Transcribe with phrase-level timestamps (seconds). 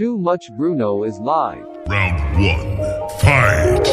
[0.00, 1.66] Too Much Bruno is live.
[1.86, 3.18] Round one.
[3.20, 3.86] Fight!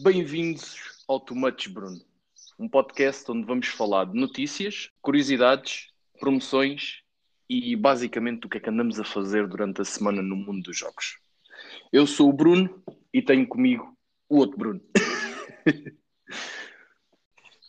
[0.00, 0.74] Bem-vindos
[1.06, 2.00] ao Too Much Bruno,
[2.58, 5.88] um podcast onde vamos falar de notícias, curiosidades,
[6.20, 7.02] promoções
[7.48, 10.78] e basicamente o que é que andamos a fazer durante a semana no mundo dos
[10.78, 11.16] jogos.
[11.92, 13.96] Eu sou o Bruno e tenho comigo
[14.28, 14.80] o outro Bruno.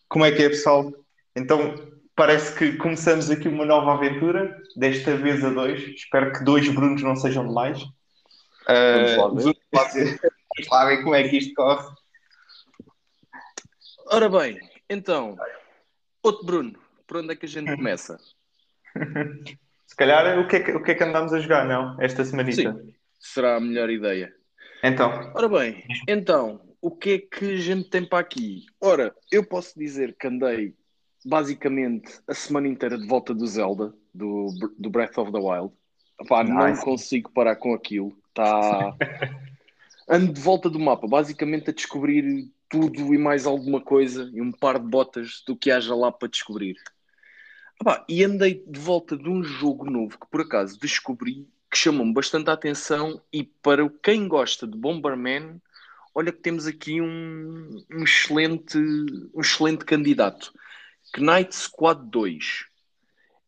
[0.07, 0.91] Como é que é, pessoal?
[1.35, 1.75] Então,
[2.15, 5.81] parece que começamos aqui uma nova aventura, desta vez a dois.
[5.81, 7.79] Espero que dois Brunos não sejam demais.
[7.79, 9.45] Vamos lá Uh, ver.
[9.45, 10.19] vamos lá ver.
[10.57, 11.85] Vamos lá ver como é que isto corre.
[14.07, 15.35] Ora bem, então,
[16.21, 18.17] outro Bruno, por onde é que a gente começa?
[19.85, 21.99] Se calhar, o que, é que, o que é que andamos a jogar, não?
[22.01, 22.73] Esta semanita.
[22.73, 24.33] Sim, será a melhor ideia.
[24.83, 28.65] Então, Ora bem, então, o que é que a gente tem para aqui?
[28.81, 30.75] Ora, eu posso dizer que andei
[31.25, 35.73] basicamente a semana inteira de volta do Zelda, do, do Breath of the Wild.
[36.21, 36.83] Epá, não Nice.
[36.83, 38.15] consigo parar com aquilo.
[38.33, 38.95] Tá...
[40.07, 44.51] Ando de volta do mapa, basicamente a descobrir tudo e mais alguma coisa e um
[44.51, 46.75] par de botas do que haja lá para descobrir.
[47.79, 52.13] Epá, e andei de volta de um jogo novo que por acaso descobri que chamou-me
[52.13, 55.61] bastante a atenção e para quem gosta de Bomberman,
[56.13, 60.53] olha que temos aqui um, um excelente, um excelente candidato.
[61.17, 62.65] Knight Squad 2.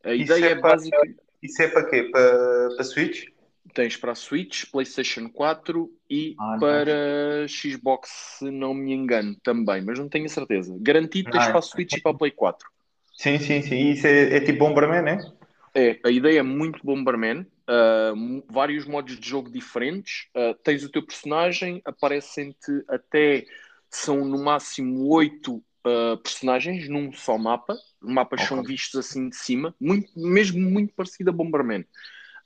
[0.05, 0.97] A Isso ideia é é, básica.
[1.43, 2.03] isso é para quê?
[2.11, 3.25] Para, para Switch?
[3.73, 8.09] Tens para a Switch, PlayStation 4 e Ah, para Xbox,
[8.39, 10.75] se não me engano, também, mas não tenho a certeza.
[10.79, 11.49] Garantido tens Nice.
[11.51, 12.67] para a Switch e para a Play 4.
[13.13, 13.91] Sim, sim, sim.
[13.91, 15.37] Isso é, é tipo Bomberman, é?
[15.75, 20.27] É, a ideia é muito Bomberman, uh, vários modos de jogo diferentes.
[20.35, 23.45] Uh, tens o teu personagem, aparecem-te até
[23.89, 27.75] são no máximo oito uh, personagens num só mapa.
[28.01, 28.69] Os mapas são Ok.
[28.69, 31.85] vistos assim de cima, muito, mesmo muito parecido a Bomberman.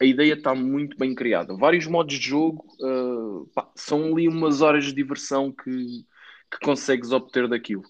[0.02, 1.56] A ideia está muito bem criada.
[1.56, 6.04] Vários modos de jogo, uh, pá, são ali umas horas de diversão que,
[6.50, 7.84] que consegues obter daquilo.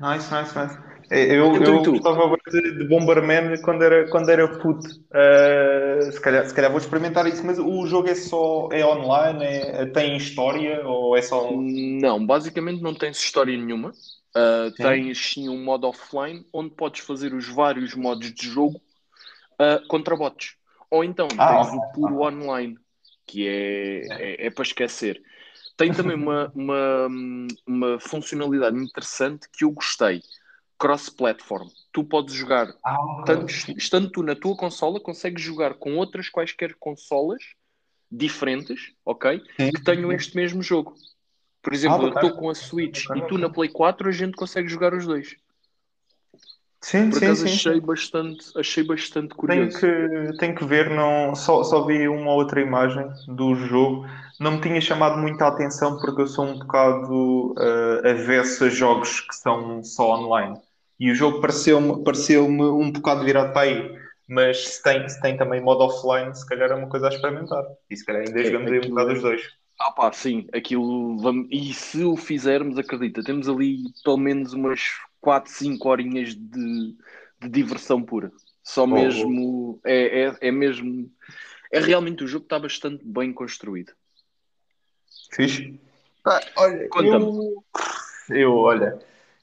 [0.00, 0.78] Nice, nice, nice.
[1.10, 4.88] É, Eu, Então, eu gostava de, de Bomberman quando era, quando era puto.
[4.88, 9.44] Uh, se calhar, se calhar vou experimentar isso, mas o jogo é só é online,
[9.44, 11.50] é, tem história ou é só.
[11.52, 13.90] Não, basicamente não tens história nenhuma.
[14.36, 14.82] Uh, Sim.
[14.82, 18.80] tens sim um modo offline onde podes fazer os vários modos de jogo
[19.60, 20.57] uh, contra bots.
[20.90, 22.78] Ou então Ah, tens o puro online,
[23.26, 25.22] que é, é, é para esquecer.
[25.76, 27.08] Tem também uma, uma,
[27.66, 30.22] uma funcionalidade interessante que eu gostei:
[30.78, 31.68] cross-platform.
[31.92, 33.46] Tu podes jogar Ah, tanto,
[33.76, 37.42] estando tu na tua consola, consegues jogar com outras quaisquer consolas
[38.10, 39.42] diferentes, ok?
[39.56, 39.72] Sim.
[39.72, 40.94] Que tenham este mesmo jogo.
[41.62, 44.36] Por exemplo, Ah, eu estou com a Switch e tu na Play 4, a gente
[44.36, 45.36] consegue jogar os dois.
[46.82, 47.60] Sim, Por sim, acaso sim.
[47.60, 49.78] achei bastante, achei bastante Tenho curioso.
[49.78, 54.04] que, tenho que ver, não, só, só vi uma outra imagem do jogo.
[54.38, 59.20] Não me tinha chamado muita atenção porque eu sou um bocado uh, avesso a jogos
[59.22, 60.60] que são só online.
[61.00, 63.98] E o jogo pareceu-me pareceu-me um bocado virado para aí.
[64.28, 67.64] Mas se tem, se tem também modo offline, se calhar é uma coisa a experimentar.
[67.88, 69.42] E se calhar ainda É, jogamos aí um bocado os dois.
[69.80, 71.48] Ah pá, sim, aquilo vamos...
[71.50, 74.80] E se o fizermos, acredita, temos ali pelo menos umas
[75.20, 76.96] 4, 5 horinhas de,
[77.40, 78.32] de diversão pura.
[78.62, 79.80] Só Oh, mesmo.
[79.84, 81.10] É, é, é mesmo.
[81.72, 83.92] É realmente o jogo está bastante bem construído.
[85.32, 85.78] Fixe?
[86.22, 87.64] Pá, olha, eu,
[88.30, 88.98] eu, olha,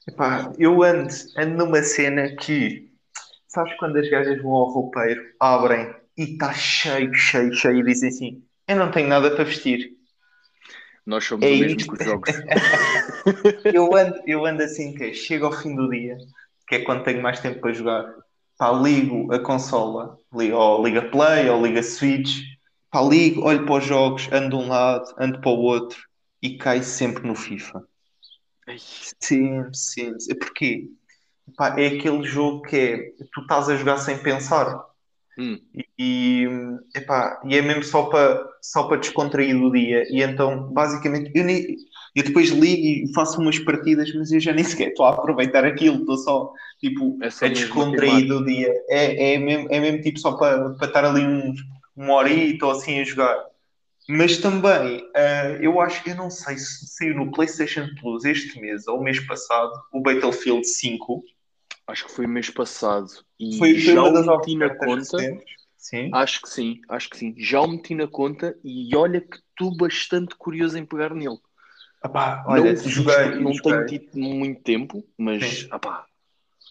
[0.06, 2.92] epá, eu ando, ando numa cena que,
[3.48, 8.08] sabes quando as gajas vão ao roupeiro, abrem e está cheio, cheio, cheio e dizem
[8.08, 9.96] assim, eu não tenho nada para vestir.
[11.04, 11.96] Nós somos É o mesmo isto.
[11.96, 12.30] que os jogos.
[13.64, 16.16] Eu ando, eu ando assim que chego ao fim do dia,
[16.68, 18.14] que é quando tenho mais tempo para jogar,
[18.58, 22.40] pá, ligo a consola, ligo, ou ligo a Play, ou ligo a Switch,
[22.90, 25.98] pá, ligo, olho para os jogos, ando de um lado, ando para o outro
[26.42, 27.82] e caio sempre no FIFA.
[29.20, 30.38] Sempre, sempre.
[30.38, 30.88] Porquê?
[31.56, 32.96] Pá, é aquele jogo que é,
[33.32, 34.84] tu estás a jogar sem pensar.
[35.38, 35.58] hum.
[35.98, 36.46] E,
[36.94, 40.04] epá, e é mesmo só para só para descontrair do dia.
[40.10, 41.76] E então, basicamente, eu, nem,
[42.16, 45.66] eu depois ligo e faço umas partidas, mas eu já nem sequer estou a aproveitar
[45.66, 48.72] aquilo, estou só tipo É só a descontrair do dia.
[48.88, 51.60] É, é, mesmo, é mesmo tipo só para, para estar ali uns,
[51.94, 53.36] uma hora e estou assim a jogar.
[54.08, 58.58] Mas também, uh, eu acho que eu não sei se saiu no PlayStation Plus este
[58.60, 61.22] mês ou mês passado, o Battlefield 5.
[61.88, 63.08] Acho que foi mês passado.
[63.38, 65.18] E Foi, foi já o meti na conta.
[65.76, 66.10] Sim.
[66.12, 67.34] Acho que sim, acho que sim.
[67.36, 71.38] Já o meti na conta e olha que estou bastante curioso em pegar nele.
[72.04, 73.86] Epá, olha, não, joguei, não joguei.
[73.86, 75.68] tenho tido muito tempo, mas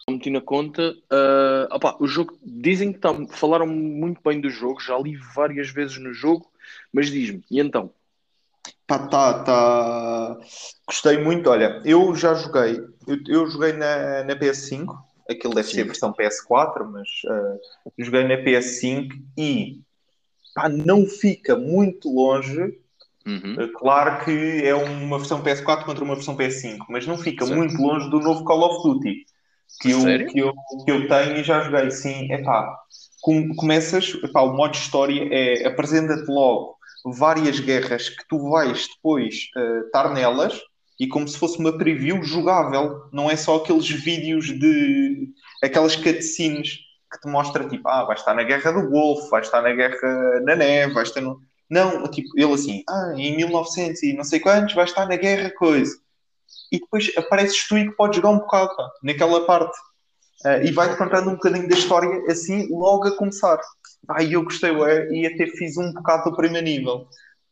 [0.07, 0.94] não meti na conta.
[1.10, 5.69] Ah, opá, o jogo dizem que tá- falaram muito bem do jogo, já li várias
[5.69, 6.48] vezes no jogo,
[6.94, 7.92] mas diz-me, e então?
[8.88, 10.38] Pá, tá, tá.
[10.88, 11.50] Gostei muito.
[11.50, 12.80] Olha, eu já joguei.
[13.07, 14.95] Eu, eu joguei na, na PS5.
[15.30, 15.75] Aquilo deve Sim.
[15.75, 17.57] ser a versão PS4, mas ah,
[17.98, 19.81] joguei na PS5 e
[20.54, 22.80] pá, não fica muito longe.
[23.25, 23.56] Uhum.
[23.60, 27.57] Ah, Claro que é uma versão PS4 contra uma versão PS5, mas não fica Certo.
[27.57, 29.25] muito longe do novo Call of Duty
[29.81, 30.54] que eu, que eu,
[30.86, 31.92] que eu tenho e já joguei.
[31.92, 32.77] Sim, é pá.
[33.57, 36.75] começas, epá, o modo história é apresenta-te logo
[37.06, 40.60] várias guerras que tu vais depois eh, estar nelas
[41.00, 45.30] e como se fosse uma preview jogável, não é só aqueles vídeos de
[45.63, 46.80] aquelas cutscenes
[47.12, 50.42] que te mostra tipo, ah, vais estar na guerra do Golfo, vais estar na guerra
[50.44, 51.39] na neve, vais estar no...
[51.69, 55.51] Não, tipo, ele assim, ah, em 1900 e não sei quantos, vais estar na guerra
[55.51, 55.95] coisa.
[56.71, 59.77] E depois apareces tu e que podes jogar um bocado, pá, naquela parte.
[60.45, 63.59] Ah, e vai-te contando um bocadinho da história assim, logo a começar.
[64.07, 67.07] Ah, e eu gostei, ué, e até fiz um bocado do primeiro nível.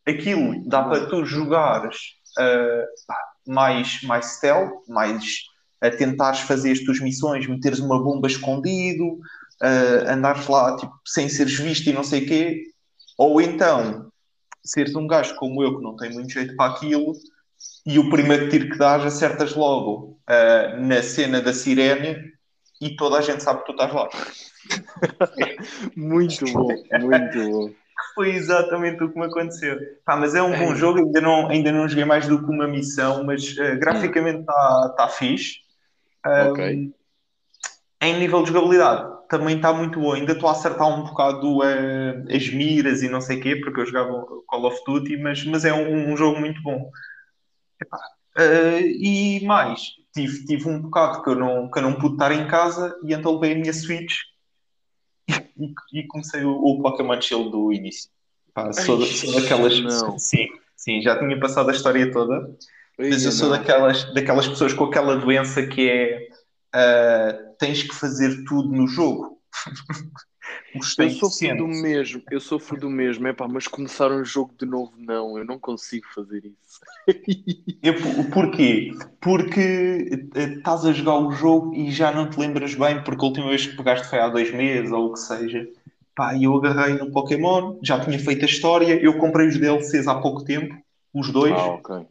[0.05, 1.97] Aquilo dá para tu jogares
[2.37, 3.17] ah, pá,
[3.47, 5.23] mais, mais stealth, mais
[5.81, 9.19] a tentares fazer as tuas missões, meteres uma bomba escondido,
[9.61, 12.63] ah, andares lá tipo, sem seres visto e não sei o quê.
[13.17, 14.11] Ou então,
[14.63, 17.13] seres um gajo como eu que não tem muito jeito para aquilo
[17.85, 22.33] e o primeiro tiro que dás acertas logo ah, na cena da sirene
[22.81, 24.09] e toda a gente sabe que tu estás lá.
[25.95, 26.67] Muito bom,
[27.01, 27.69] muito bom.
[28.15, 29.77] Foi exatamente o que me aconteceu.
[30.05, 30.75] Pá, mas é um bom É.
[30.75, 34.93] jogo, ainda não, ainda não joguei mais do que uma missão, mas ah, graficamente está
[34.97, 35.57] tá fixe.
[36.23, 36.91] Ah, Ok.
[38.01, 40.13] Em nível de jogabilidade, também está muito bom.
[40.13, 43.81] Ainda estou a acertar um bocado ah, as miras e não sei o quê, porque
[43.81, 46.91] eu jogava Call of Duty, mas, mas é um, um jogo muito bom.
[47.81, 47.97] Epá,
[48.37, 52.31] ah, e mais, tive, tive um bocado que eu, não, que eu não pude estar
[52.31, 54.13] em casa e então levei a minha Switch
[55.57, 58.11] e, e comecei o, o Pokémon Shield do início.
[58.53, 60.19] Pá, sou, Ai, sou daquelas não.
[60.19, 62.55] Sim, sim, já tinha passado a história toda.
[62.99, 63.57] Mas Ai, eu sou não.
[63.57, 66.27] daquelas, daquelas pessoas com aquela doença que é
[66.71, 69.39] ah, tens que fazer tudo no jogo.
[70.97, 71.57] Eu sofro 100%.
[71.57, 75.37] do mesmo, eu sofro do mesmo, é pá, mas começar um jogo de novo, não,
[75.37, 76.81] eu não consigo fazer isso.
[77.81, 77.93] Eu,
[78.31, 78.91] porquê?
[79.21, 83.27] Porque eh, estás a jogar o jogo e já não te lembras bem, porque a
[83.27, 85.67] última vez que pegaste foi há dois meses ou o que seja.
[86.15, 90.15] Pá, eu agarrei no Pokémon, já tinha feito a história, eu comprei os DLCs há
[90.15, 90.75] pouco tempo,
[91.13, 91.55] os dois.
[91.55, 92.05] Ah, ok.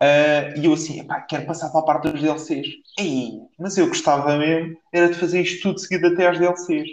[0.00, 2.68] Ah, e eu assim, epá, quero passar para a parte dos DLCs.
[2.98, 6.88] Ei, mas eu gostava mesmo, era de fazer isto tudo seguido até às DLCs.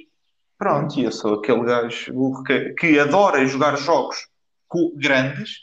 [0.58, 4.28] Pronto, e eu sou aquele gajo que, que adora jogar jogos
[4.96, 5.62] grandes,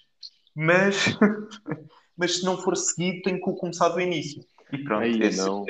[0.55, 1.17] mas,
[2.17, 4.43] mas se não for seguido, tenho que começar do início.
[4.73, 5.65] E pronto, Aí esse não.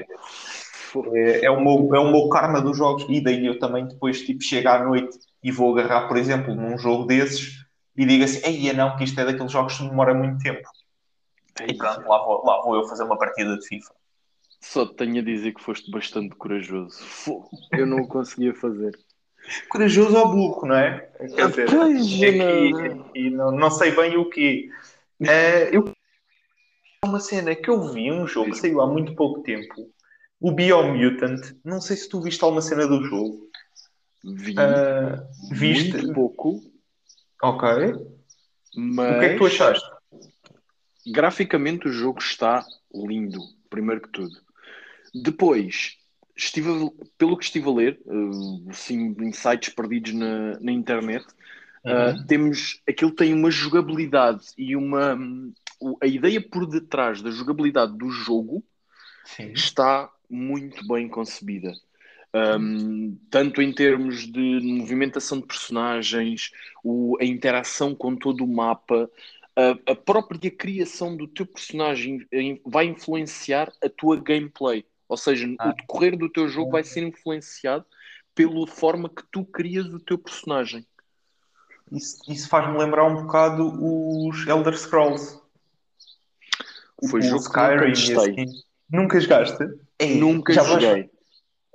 [1.15, 3.05] é, é o meu, é o meu karma dos jogos.
[3.09, 6.77] E daí eu também depois tipo, chego à noite e vou agarrar, por exemplo, num
[6.79, 7.59] jogo desses
[7.97, 10.63] e digo assim, ei, não, que isto é daqueles jogos que demora muito tempo.
[11.67, 13.95] E pronto, lá vou, lá vou eu fazer uma partida de FIFA.
[14.61, 16.99] Só te tenho a dizer que foste bastante corajoso.
[17.73, 18.99] Eu não o conseguia fazer.
[19.69, 21.01] Corajoso ou burro, não é?
[21.35, 24.69] Quer dizer, Pois, aqui, não- não, não sei bem o quê.
[25.21, 25.91] Eh, eu
[27.05, 29.91] uma cena que eu vi, um jogo que saiu há muito pouco tempo,
[30.41, 31.41] o Biomutant.
[31.65, 33.49] Não sei se tu viste alguma cena do jogo.
[34.23, 35.97] Vi Eh, viste?
[35.97, 36.61] muito pouco,
[37.43, 37.69] Ok.
[38.75, 39.89] mas O que é que tu achaste?
[41.13, 44.37] Graficamente o jogo está lindo, primeiro que tudo.
[45.15, 45.97] Depois,
[46.37, 46.69] estive,
[47.17, 48.01] pelo que estive a ler,
[48.71, 51.27] assim, em sites perdidos na, na internet,
[51.85, 52.27] Uhum.
[52.27, 55.17] temos aquilo tem uma jogabilidade e uma
[56.03, 58.63] a ideia por detrás da jogabilidade do jogo
[59.25, 59.53] Sim.
[59.53, 61.73] está muito bem concebida.
[62.61, 66.51] Um, tanto em termos de movimentação de personagens,
[66.85, 69.11] o- a interação com todo o mapa,
[69.61, 74.85] a, a própria criação do teu personagem em- vai influenciar a tua gameplay.
[75.09, 75.71] Ou seja, Ah.
[75.71, 77.85] o decorrer do teu jogo vai ser influenciado
[78.35, 80.87] pela forma que tu crias o teu personagem.
[81.91, 83.65] Isso, isso faz-me lembrar um bocado
[84.29, 85.41] os Elder Scrolls.
[87.09, 88.17] Foi o jogo que nunca Skyrim e testei.
[88.45, 88.63] assim.
[88.91, 89.65] Nunca jogaste?
[89.99, 91.11] Ei, Nunca já vais- joguei.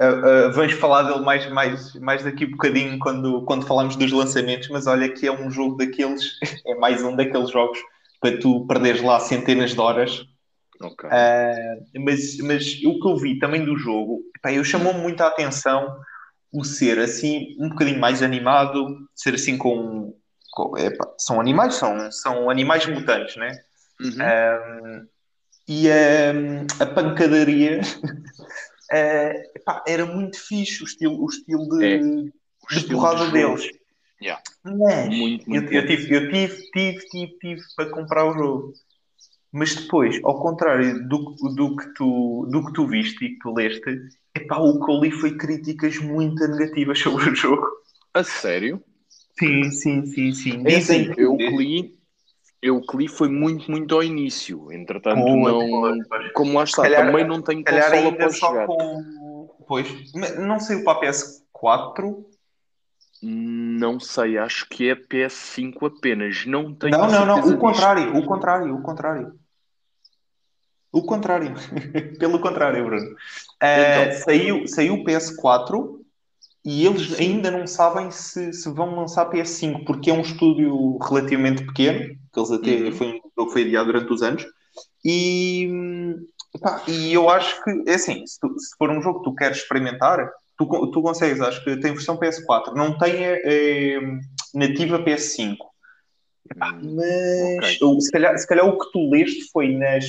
[0.01, 4.11] Uh, uh, vamos falar dele mais, mais, mais daqui a bocadinho quando, quando falamos dos
[4.11, 7.79] lançamentos, mas olha que é um jogo daqueles, é mais um daqueles jogos
[8.19, 10.25] para tu perderes lá centenas de horas.
[10.81, 11.07] Ok.
[11.07, 15.27] Uh, mas, mas o que eu vi também do jogo, pá, eu chamou-me muito a
[15.27, 15.95] atenção
[16.53, 20.15] o ser assim um bocadinho mais animado, ser assim com,
[20.51, 23.51] com epá, são animais, são, são animais mutantes, né?
[23.99, 24.11] Uhum.
[24.21, 25.07] Um,
[25.67, 27.81] e um, a pancadaria
[28.93, 31.97] uh, epá, era muito fixe o estilo, o estilo de, É.
[31.97, 33.69] O de estilo porrada de deles.
[34.21, 34.41] Yeah.
[34.63, 38.73] Mas Muito, muito eu, eu tive, eu tive, tive, tive, tive para comprar o jogo.
[39.51, 43.53] Mas depois, ao contrário do, do, que, tu, do que tu viste e que tu
[43.53, 43.99] leste,
[44.33, 47.67] epá, o que eu li foi críticas muito negativas sobre o jogo.
[48.13, 48.81] A sério?
[49.37, 50.63] Sim, sim, sim, sim.
[50.65, 51.93] É assim, eu li,
[52.63, 54.71] eu que li foi muito, muito ao início.
[54.71, 55.99] Entretanto, não.
[56.33, 58.65] Como lá está, calhar- também não tenho consola para só jogar.
[58.67, 59.55] com.
[59.67, 62.25] Pois, mas não saiu para a PS4.
[63.21, 66.45] Não sei, acho que é PS5 apenas.
[66.45, 67.53] Não tenho Não, não, não.
[67.53, 69.33] O contrário, o contrário, o contrário.
[70.91, 71.53] O contrário.
[72.19, 73.15] Pelo contrário, Bruno.
[73.61, 74.21] Eh, Então.
[74.25, 75.99] saiu, saiu o PS4
[76.65, 81.65] e eles ainda não sabem se, se vão lançar PS5, porque é um estúdio relativamente
[81.65, 82.91] pequeno, que eles até Uhum.
[82.93, 84.45] foi um jogo que foi adiado durante os anos.
[85.05, 85.69] E,
[86.61, 89.35] pá, e eu acho que, é assim, se, tu- se for um jogo que tu
[89.35, 93.99] queres experimentar, tu, tu consegues, acho que tem versão PS4, não tem eh,
[94.53, 95.57] nativa PS5.
[96.55, 97.77] Hum, Mas Ok.
[97.83, 100.05] o- se, calhar, se calhar o que tu leste foi nas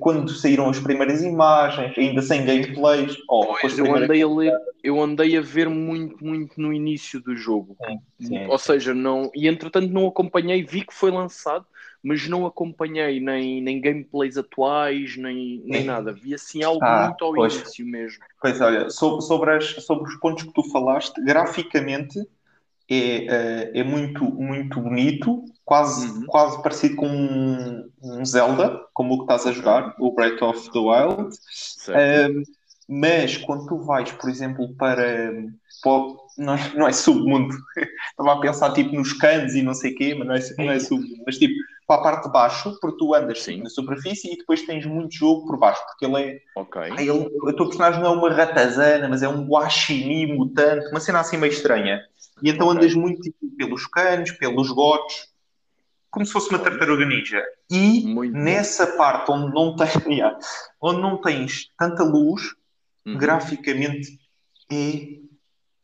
[0.00, 4.52] quando saíram as primeiras imagens, ainda sem gameplays, as Pois, eu andei a ler,
[4.82, 7.76] eu andei a ver muito, muito no início do jogo.
[8.20, 9.30] Sim, Ou seja, não.
[9.34, 11.66] E entretanto não acompanhei, vi que foi lançado,
[12.02, 15.86] mas não acompanhei nem, nem gameplays atuais, nem, nem Sim.
[15.86, 16.12] nada.
[16.12, 17.54] Vi assim algo Ah, muito ao pois.
[17.54, 18.24] início mesmo.
[18.40, 22.18] Pois olha, sobre, sobre, as- sobre os pontos que tu falaste, graficamente
[22.90, 26.26] é, eh, é muito, muito bonito, quase, Uhum.
[26.26, 30.72] quase parecido com um, um Zelda, como o que estás a jogar, o Breath of
[30.72, 31.36] the Wild.
[31.94, 32.42] Um,
[32.88, 35.32] mas quando tu vais, por exemplo, para,
[35.82, 36.02] para
[36.38, 37.54] não, é- não é submundo,
[38.10, 40.72] estava a pensar tipo nos canos e não sei o quê, mas não é, não
[40.72, 41.54] é submundo, mas tipo
[41.86, 43.52] para a parte de baixo, porque tu andas Sim.
[43.52, 46.38] tipo, na superfície e depois tens muito jogo por baixo, porque ele é.
[46.54, 46.76] ok.
[46.90, 51.00] Ah, ele, o teu personagem não é uma ratazana, mas é um guaxinim mutante, uma
[51.00, 52.00] cena assim meio estranha.
[52.42, 52.76] E então Ok.
[52.78, 55.26] andas muito tipo, pelos canos, pelos gotos,
[56.16, 57.44] como se fosse uma tartaruga ninja.
[57.70, 58.38] E Muito bom.
[58.38, 60.38] nessa parte onde não, tem, yeah,
[60.80, 62.42] onde não tens tanta luz,
[63.06, 63.18] Uhum.
[63.18, 64.18] graficamente
[64.72, 65.18] é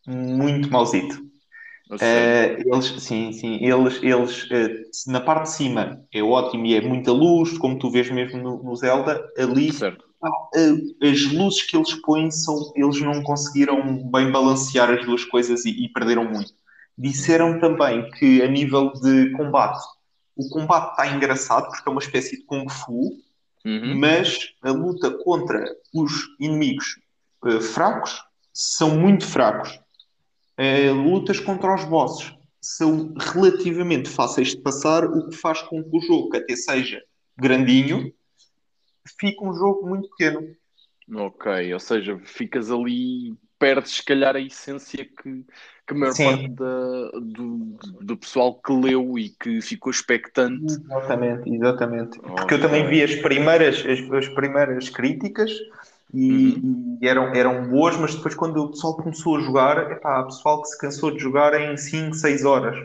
[0.08, 1.22] muito mauzito.
[2.00, 6.80] Eh, eles, sim, sim, eles, eles eh, na parte de cima é ótimo e é
[6.80, 9.68] muita luz, como tu vês mesmo no, no Zelda, ali
[10.54, 15.64] eh, as luzes que eles põem são, eles não conseguiram bem balancear as duas coisas
[15.64, 16.52] e, e perderam muito.
[16.98, 19.78] Disseram também que a nível de combate,
[20.36, 23.20] o combate está engraçado porque é uma espécie de Kung Fu,
[23.64, 23.96] Uhum.
[24.00, 26.98] mas a luta contra os inimigos
[27.46, 28.20] eh, fracos
[28.52, 29.78] são muito fracos.
[30.56, 35.96] Eh, lutas contra os bosses são relativamente fáceis de passar, o que faz com que
[35.96, 37.02] o jogo, que até seja
[37.36, 38.12] grandinho,
[39.18, 40.54] fique um jogo muito pequeno.
[41.14, 45.44] Ok, ou seja, ficas ali, perdes se calhar a essência que,
[45.86, 46.24] que a maior Sim.
[46.24, 50.64] parte da- do, do pessoal que leu e que ficou expectante.
[50.64, 52.18] Exatamente, exatamente.
[52.20, 55.50] Porque eu também vi as primeiras, as, as primeiras críticas
[56.14, 56.58] e,
[57.00, 60.62] e eram, eram boas, mas depois quando o pessoal começou a jogar, epá, há pessoal
[60.62, 62.76] que se cansou de jogar em 5, 6 horas.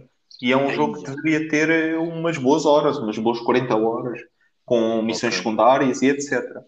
[0.42, 4.20] E é um jogo que deveria ter eh, umas boas horas, umas boas 40 horas,
[4.66, 5.38] com missões Ok.
[5.38, 6.62] secundárias e etc.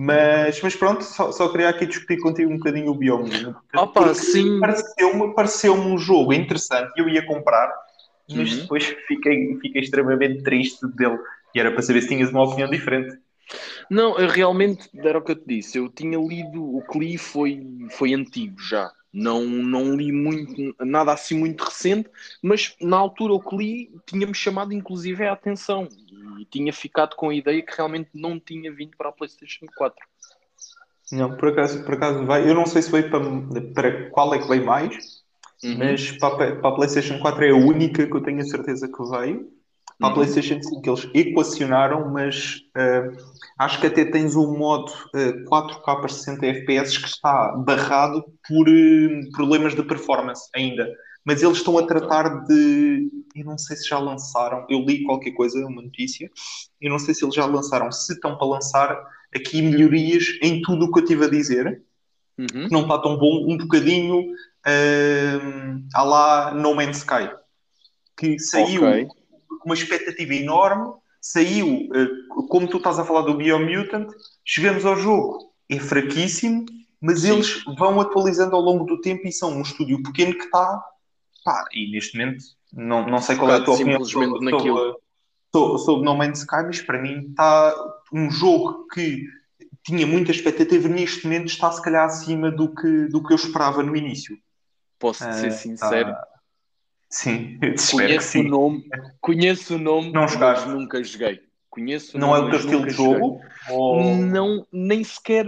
[0.00, 3.52] Mas, mas pronto, só, só queria aqui discutir contigo um bocadinho o biome.
[3.72, 4.60] Pá, Porque sim.
[4.60, 7.74] Pareceu-me pareceu um jogo interessante e eu ia comprar,
[8.28, 8.60] mas Uhum.
[8.60, 11.18] depois fiquei, fiquei extremamente triste dele.
[11.52, 13.18] E era para saber se tinhas uma opinião diferente.
[13.90, 17.18] Não, eu realmente, era o que eu te disse, eu tinha lido, o que li
[17.18, 18.90] foi, foi antigo já.
[19.12, 22.10] Não, não li muito, nada assim muito recente,
[22.42, 25.88] mas na altura o que li tinha-me chamado inclusive a atenção
[26.38, 30.06] e tinha ficado com a ideia que realmente não tinha vindo para a PlayStation 4.
[31.10, 32.48] Não, por acaso, por acaso vai.
[32.48, 33.20] Eu não sei se veio para,
[33.74, 35.24] para qual é que veio mais,
[35.64, 35.78] Uhum.
[35.78, 38.88] mas para, a- para a PlayStation 4 é a única que eu tenho a certeza
[38.88, 39.50] que veio.
[40.00, 40.14] Para a Uhum.
[40.14, 43.10] PlayStation 5 eles equacionaram, mas eh,
[43.58, 48.68] acho que até tens um modo eh, 4K a 60 FPS que está barrado por
[48.68, 50.88] eh, problemas de performance ainda.
[51.24, 53.10] Mas eles estão a tratar de.
[53.34, 54.64] Eu não sei se já lançaram.
[54.70, 56.30] Eu li qualquer coisa, uma notícia.
[56.80, 57.90] Eu não sei se eles já lançaram.
[57.92, 58.98] Se estão para lançar
[59.34, 61.82] aqui melhorias em tudo o que eu estive a dizer.
[62.38, 62.68] Uhum.
[62.70, 67.30] não está tão bom, um bocadinho uh, à lá No Man's Sky,
[68.16, 69.08] que saiu Ok.
[69.68, 74.08] Uma expectativa enorme, saiu, uh, como tu estás a falar do Biomutant,
[74.44, 76.64] chegamos ao jogo, é fraquíssimo,
[77.00, 77.34] mas Sim.
[77.34, 80.82] eles vão atualizando ao longo do tempo e são um estúdio pequeno que está,
[81.44, 85.00] pá, e neste momento, não, não sei qual é a tua opinião sobre, naquilo.
[85.54, 87.74] sobre, sobre, No Man's Sky, mas para mim está
[88.12, 89.22] um jogo que
[89.84, 93.82] tinha muita expectativa, neste momento está se calhar acima do que, do que eu esperava
[93.82, 94.36] no início.
[94.98, 96.28] Posso-te ser Ah, sincero, tá.
[97.10, 98.84] Sim, conheço o nome,
[99.20, 100.66] conheço o nome, Não mas jogaste?
[100.66, 101.40] nunca joguei.
[101.70, 103.40] Conheço Não é nome, o teu mas estilo de jogo?
[103.66, 104.28] Ou-.
[104.30, 105.46] Não, nem sequer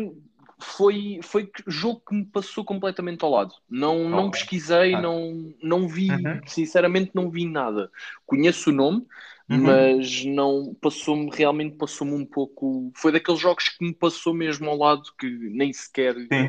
[0.60, 3.54] foi, foi jogo que me passou completamente ao lado.
[3.68, 4.30] Não, não Ok.
[4.30, 5.00] pesquisei, Ah.
[5.00, 6.40] não, não vi, Uhum.
[6.46, 7.90] sinceramente não vi nada.
[8.26, 9.06] Conheço o nome,
[9.50, 10.00] Uhum.
[10.02, 12.92] mas não passou-me, realmente passou-me um pouco.
[12.96, 16.48] Foi daqueles jogos que me passou mesmo ao lado que nem sequer, Sim.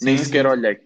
[0.00, 0.46] nem Sim, sequer sim.
[0.46, 0.80] olhei.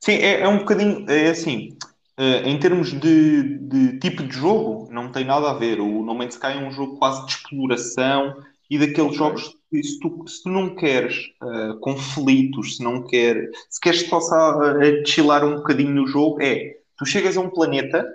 [0.00, 1.75] Sim, é, é um bocadinho, é assim,
[2.18, 5.80] eh, em termos de, de tipo de jogo, não tem nada a ver.
[5.80, 9.18] O No Man's Sky é um jogo quase de exploração e daqueles Ok.
[9.18, 14.08] jogos que se tu, se tu não queres eh, conflitos, se não queres, se queres
[14.08, 18.06] só uh, chilar um bocadinho no jogo, é, tu chegas a um planeta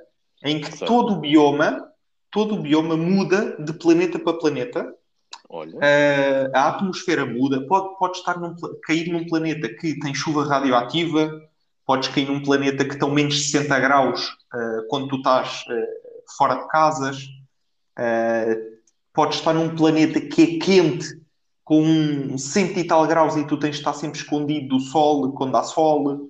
[0.44, 1.86] em que todo o bioma,
[2.32, 4.94] todo o bioma muda de planeta para planeta
[5.52, 11.30] Uh, a atmosfera muda, pode, pode estar num cair num planeta que tem chuva radioativa,
[11.86, 16.36] podes cair num planeta que estão menos de 60 graus uh, quando tu estás uh,
[16.38, 17.24] fora de casas,
[18.00, 18.72] uh,
[19.14, 21.20] podes estar num planeta que é quente
[21.64, 25.32] com um 100 e tal graus e tu tens de estar sempre escondido do sol
[25.34, 26.28] quando há sol.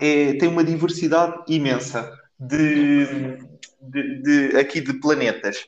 [0.00, 3.38] É, tem uma diversidade imensa de,
[3.80, 5.66] de, de- aqui de planetas.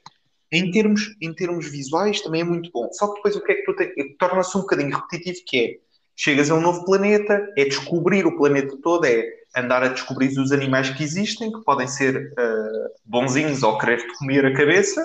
[0.53, 2.89] Em termos, em termos visuais também é muito bom.
[2.93, 3.93] Só que depois o que é que tu tens?
[4.19, 5.88] Torna-se um bocadinho repetitivo que é
[6.19, 9.25] chegas a um novo planeta, é descobrir o planeta todo, é
[9.57, 14.45] andar a descobrir os animais que existem, que podem ser ah, bonzinhos ou querer-te comer
[14.45, 15.01] a cabeça.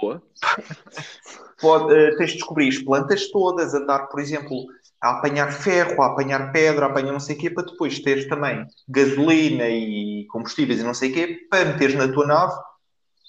[0.00, 0.22] boa.
[1.60, 4.66] Pode, eh, tens de descobrir as plantas todas, andar, por exemplo,
[5.00, 8.28] a apanhar ferro, a apanhar pedra, a apanhar não sei o quê, para depois teres
[8.28, 12.52] também gasolina e combustíveis e não sei o quê, para meteres na tua nave,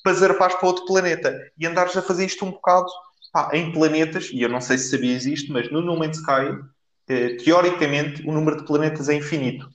[0.04, 1.34] para zarpares para outro planeta.
[1.58, 2.88] E andares a fazer isto um bocado
[3.32, 6.58] pá, em planetas, e eu não sei se sabias isto, mas no No Man's Sky,
[7.06, 9.70] teoricamente, o número de planetas é infinito.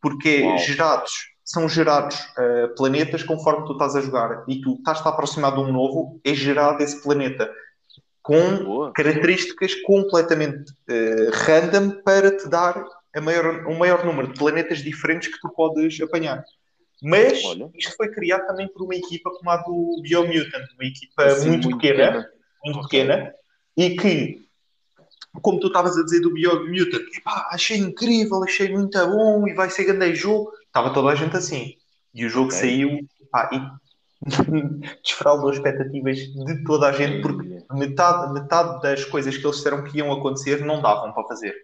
[0.00, 0.58] Porque Uau.
[0.58, 1.12] gerados,
[1.44, 4.44] são gerados eh, planetas conforme tu estás a jogar.
[4.48, 7.50] E tu estás-te a aproximar de um novo, é gerado esse planeta
[8.22, 8.92] com Boa.
[8.92, 15.32] características completamente eh, random para te dar a maior, um maior número de planetas diferentes
[15.32, 16.44] que tu podes apanhar.
[17.02, 17.70] Mas Olha.
[17.74, 21.68] isto foi criado também por uma equipa como a do Biomutant, uma equipa Assim, muito,
[21.70, 22.28] pequena,
[22.64, 22.88] muito Ok.
[22.88, 23.32] pequena,
[23.76, 24.45] e que,
[25.42, 29.70] como tu estavas a dizer do Biomutant, epá, achei incrível, achei muito bom e vai
[29.70, 30.50] ser grande jogo.
[30.66, 31.74] Estava toda a gente assim.
[32.14, 32.52] E o jogo Ok.
[32.52, 33.60] saiu pá, e
[35.02, 39.84] desfraldou as expectativas de toda a gente, porque metade, metade das coisas que eles disseram
[39.84, 41.54] que iam acontecer não davam para fazer.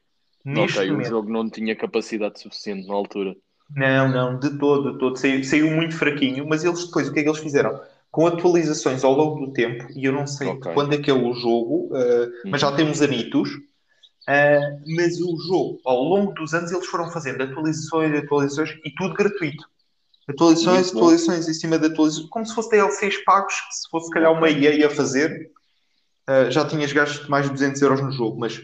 [0.45, 3.35] Neste Ok, o momento, jogo não tinha capacidade suficiente na altura.
[3.75, 5.17] não, não, de todo, de todo.
[5.17, 7.81] Saiu, saiu muito fraquinho, mas eles depois, o que é que eles fizeram?
[8.13, 10.69] Com atualizações ao longo do tempo, e eu não sei Ok.
[10.69, 12.77] de quando é que é o jogo, uh, mas já Uhum.
[12.77, 13.49] tem uns anitos,
[14.29, 19.15] uh, mas o jogo, ao longo dos anos, eles foram fazendo atualizações, atualizações, e tudo
[19.15, 19.65] gratuito.
[20.29, 20.99] Atualizações, Muito bom.
[21.01, 24.31] atualizações em cima de atualizações, como se fosse DLCs pagos, que se fosse se calhar
[24.33, 24.49] uma.
[24.51, 25.51] EA a fazer,
[26.29, 28.61] uh, já tinhas gasto mais de 200 euros no jogo, mas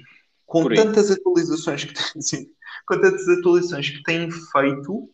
[0.47, 0.77] com Por aí.
[0.77, 1.95] tantas atualizações que
[2.87, 5.11] com tantas atualizações que têm feito,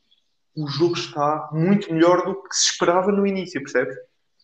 [0.57, 3.95] o jogo está muito melhor do que se esperava no início, percebes?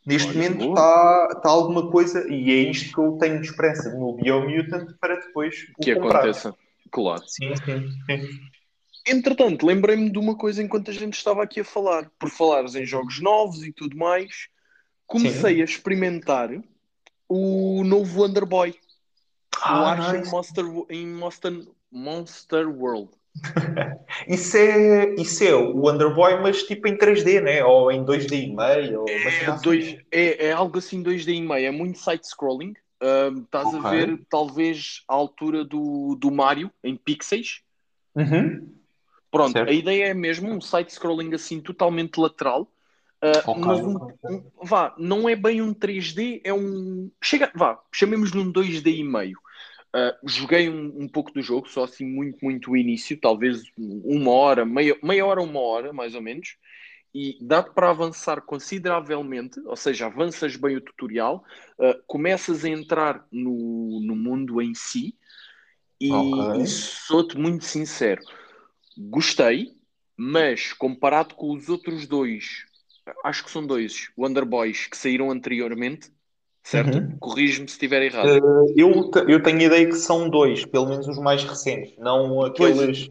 [0.07, 3.91] Neste Olha, momento está, está alguma coisa, e é isto que eu tenho de esperança
[3.95, 6.21] no Biomutant para depois o Que comprar.
[6.21, 6.55] aconteça.
[6.91, 7.23] Claro.
[7.27, 8.41] Sim, sim, sim.
[9.07, 12.11] Entretanto, lembrei-me de uma coisa enquanto a gente estava aqui a falar.
[12.19, 14.49] Por falares em jogos novos e tudo mais,
[15.07, 16.51] comecei a experimentar
[17.29, 18.71] o novo Wonder Boy.
[18.71, 18.77] o
[19.63, 20.29] Ah, Arch nice.
[20.29, 23.11] em Monster, em Monster, Monster World.
[24.29, 27.65] Isso é, isso é o Wonder Boy, mas tipo em 3D, né?
[27.65, 29.03] Ou em 2D e meio.
[29.03, 29.63] Ou É, assim.
[29.63, 32.75] dois, é, é algo assim 2D e meio, é muito side-scrolling.
[33.01, 33.91] Ahm, estás a Ok.
[33.91, 37.63] ver talvez a altura do, do Mario em pixels.
[38.15, 38.75] Uhum.
[39.31, 39.69] Pronto, Certo.
[39.69, 42.71] a ideia é mesmo um side-scrolling assim totalmente lateral.
[43.23, 43.63] Ah, Ok.
[43.63, 47.11] mas um, um- vá, não é bem um 3D, é um.
[47.23, 49.39] Chega, vá, chamemos-lhe um 2D e meio.
[49.95, 54.31] Ah, joguei um, um pouco do jogo, só assim muito, muito o início, talvez uma
[54.33, 56.57] hora, meia, meia hora, uma hora, mais ou menos,
[57.15, 61.45] e dá-te para avançar consideravelmente, ou seja, avanças bem o tutorial,
[61.81, 65.17] ah, começas a entrar no, no mundo em si,
[66.01, 66.61] E, Ok.
[66.63, 68.23] e sou-te muito sincero,
[68.97, 69.77] gostei,
[70.17, 72.67] mas comparado com os outros dois,
[73.25, 76.13] acho que são dois Wonder Boys que saíram anteriormente,
[76.63, 76.99] certo?
[76.99, 77.17] Uhum.
[77.19, 78.29] Corrige-me se estiver errado.
[78.29, 82.43] Eh, eu, eu tenho a ideia que são dois, pelo menos os mais recentes, não
[82.43, 83.11] aqueles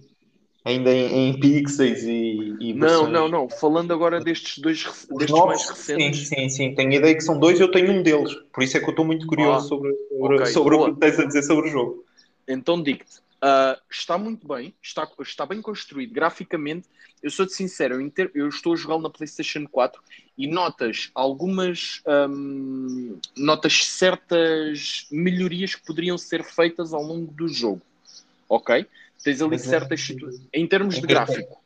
[0.65, 3.49] ainda em, em pixels e, e não, não, não.
[3.49, 6.27] Falando agora destes dois destes novos, mais recentes.
[6.27, 6.75] Sim, sim, sim.
[6.75, 8.33] Tenho a ideia que são dois, eu tenho um deles.
[8.53, 10.99] Por isso é que eu estou muito curioso Ah, sobre, sobre, ok, sobre o que
[10.99, 12.05] tens a dizer sobre o jogo.
[12.47, 16.87] Então digo-te, ah, está muito bem, está, está bem construído graficamente.
[17.21, 20.01] Eu sou-te sincero, eu, eu estou a jogar na PlayStation 4
[20.37, 27.81] e notas algumas ahm, notas certas melhorias que poderiam ser feitas ao longo do jogo.
[28.47, 28.85] Ok?
[29.23, 30.47] Tens ali Mas é- certas situações.
[30.53, 31.59] Em termos de gráfico,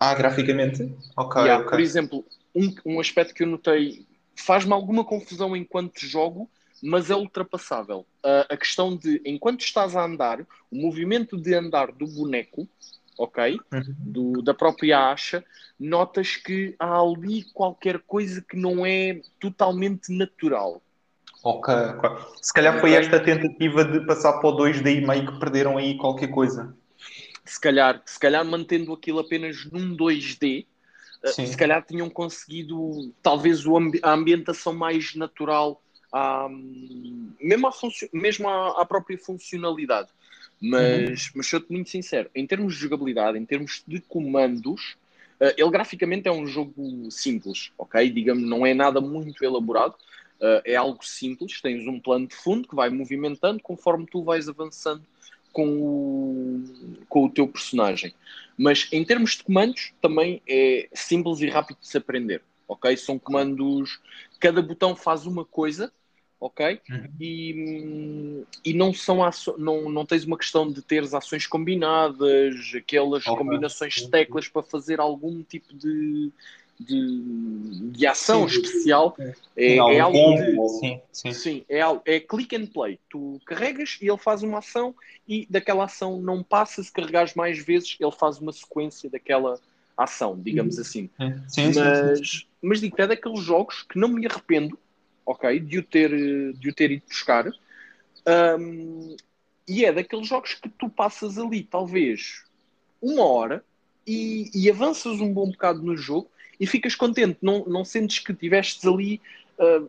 [0.00, 0.94] Ah, graficamente?
[1.16, 1.70] Ok, Yeah, ok.
[1.72, 6.48] Por exemplo, um, um aspecto que eu notei faz-me alguma confusão enquanto jogo,
[6.82, 8.06] mas é ultrapassável.
[8.22, 12.68] Ah, a questão de, enquanto estás a andar, o movimento de andar do boneco,
[13.16, 13.58] ok?
[13.72, 13.94] Uhum.
[13.98, 15.44] Do, da própria acha,
[15.78, 20.82] notas que há ali qualquer coisa que não é totalmente natural.
[21.42, 21.72] Ok.
[22.42, 25.96] Se calhar foi esta tentativa de passar para o 2D e meio que perderam aí
[25.96, 26.76] qualquer coisa.
[27.44, 30.66] Se calhar, se calhar mantendo aquilo apenas num 2D,
[31.24, 31.46] ah, Sim.
[31.46, 33.62] se calhar tinham conseguido talvez
[34.02, 35.80] a ambientação mais natural,
[36.12, 36.48] à,
[37.40, 37.72] mesmo, à,
[38.12, 40.08] mesmo à, à própria funcionalidade.
[40.60, 44.96] Mas, mas sou-te muito sincero, em termos de jogabilidade, em termos de comandos,
[45.40, 48.10] ah, ele graficamente é um jogo simples, ok?
[48.10, 49.94] Digamos, não é nada muito elaborado,
[50.40, 51.60] ah, é algo simples.
[51.60, 55.04] Tens um plano de fundo que vai movimentando conforme tu vais avançando
[55.52, 56.64] com o,
[57.08, 58.14] com o teu personagem.
[58.56, 62.42] Mas em termos de comandos, também é simples e rápido de se aprender.
[62.66, 62.96] Ok?
[62.96, 64.00] São comandos.
[64.40, 65.92] Cada botão faz uma coisa,
[66.40, 66.80] ok?
[66.90, 67.08] Uhum.
[67.20, 69.18] E, e não são
[69.58, 73.38] não, não tens uma questão de teres ações combinadas, aquelas Ok.
[73.38, 76.30] combinações de teclas para fazer algum tipo de,
[76.78, 78.56] de, de ação Sim.
[78.60, 79.16] especial.
[79.18, 79.32] É,
[79.70, 81.32] Sim, é algo de, sim, sim.
[81.32, 82.98] Sim, é, é click and play.
[83.10, 84.94] Tu carregas e ele faz uma ação
[85.26, 86.82] e daquela ação não passa.
[86.82, 89.58] Se carregares mais vezes, ele faz uma sequência daquela
[89.96, 91.10] ação, digamos assim.
[91.16, 91.80] Sim, sim, sim, sim.
[91.80, 94.78] Mas, mas digo, é daqueles jogos que não me arrependo,
[95.28, 96.10] ok, de o ter,
[96.54, 97.46] de o ter ido buscar.
[98.26, 99.14] Ahm,
[99.68, 102.44] e é daqueles jogos que tu passas ali, talvez,
[103.02, 103.64] uma hora
[104.06, 107.38] e, e avanças um bom bocado no jogo e ficas contente.
[107.42, 109.20] Não, não sentes que tivestes ali.
[109.58, 109.84] ah,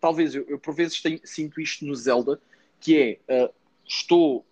[0.00, 2.40] talvez eu, eu por vezes tenho- sinto isto no Zelda,
[2.80, 3.50] que é ah,
[3.84, 4.46] estou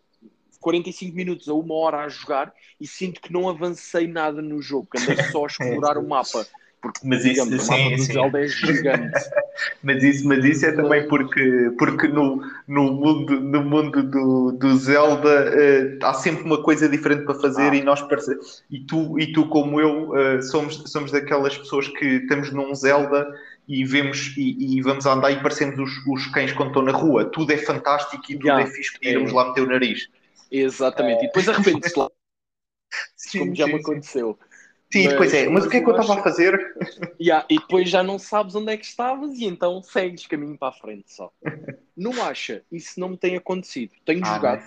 [0.60, 4.88] 45 minutos a uma hora a jogar e sinto que não avancei nada no jogo,
[4.90, 6.48] que andei só a explorar o mapa.
[6.82, 8.12] Porque, Mas isso, digamos, o mapa sim, do sim.
[8.12, 9.20] Zelda é gigante.
[9.82, 14.76] Mas isso, mas isso é também porque, porque no, no mundo, no mundo do, do
[14.76, 17.74] Zelda eh, há sempre uma coisa diferente para fazer Ah.
[17.74, 18.00] e nós
[18.70, 23.26] e tu, e tu como eu eh, somos, somos daquelas pessoas que estamos num Zelda
[23.68, 27.24] e vemos e, e vamos andar e parecemos os, os cães quando estão na rua.
[27.26, 28.60] Tudo é fantástico e tudo Já.
[28.60, 30.08] é fixe para irmos lá meter o nariz.
[30.50, 31.24] Exatamente.
[31.24, 32.08] E depois arrepende-se lá,
[33.16, 33.82] Sim, como já me sim, sim.
[33.82, 34.38] aconteceu.
[34.38, 34.38] Sim,
[35.02, 35.48] Mas- pois é.
[35.48, 36.74] Mas o que é que eu mas estava a fazer?
[37.20, 40.68] Yeah, e depois já não sabes onde é que estavas e então segues caminho para
[40.68, 41.32] a frente só.
[41.96, 42.64] Não acha?
[42.72, 43.92] Isso não me tem acontecido.
[44.04, 44.64] Tenho Ah, jogado,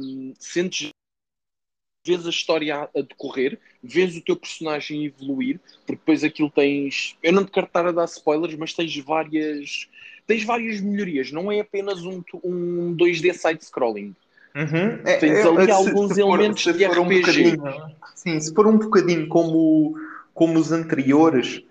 [0.00, 0.88] hum, sentes
[2.06, 7.16] vês a história a, a decorrer, vês o teu personagem evoluir, porque depois aquilo tens.
[7.22, 9.88] Eu não te quero estar a dar spoilers, mas tens várias.
[10.26, 14.14] Tens várias melhorias, não é apenas um, um 2D side-scrolling.
[14.54, 15.00] Uhum.
[15.06, 17.20] É, Tens é, ali se- alguns se elementos se de for um RPG.
[17.20, 19.94] bocadinho- sim, se for um bocadinho como,
[20.34, 21.62] como os anteriores,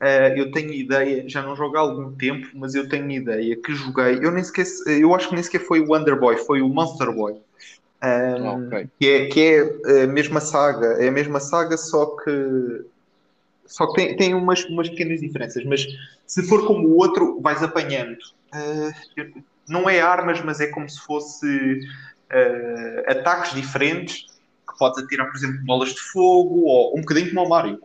[0.00, 3.72] eh, eu tenho ideia, já não jogo há algum tempo, mas eu tenho ideia que
[3.74, 4.66] joguei, eu nem sequer,
[5.00, 7.32] eu acho que nem sequer foi o Wonder Boy, foi o Monster Boy.
[7.32, 7.38] Um,
[8.02, 8.88] Ah, ok.
[9.00, 12.30] que é, que é a mesma saga, é a mesma saga, só que
[13.66, 15.84] só que tem, tem umas, umas pequenas diferenças, mas
[16.26, 18.16] se for como o outro, vais apanhando.
[18.54, 19.26] Eh, eu-
[19.68, 21.80] não é armas, mas é como se fosse
[22.30, 24.22] eh, ataques diferentes
[24.68, 27.80] que podes atirar, por exemplo, bolas de fogo ou um bocadinho como o Mario.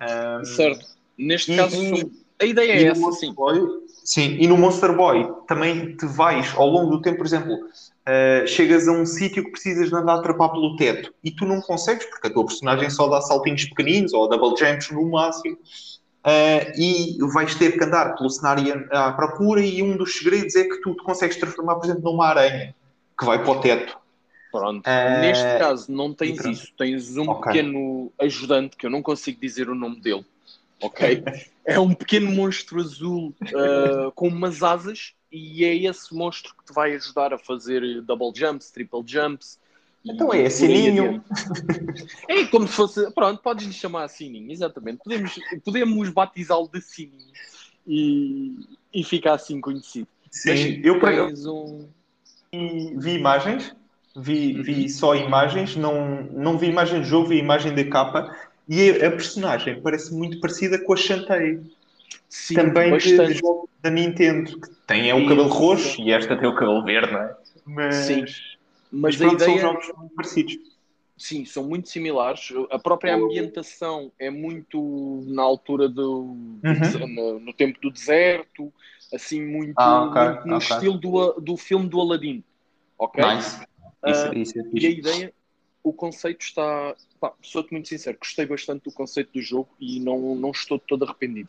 [0.00, 0.86] Um, Certo.
[1.16, 3.32] Neste E- caso, e- a ideia é essa, sim.
[3.32, 3.60] Boy,
[4.04, 8.46] sim, e no Monster Boy também te vais ao longo do tempo, por exemplo, uh,
[8.48, 11.60] chegas a um sítio que precisas de andar a trepar pelo teto e tu não
[11.60, 15.56] consegues porque a tua personagem só dá saltinhos pequeninos ou double jumps no máximo.
[16.26, 20.64] uh, e vais ter que andar pelo cenário à procura e um dos segredos é
[20.64, 22.74] que tu te consegues transformar, por exemplo, numa aranha
[23.18, 23.98] que vai para o teto.
[24.50, 24.86] Pronto.
[24.86, 26.72] Eh, Neste caso, não tens isso.
[26.78, 27.52] Tens um Ok.
[27.52, 30.24] pequeno ajudante, que eu não consigo dizer o nome dele.
[30.80, 31.22] Ok?
[31.64, 36.72] é um pequeno monstro azul ah, com umas asas e é esse monstro que te
[36.72, 39.58] vai ajudar a fazer double jumps, triple jumps.
[40.04, 41.24] Então é por aí sininho.
[42.28, 43.10] É como se fosse.
[43.12, 44.98] Pronto, podes lhe chamar Sininho, exatamente.
[44.98, 47.32] Podemos, podemos batizá-lo de Sininho
[47.86, 48.54] e,
[48.92, 50.06] e ficar assim conhecido.
[50.30, 51.88] Sim, eu por- eu tens um.
[52.96, 53.74] Vi, imagens,
[54.16, 58.34] vi, vi só imagens, não, não vi imagem de jogo, vi imagem da capa
[58.68, 61.60] e a, personagem parece muito parecida com a Shantae,
[62.28, 66.48] Sim, também de, jogo da Nintendo, que tem é o cabelo roxo e esta tem
[66.48, 67.36] o cabelo verde, não é?
[67.66, 68.20] Mas, Sim.
[68.20, 69.60] mas Mas a pronto, são ideia.
[69.60, 70.54] jogos muito parecidos.
[71.16, 72.52] Sim, são muito similares.
[72.70, 77.08] A própria ambientação é muito na altura do, Uhum.
[77.08, 78.72] no, no tempo do deserto,
[79.14, 80.66] assim, muito, Ah, ok, muito no ok.
[80.66, 82.42] estilo do, do filme do Aladdin.
[82.98, 83.24] Ok?
[83.24, 83.64] Nice.
[84.06, 85.34] Isso, isso é E a ideia,
[85.82, 86.94] o conceito está.
[87.20, 91.04] Pá, sou-te muito sincero, gostei bastante do conceito do jogo e não, não estou todo
[91.04, 91.48] arrependido.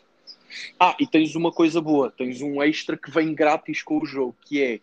[0.80, 4.36] Ah, e tens uma coisa boa, tens um extra que vem grátis com o jogo,
[4.46, 4.80] que é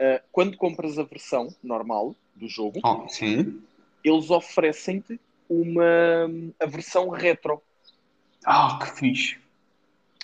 [0.00, 3.60] ah, quando compras a versão normal do jogo, Oh, sim.
[4.04, 7.60] eles oferecem-te uma a versão retro,
[8.44, 9.36] Ah, que fixe.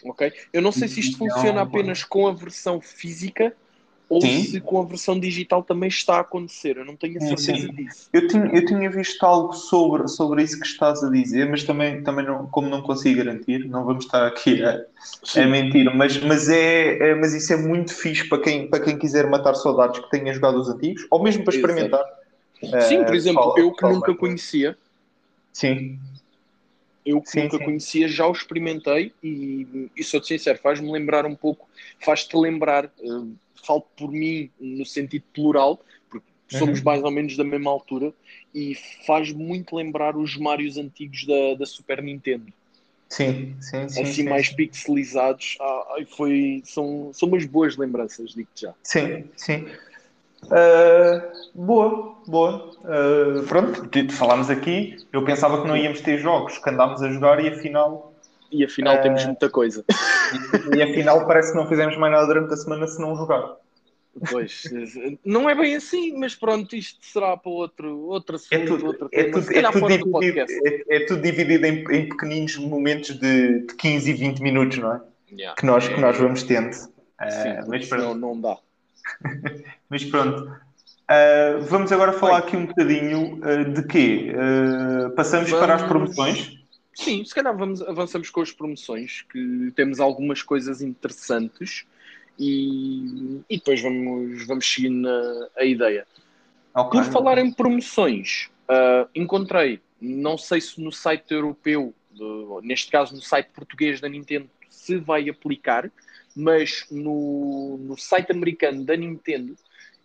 [0.05, 0.33] Ok?
[0.53, 1.71] Eu não sei se isto Não, funciona mano.
[1.73, 3.57] apenas com a versão física
[4.09, 4.31] ou Sim.
[4.31, 6.77] se com a versão digital também está a acontecer.
[6.79, 7.73] Eu não tenho a certeza sim.
[7.73, 8.11] disso.
[8.13, 12.03] Eu tinha, eu tinha visto algo sobre, sobre isso que estás a dizer, mas também,
[12.03, 14.81] também não, como não consigo garantir, não vamos estar aqui a,
[15.37, 18.99] a mentir, mas, mas, é, é- mas isso é muito fixe para quem, para quem
[18.99, 22.05] quiser matar saudades que tenha jogado os antigos, ou mesmo para experimentar.
[22.79, 24.17] Sim, Eh, por exemplo, fala- eu que fala nunca bem.
[24.17, 24.79] conhecia,
[25.53, 26.01] Sim,
[27.05, 27.65] eu que Sim, nunca sim.
[27.65, 31.69] conhecia, já o experimentei e, e sou-te sincero, faz-me lembrar um pouco,
[32.01, 33.27] faz-te lembrar, eh,
[33.67, 36.85] falo por mim no sentido plural, porque somos Uhum.
[36.85, 38.13] mais ou menos da mesma altura,
[38.55, 38.75] e
[39.07, 42.53] faz muito lembrar os Marios antigos da, da Super Nintendo.
[43.09, 44.01] sim, sim, sim.
[44.03, 44.57] assim sim, mais sim.
[44.57, 45.57] pixelizados.
[45.61, 48.75] Ah, ai, foi, são, são umas boas lembranças, digo-te já.
[48.83, 49.67] Sim, sim.
[50.47, 51.21] Uh,
[51.55, 52.71] boa, boa.
[52.81, 54.97] Uh, pronto, falámos aqui.
[55.13, 58.13] Eu pensava que não íamos ter jogos que andámos a jogar e afinal,
[58.51, 59.85] E afinal Eh, temos muita coisa.
[60.77, 63.57] e afinal parece que não fizemos mais nada durante a semana se não jogar.
[64.31, 64.63] Pois,
[65.25, 69.09] não é bem assim, mas pronto, isto será para outro, outro assunto, É tudo, outro
[69.13, 73.75] é tudo, é tudo dividido, é, é tudo dividido em, em pequeninos momentos de, de
[73.75, 75.01] 15 e 20 minutos, não é?
[75.33, 75.57] Yeah.
[75.59, 76.73] Que nós, que nós É, vamos tendo.
[76.75, 76.89] Sim,
[77.21, 78.15] Uh, mas pronto.
[78.15, 78.57] não dá.
[79.89, 80.43] Mas pronto.
[81.05, 84.33] Uh, vamos agora falar aqui um bocadinho uh, de quê?
[84.35, 86.59] Uh, passamos para as Vamos- promoções.
[86.95, 91.85] Sim, se calhar vamos, avançamos com as promoções, que temos algumas coisas interessantes
[92.39, 96.07] e, e depois vamos, vamos seguir na, a ideia.
[96.73, 97.01] Ok.
[97.01, 98.49] Por falar em promoções,
[99.13, 104.49] encontrei, não sei se no site europeu, do- neste caso no site português da Nintendo,
[104.71, 105.91] se vai aplicar,
[106.35, 109.57] mas no, no site americano da Nintendo,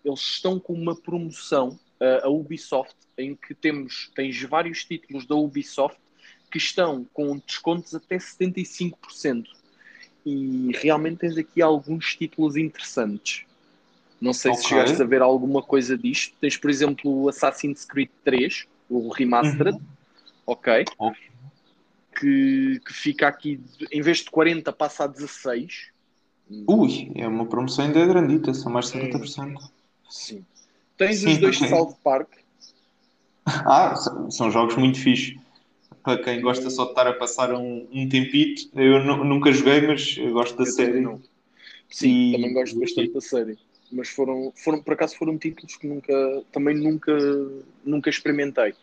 [0.04, 5.36] eles estão com uma promoção, ah, a Ubisoft, em que temos, tens vários títulos da
[5.36, 6.00] Ubisoft
[6.52, 9.46] que estão com descontos até 75%.
[10.26, 13.46] E realmente tens aqui alguns títulos interessantes.
[14.20, 14.70] Não sei se Ok.
[14.70, 16.36] chegaste a ver alguma coisa disto.
[16.42, 19.80] Tens, por exemplo, o Assassin's Creed 3, o Remastered,
[20.46, 20.86] ok?
[20.98, 21.18] Ok.
[22.20, 23.62] Que, que fica aqui,
[23.92, 25.92] em vez de 40, passa a 16.
[26.50, 29.60] Ui, é uma promoção ainda grandita, são mais de 50%.
[30.10, 30.46] Sim.
[30.98, 32.30] Tens Sim, os dois de South Park.
[33.46, 33.96] Ah,
[34.30, 35.36] são, jogos muito fixes.
[36.04, 39.82] Para quem gosta só de estar a passar um, um tempito, eu nu- nunca joguei,
[39.88, 41.02] mas gosto da Eu série.
[41.02, 41.22] não.
[41.90, 43.58] Sim, E- também gosto bastante da série.
[43.92, 47.12] Mas foram, foram, por acaso, foram títulos que nunca, também nunca,
[47.84, 48.76] nunca experimentei.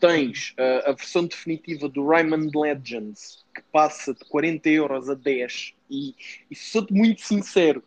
[0.00, 5.74] Tens ah, a versão definitiva do Rayman Legends, que passa de 40 euros a 10.
[5.90, 6.14] E,
[6.50, 7.82] e sou-te muito sincero,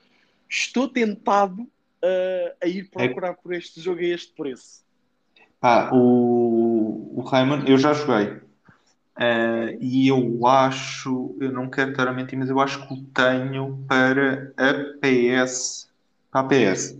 [0.48, 1.68] estou tentado
[2.04, 4.84] ah, a ir procurar por este jogo a este preço.
[5.60, 8.42] Pá, o, o Rayman, eu já joguei.
[9.16, 13.04] Ah, e eu acho, eu não quero estar a mentir, mas eu acho que o
[13.06, 15.90] tenho para a PS.
[16.32, 17.00] Para a PS.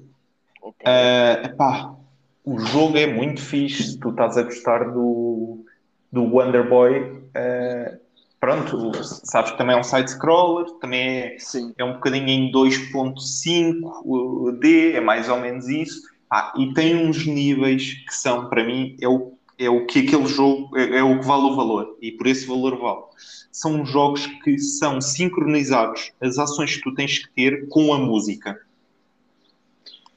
[0.62, 0.86] Ok.
[0.86, 1.96] Ah, epá,
[2.44, 3.84] o jogo é muito fixe.
[3.84, 5.64] Se tu estás a gostar do,
[6.12, 7.98] do Wonder Boy, ah,
[8.40, 14.96] pronto, sabes que também é um side-scroller, também é, Sim, é um bocadinho em 2.5D,
[14.96, 16.02] é mais ou menos isso.
[16.30, 20.26] Ah, e tem uns níveis que são, para mim, é o, é o que aquele
[20.26, 23.04] jogo é, é o que vale o valor, e por esse valor vale.
[23.52, 28.60] São jogos que são sincronizados, as ações que tu tens que ter com a música.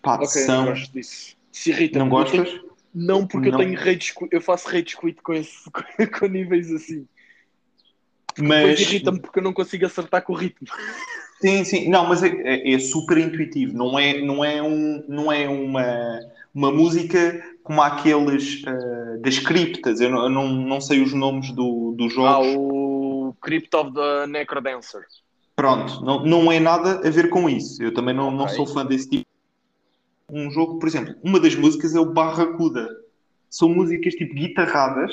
[0.00, 0.72] Pá, ok, não são.
[0.92, 1.35] disso.
[1.56, 2.60] Se irrita Não gostas?
[2.94, 3.58] Não, porque Não.
[3.58, 5.56] eu tenho rage eu faço rage quit com, esse,
[6.18, 7.08] com níveis assim.
[8.38, 10.68] Mas, irrita-me porque eu não consigo acertar com o ritmo.
[11.40, 15.32] Sim, sim, não, mas é, é- é super intuitivo, não é, não é, um, não
[15.32, 16.20] é uma,
[16.54, 21.50] uma música como aqueles eh, das criptas, eu, não, eu não, não sei os nomes
[21.52, 25.02] do, dos Ah, jogos, o Crypt of the Necrodancer.
[25.54, 28.56] pronto, não, não é nada a ver com isso, eu também não, não Ok.
[28.56, 29.25] sou fã desse tipo.
[30.30, 32.88] Um jogo, por exemplo, uma das músicas é o Barracuda,
[33.48, 35.12] são músicas tipo guitarradas,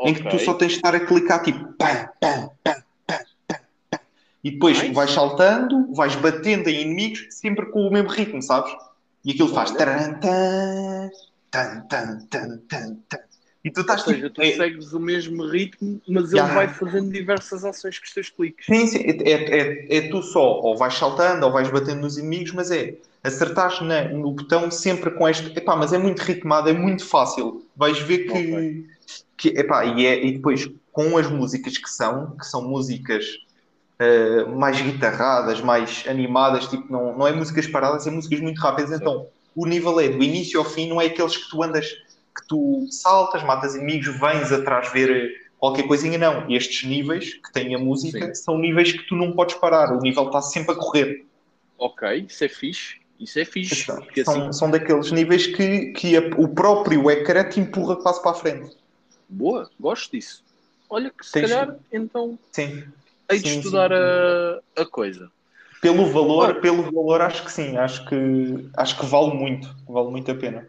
[0.00, 2.74] em que tu só tens de estar a clicar tipo pam, pam, pam,
[3.06, 3.58] pam, pam,
[3.90, 4.00] pam.
[4.42, 4.94] e depois Nice.
[4.94, 8.72] vais saltando, vais batendo em inimigos, sempre com o mesmo ritmo, sabes?
[9.24, 11.10] E aquilo faz tan, tan,
[11.50, 13.18] tan, tan, tan, tan.
[13.66, 16.54] E tu Ou estás seja, tipo, tu é- segues o mesmo ritmo, mas ele Yeah.
[16.54, 18.66] vai fazendo diversas ações com os teus cliques.
[18.66, 22.16] Sim, sim, é, é, é, é tu só, ou vais saltando, ou vais batendo nos
[22.16, 25.56] inimigos, mas é acertares na- no botão sempre com este.
[25.58, 27.66] Epá, mas é muito ritmado, é muito fácil.
[27.76, 28.30] Vais ver que.
[28.32, 28.86] Ok.
[29.38, 33.24] que epá, e, é, e depois com as músicas que são, que são músicas
[33.98, 38.92] eh, mais guitarradas, mais animadas, tipo, não, não é músicas paradas, é músicas muito rápidas.
[38.98, 41.86] Então o nível é do início ao fim, não é aqueles que tu andas,
[42.36, 46.50] que tu saltas, matas inimigos, vens atrás ver eh, qualquer coisinha, não.
[46.50, 48.34] Estes níveis que têm a música Sim.
[48.34, 51.24] são níveis que tu não podes parar, o nível está sempre a correr.
[51.78, 52.96] Ok, isso é fixe.
[53.18, 53.84] Isso é fixe.
[53.84, 57.96] São, Porque assim, são, são daqueles níveis que, que a- o próprio ecrã te empurra
[57.96, 58.76] quase para a frente.
[59.28, 60.44] boa, gosto disso.
[60.88, 62.84] Olha que se Tens- calhar, então, Sim.
[63.30, 63.96] hei de Sim, estudar sim.
[64.76, 65.30] A, a coisa.
[65.80, 68.16] Pelo valor, pelo valor, acho que sim, acho que,
[68.76, 70.68] acho que vale muito, vale muito a pena.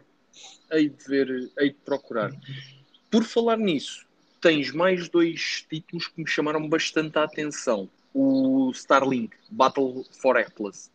[0.70, 2.30] Hei de ver, hei de procurar.
[3.10, 4.06] Por falar nisso,
[4.40, 7.88] tens mais dois títulos que me chamaram bastante a atenção.
[8.12, 10.90] O Starlink, Battle for Atlas.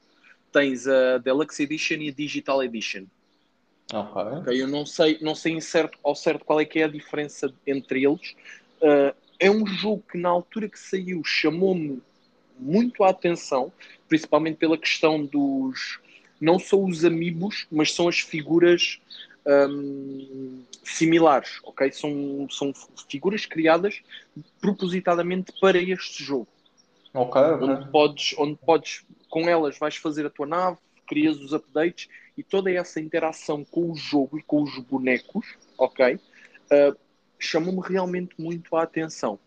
[0.52, 3.06] Tens a Deluxe Edition e a Digital Edition.
[3.92, 4.22] Ok.
[4.22, 4.62] ok?
[4.62, 8.06] Eu não sei, não sei certo, ao certo qual é que é a diferença entre
[8.06, 8.36] eles.
[8.80, 12.02] Uh, é um jogo que na altura que saiu chamou-me
[12.60, 13.74] muito a atenção,
[14.08, 16.00] principalmente pela questão dos
[16.40, 19.00] não são os amigos, mas são as figuras
[19.48, 21.92] hum, similares, ok?
[21.92, 22.74] São, são
[23.10, 24.02] figuras criadas
[24.60, 26.48] propositadamente para este jogo
[27.14, 27.68] Ok, ok.
[27.68, 30.78] onde podes, onde podes, com elas vais fazer a tua nave,
[31.08, 35.46] crias os updates e toda essa interação com o jogo e com os bonecos,
[35.78, 36.16] ok?
[36.16, 36.98] Uh,
[37.38, 39.38] chamou-me realmente muito a atenção.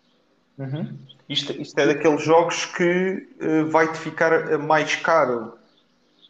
[0.56, 0.96] Uhum.
[1.28, 5.58] Isto, isto é daqueles jogos que eh, vai-te ficar mais caro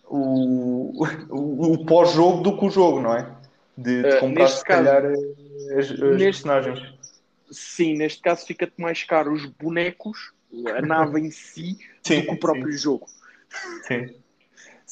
[0.05, 3.36] o, o, o pós-jogo do que o jogo, não é?
[3.77, 6.95] De, de Eh, comprar, neste se caso- calhar, as, as neste- personagens.
[7.51, 10.33] Sim, neste caso fica-te mais caro os bonecos,
[10.77, 13.07] a nave em si, Sim, do que o próprio jogo.
[13.87, 14.07] Sim.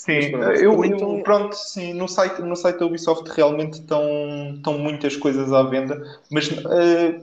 [0.07, 3.75] Mas Sim, pronto, eu, também eu- pronto, sim, no site, no site da Ubisoft realmente
[3.75, 7.21] estão, estão muitas coisas à venda, mas eh,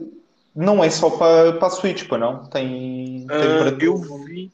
[0.54, 2.44] não é só para, para a Switch, pá, não?
[2.46, 4.24] Tem, tem Uh, para eu tudo.
[4.24, 4.50] vi,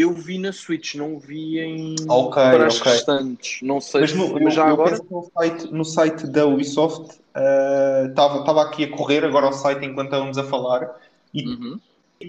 [0.00, 2.92] eu vi na Switch, não vi em Ok, para as ok.
[2.92, 3.60] restantes.
[3.62, 4.98] Não sei, Mas, no, mas já eu agora.
[5.10, 7.18] no site, no site da Ubisoft
[8.08, 10.88] estava estava aqui a correr agora ao site enquanto estávamos a falar
[11.34, 11.80] e Uhum.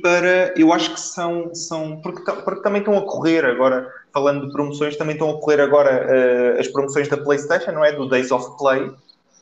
[0.02, 4.52] para eu acho que são, são porque, porque também estão a correr agora, falando de
[4.52, 7.92] promoções, também estão a correr agora eh, as promoções da PlayStation, não é?
[7.94, 8.92] Do Days of Play.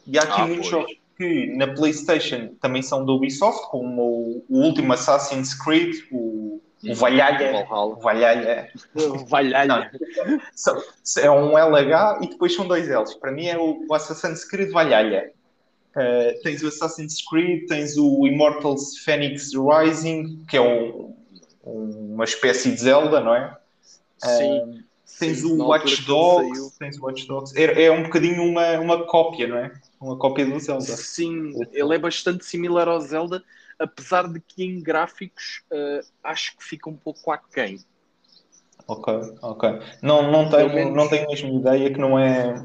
[0.05, 4.45] E há aqui Ah, muitos jogos que na PlayStation também são da Ubisoft, como o,
[4.49, 6.17] o último Assassin's Creed, o,
[6.83, 7.65] o Valhalla.
[7.71, 8.67] O Valhalla.
[9.27, 9.91] Valhalla.
[10.53, 10.81] São-
[11.19, 13.13] é um LH e depois são dois L's.
[13.15, 15.23] Para mim é o, Assassin's Creed Valhalla.
[15.95, 21.15] Uh, tens o Assassin's Creed, tens o Immortals Phoenix Rising, que é um-
[21.63, 23.57] uma espécie de Zelda, não é?
[24.19, 24.83] Sim.
[25.19, 27.57] Tens Sim, o Watch Dogs, tens o Watch Dogs.
[27.57, 29.71] É, é um bocadinho uma, uma cópia, não é?
[29.99, 30.83] Uma cópia do Zelda.
[30.83, 33.43] Sim, ele é bastante similar ao Zelda,
[33.79, 37.79] apesar de que em gráficos eh, acho que fica um pouco aquém.
[38.87, 39.79] Ok, ok.
[40.01, 42.55] Não, não, tenho, menos- não tenho mesmo ideia que não é.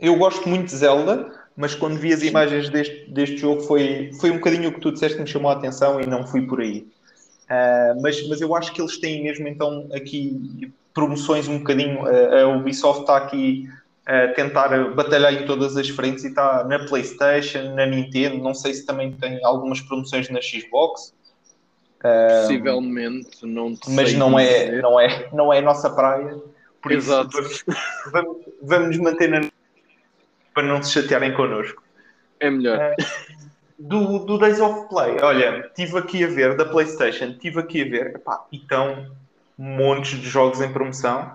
[0.00, 4.30] Eu gosto muito de Zelda, mas quando vi as imagens deste, deste jogo foi, foi
[4.30, 6.60] um bocadinho o que tu disseste que me chamou a atenção e não fui por
[6.60, 6.86] aí.
[7.48, 12.04] Ah, mas, mas eu acho que eles têm mesmo então aqui promoções um bocadinho.
[12.06, 13.68] ah, a Ubisoft está aqui
[14.08, 18.42] a tentar batalhar em todas as frentes e está na PlayStation, na Nintendo.
[18.42, 21.14] Não sei se também tem algumas promoções na Xbox.
[22.00, 24.82] Possivelmente, não te mas não é, dizer.
[24.82, 26.38] não, é, não é a nossa praia.
[26.80, 27.38] Por Exato.
[27.38, 29.40] isso, vamos, vamos, vamos nos manter na...
[30.54, 31.82] para não se chatearem connosco.
[32.40, 32.94] É melhor.
[33.78, 37.84] Do, do Days of Play, olha, estive aqui a ver, da PlayStation, estive aqui a
[37.84, 39.06] ver, epá, e estão
[39.56, 41.32] montes de jogos em promoção.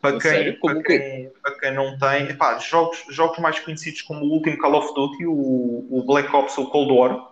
[0.00, 4.30] Para quem, para, quem, para quem não tem, epá, jogos, jogos mais conhecidos como o
[4.30, 7.28] último Call of Duty, o, o Black Ops, o Cold War,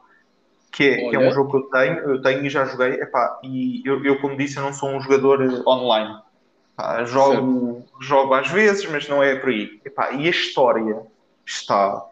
[0.73, 3.39] que é, que é um jogo que eu tenho, eu tenho e já joguei, epá,
[3.43, 6.19] e eu, eu, como disse, eu não sou um jogador online.
[6.77, 9.81] Pá, jogo, jogo às vezes, mas não é por aí.
[9.85, 11.03] Epá, e a história
[11.47, 12.05] está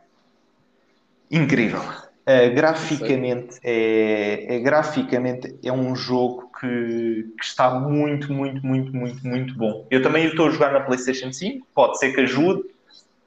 [1.31, 1.81] incrível.
[1.81, 9.27] Uh, graficamente, é, é, graficamente é um jogo que, que, está muito, muito, muito, muito,
[9.27, 9.87] muito bom.
[9.91, 12.65] Eu também estou a jogar na PlayStation 5, pode ser que ajude,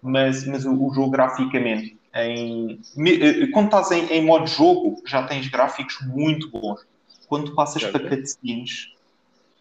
[0.02, 5.24] mas, mas o, o jogo graficamente, em, eh, quando estás em, em modo jogo, já
[5.24, 6.82] tens gráficos muito bons.
[7.28, 8.94] Quando passas para cutscenes,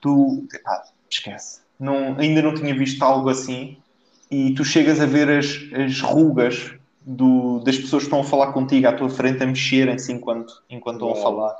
[0.01, 0.47] tu
[1.11, 1.61] esquece.
[1.79, 3.77] Não, ainda não tinha visto algo assim
[4.31, 6.72] e tu chegas a ver as, as rugas
[7.03, 10.97] do, das pessoas que estão a falar contigo à tua frente a mexerem-se enquanto, enquanto
[10.97, 11.57] estão a falar.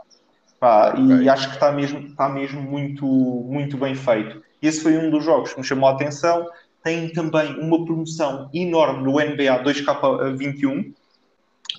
[0.59, 1.23] Pá, okay.
[1.23, 4.43] E acho que está mesmo, está mesmo muito, muito bem feito.
[4.61, 6.49] Esse foi um dos jogos que me chamou a atenção.
[6.83, 10.95] Tem também uma promoção enorme no NBA 2K21.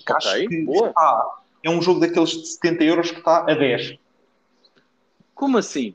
[0.04, 0.16] Que okay.
[0.16, 3.98] acho que está, é um jogo daqueles de 70 euros que está a 10.
[5.34, 5.94] Como assim?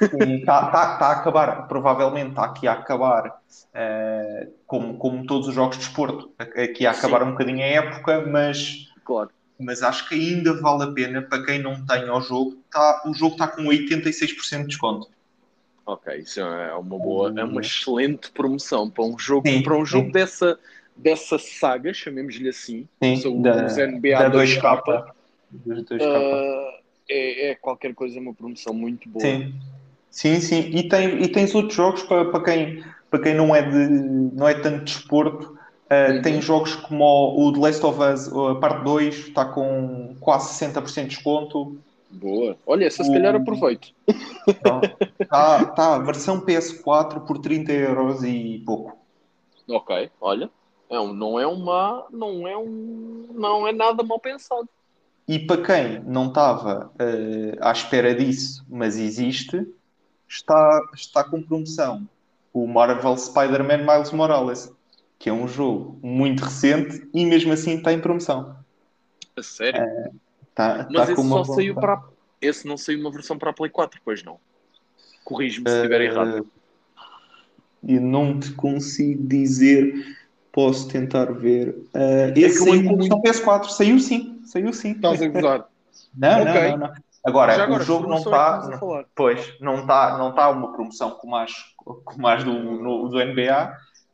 [0.00, 5.54] Está tá, tá a acabar, provavelmente está aqui a acabar, uh, como, como todos os
[5.54, 7.26] jogos de esporto, aqui a acabar Sim.
[7.26, 9.30] um bocadinho a época, mas, claro.
[9.62, 12.56] Mas acho que ainda vale a pena para quem não tem o jogo.
[12.70, 15.08] Tá, o jogo está com 86% de desconto.
[15.84, 19.84] Ok, isso é uma boa, é uma excelente promoção para um jogo, sim, para um
[19.84, 20.58] jogo dessa,
[20.96, 25.12] dessa saga, chamemos-lhe assim, sim, da, os NBA da 2K.
[25.66, 26.00] 2K.
[26.00, 29.24] Uh, é, é, qualquer coisa, uma promoção muito boa.
[29.24, 29.54] Sim.
[30.12, 30.70] Sim, sim.
[30.74, 34.46] E, tem, e tens outros jogos para, para, quem, para quem não é, de, não
[34.46, 35.54] é tanto desporto.
[35.54, 35.61] De
[35.92, 36.22] uh, uhum.
[36.22, 37.04] Tem jogos como
[37.36, 41.78] o, The Last of Us, a parte 2, está com quase 60% de desconto.
[42.10, 42.56] Boa.
[42.66, 43.06] Olha, essa o...
[43.06, 43.92] se calhar aproveito.
[44.46, 48.98] Está tá, versão PS4 por 30 euros e pouco.
[49.68, 50.50] Ok, olha.
[50.90, 52.06] É um, não é uma.
[52.10, 53.28] Não é um.
[53.32, 54.68] Não é nada mal pensado.
[55.26, 59.66] E para quem não estava uh, à espera disso, mas existe,
[60.28, 62.06] está, está com promoção
[62.52, 64.72] o Marvel Spider-Man Miles Morales,
[65.22, 68.56] que é um jogo muito recente e mesmo assim está em promoção.
[69.36, 69.80] A sério?
[69.80, 70.10] É,
[70.48, 72.02] está, Mas está esse só saiu para.
[72.40, 74.40] Esse não saiu uma versão para a Play 4, pois não?
[75.24, 76.46] Corrige-me se estiver uh, errado.
[77.86, 79.94] Eu não te consigo dizer.
[80.50, 81.68] Posso tentar ver.
[81.68, 83.16] Uh, esse é saiu muito...
[83.22, 83.68] PS4.
[83.68, 84.42] Saiu sim.
[84.44, 84.90] Saiu sim.
[84.90, 85.68] Estás a gozar.
[86.16, 86.52] não, okay.
[86.52, 86.94] não, não, não.
[87.24, 88.80] Agora, agora o jogo não está.
[89.14, 93.72] Pois, não está não tá uma promoção como as, como as do, no, do NBA.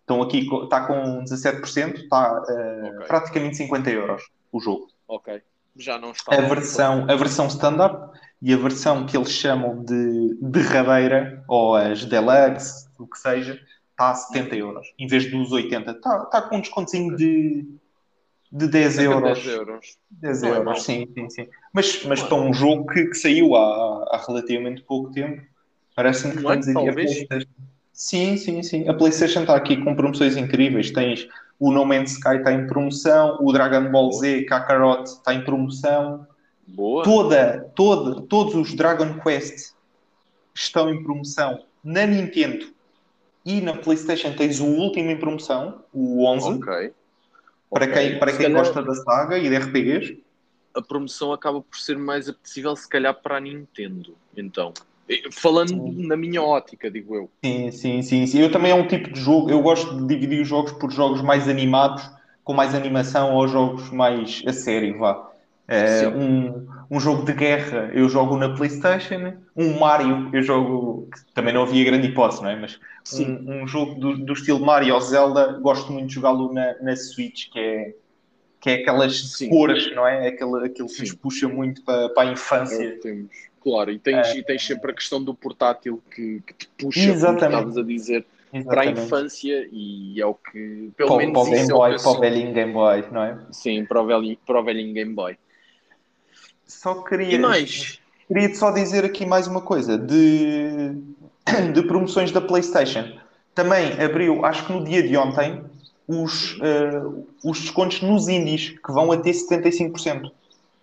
[0.09, 3.07] Então aqui está com 17%, está uh, okay.
[3.07, 4.89] praticamente 50 euros o jogo.
[5.07, 5.43] Ok.
[5.77, 6.35] Já não está.
[6.35, 12.07] A versão, a versão standard e a versão que eles chamam de derradeira, ou as
[12.07, 15.91] deluxe, o que seja, está a 70 euros, em vez dos 80.
[15.91, 17.67] Está, está com um descontinho de
[18.51, 19.45] de 10 euros.
[19.45, 19.99] 10 euros.
[20.11, 21.49] 10 não euros, é sim, sim, sim.
[21.71, 25.43] Mas, mas para um jogo que, que saiu há, há relativamente pouco tempo,
[25.95, 27.47] parece-me que estamos a PlayStation.
[27.99, 28.89] Sim, sim, sim.
[28.89, 30.93] A PlayStation está aqui com promoções incríveis.
[30.93, 31.27] Tens
[31.59, 36.25] o No Man's Sky está em promoção, o Dragon Ball Z Kakarot está em promoção.
[36.65, 37.03] Boa.
[37.03, 39.73] Toda, toda, todos os Dragon Quest
[40.55, 42.73] estão em promoção na Nintendo
[43.45, 46.51] e na PlayStation tens o último em promoção, o 11.
[46.51, 46.93] Ok.
[47.69, 48.11] Para okay.
[48.11, 50.23] quem, para quem calhar, gosta da saga e de RPGs?
[50.73, 54.15] A promoção acaba por ser mais apetecível, se calhar, para a Nintendo.
[54.37, 54.73] Então,
[55.33, 56.07] falando sim.
[56.07, 57.31] na minha ótica, digo eu.
[57.45, 58.41] Sim, sim, sim, sim.
[58.41, 59.51] Eu também é um tipo de jogo.
[59.51, 62.09] Eu gosto de dividir os jogos por jogos mais animados,
[62.45, 65.29] com mais animação, ou jogos mais a sério, vá.
[65.71, 71.53] É, um, um jogo de guerra eu jogo na PlayStation, um Mario eu jogo, também
[71.53, 72.57] não havia grande hipótese, não é?
[72.57, 72.81] Mas
[73.13, 76.97] um, um, jogo do, do, estilo Mario ou Zelda, gosto muito de jogá-lo na, na
[76.97, 77.95] Switch, que é,
[78.63, 79.51] que é aquelas Sim.
[79.51, 80.29] cores, não é?
[80.29, 82.83] Aquele, aquele que nos puxa muito para, para a infância.
[82.83, 83.48] É, temos.
[83.69, 84.39] Claro, e tens, é.
[84.39, 87.41] e tens sempre a questão do portátil que, que te puxa, Exatamente.
[87.41, 88.67] como estavas a dizer, Exatamente.
[88.67, 91.97] para a infância e é o que, pelo para, menos, para o Game é Boy,
[91.99, 93.39] para o velhinho Game Boy, não é?
[93.53, 95.37] Sim, para o velhinho, para o velhinho Game Boy.
[96.67, 97.35] Só queria.
[97.35, 98.01] E mais?
[98.27, 100.95] Queria só dizer aqui mais uma coisa de,
[101.75, 103.19] de promoções da PlayStation.
[103.55, 105.63] Também abriu, acho que no dia de ontem,
[106.07, 110.31] os, uh, os descontos nos indies, que vão até 75%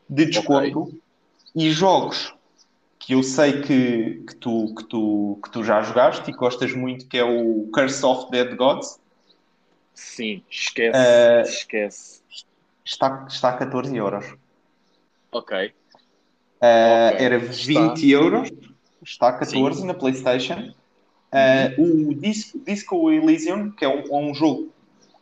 [0.07, 0.81] de desconto.
[0.81, 0.99] Okay.
[1.55, 2.35] E jogos
[3.05, 7.07] que eu sei que, que, tu, que, tu, que tu já jogaste e gostas muito,
[7.07, 8.99] que é o Curse of Dead Gods.
[9.93, 10.97] Sim, esquece.
[10.97, 12.21] Uh, esquece.
[12.83, 14.25] Está, está a 14 euros.
[15.31, 15.67] Ok.
[15.67, 15.69] Uh,
[17.13, 17.25] okay.
[17.25, 18.07] Era 20 está.
[18.07, 18.51] euros,
[19.03, 19.85] está a 14 Sim.
[19.85, 20.73] na PlayStation.
[21.31, 22.09] Uh, uhum.
[22.09, 24.73] O Disco, Disco Elysium, que é um, um, jogo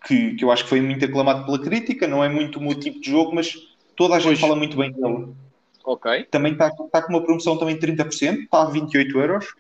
[0.08, 2.80] que, que eu acho que foi muito aclamado pela crítica, não é muito o meu
[2.80, 3.54] tipo de jogo, mas
[3.94, 4.40] toda a gente pois.
[4.40, 5.36] fala muito bem dele.
[5.84, 6.26] Ok.
[6.32, 9.54] Também está, está com uma promoção também de 30%, está a 28 euros.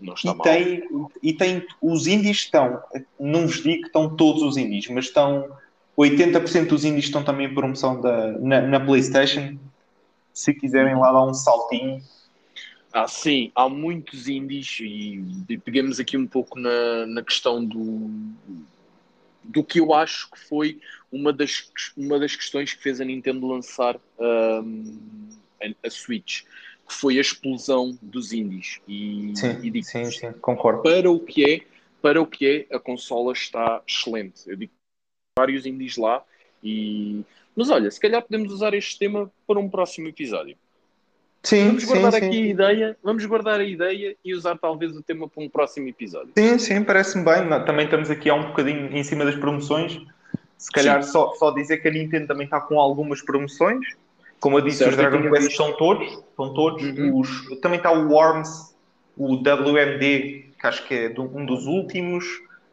[0.00, 0.42] Não está E mal.
[0.42, 0.82] tem,
[1.22, 2.82] e tem, os indies estão,
[3.18, 5.48] não vos digo que estão todos os indies, mas estão
[5.98, 9.58] 80% dos indies estão também em promoção da, na, na PlayStation.
[10.34, 12.02] Se quiserem lá dar um saltinho,
[12.92, 18.10] Ah, sim, há muitos indies e, e peguemos aqui um pouco na, na questão do,
[19.42, 20.80] do que eu acho que foi
[21.12, 25.28] uma das, uma das questões que fez a Nintendo lançar hum,
[25.62, 26.42] a, a Switch,
[26.86, 28.80] que foi a explosão dos indies.
[28.86, 30.82] E, sim, e digo, sim, sim, concordo.
[30.82, 31.60] para o que é,
[32.00, 34.42] para o que é, a consola está excelente.
[34.46, 34.72] Eu digo
[35.38, 36.24] vários indies lá
[36.62, 37.24] e
[37.56, 40.56] mas olha, se calhar podemos usar este tema para um próximo episódio.
[41.42, 42.26] Sim, Vamos sim, guardar sim.
[42.26, 45.88] aqui a ideia, vamos guardar a ideia e usar talvez o tema para um próximo
[45.88, 46.32] episódio.
[46.36, 47.48] Sim, sim, parece-me bem.
[47.64, 49.98] Também estamos aqui há um bocadinho em cima das promoções.
[50.58, 53.86] Se calhar só, só dizer que a Nintendo também está com algumas promoções.
[54.46, 55.50] Como eu disse, Certo, os Dragon Quest visto.
[55.50, 56.06] estão todos.
[56.06, 56.80] Estão todos.
[56.84, 57.18] Uhum.
[57.18, 58.76] Os- também está o Worms,
[59.16, 62.24] o WMD, que acho que é um dos últimos.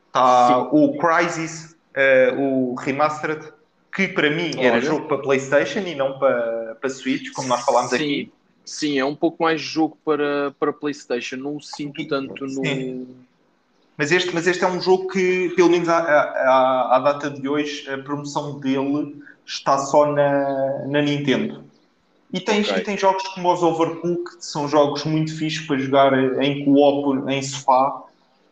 [0.06, 3.52] Está o Crysis, eh, o Remastered,
[3.92, 4.82] que para mim era Olha.
[4.82, 8.32] jogo para PlayStation e não para, para Switch, como nós falámos sim, aqui.
[8.64, 12.64] Sim, é um pouco mais jogo para, para PlayStation, não o sinto tanto no.
[12.64, 13.08] Sim.
[13.98, 17.50] Mas este, mas este é um jogo que, pelo menos à, à, à data de
[17.50, 19.16] hoje, a promoção dele
[19.46, 21.64] está só na, na Nintendo.
[22.32, 22.82] E tens, Ok.
[22.82, 26.14] e tem jogos como os Overcooked, são jogos muito fixos para jogar
[26.44, 28.02] em co-op, em sofá.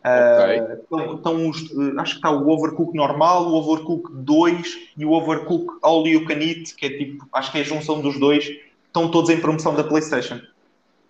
[0.04, 5.04] Ah, então, então os- eh, acho que está o Overcooked normal, o Overcooked 2 e
[5.04, 8.18] o Overcooked All You Can Eat, que é tipo, acho que é a junção dos
[8.18, 8.48] dois,
[8.86, 10.40] estão todos em promoção da PlayStation.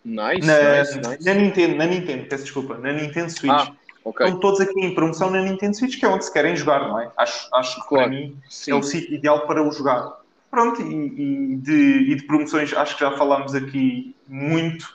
[0.05, 1.25] Nice, Na, nice, nice.
[1.25, 3.53] na Nintendo, na Nintendo, peço desculpa, na Nintendo Switch.
[3.53, 3.73] Ah,
[4.05, 4.27] ok.
[4.27, 7.01] Estão todos aqui em promoção na Nintendo Switch, que é onde se querem jogar, não
[7.01, 7.11] é?
[7.17, 8.11] Acho, acho que Claro.
[8.11, 8.73] para mim Sim.
[8.73, 10.21] é o sítio ideal para o jogar.
[10.51, 14.87] Pronto, e, e de, e de promoções acho que já falámos aqui muito.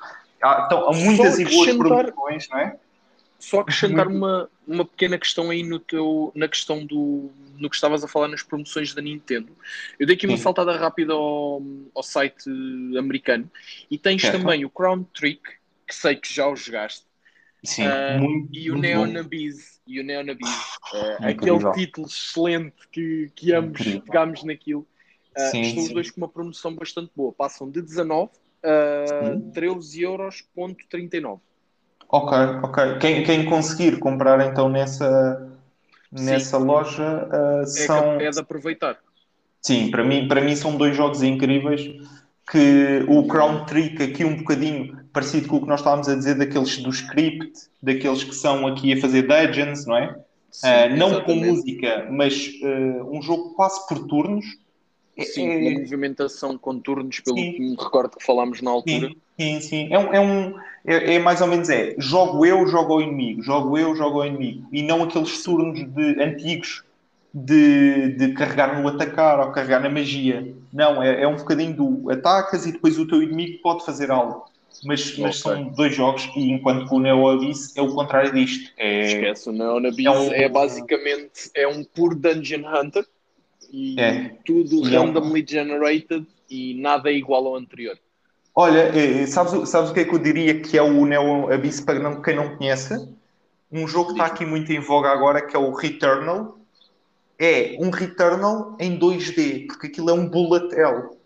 [0.42, 2.78] Há, então, há muitas e boas promoções, não é?
[3.40, 8.04] Só acrescentar uma, uma pequena questão aí no teu, na questão do no que estavas
[8.04, 9.56] a falar nas promoções da Nintendo.
[10.00, 10.44] Eu dei aqui uma Sim.
[10.44, 11.62] saltada rápida ao,
[11.96, 12.50] ao site
[12.98, 13.50] americano
[13.90, 14.40] e tens Certo.
[14.40, 15.42] também o Crown Trick,
[15.88, 17.07] que sei que já o jogaste,
[17.64, 18.88] Sim, Ah, muito, e o muito.
[19.88, 20.80] E o Neon Abyss.
[20.94, 21.70] Ah, Incrível.
[21.70, 24.02] aquele título excelente que, que ambos Incrível.
[24.04, 24.88] pegámos naquilo.
[25.36, 27.32] Ah, Sim, estão os dois com uma promoção bastante boa.
[27.34, 28.32] Passam de 19
[28.64, 29.52] a Sim.
[29.54, 31.42] 13 euros ponto 39.
[32.10, 33.00] Ok, ok.
[33.00, 35.52] Quem, quem conseguir comprar então nessa,
[36.16, 36.24] Sim.
[36.24, 38.18] nessa loja ah, É, são.
[38.18, 39.00] que- é de aproveitar.
[39.62, 41.82] Sim, para mim, para mim são dois jogos incríveis
[42.50, 46.36] que o Crown Trick aqui um bocadinho parecido com o que nós estávamos a dizer
[46.36, 50.16] daqueles do script, daqueles que são aqui a fazer dungeons, não é?
[50.50, 54.46] Sim, Ah, não com música, mas ah, um jogo quase por turnos.
[55.18, 57.52] É- Sim, é- uma movimentação com turnos, pelo Sim.
[57.54, 59.10] que me recordo que falámos na altura.
[59.10, 59.94] Sim, sim, sim.
[59.94, 60.54] É, um, é, um-
[60.86, 64.28] é- é mais ou menos é, jogo eu, jogo ao inimigo, jogo eu, jogo ao
[64.28, 64.68] inimigo.
[64.72, 66.84] E não aqueles turnos de, antigos
[67.46, 70.56] de, de carregar no atacar ou carregar na magia.
[70.74, 74.46] Não, é, é um bocadinho do atacas e depois o teu inimigo pode fazer algo.
[74.84, 78.72] Mas, mas são dois jogos e enquanto que o Neo Abyss é o contrário disto.
[78.78, 83.04] É, Esquece, o Neon Abyss É um- é basicamente é um puro Dungeon Hunter
[83.72, 84.32] e É.
[84.46, 87.98] tudo E é um- randomly generated e nada é igual ao anterior.
[88.56, 91.52] Olha, eh, sabes, o- sabes o que é que eu diria que é o Neo
[91.52, 92.94] Abyss para quem não conhece?
[93.72, 96.57] Um jogo que está aqui muito em voga agora que é o Returnal.
[97.40, 101.18] É um Returnal em 2D, porque aquilo é um bullet hell.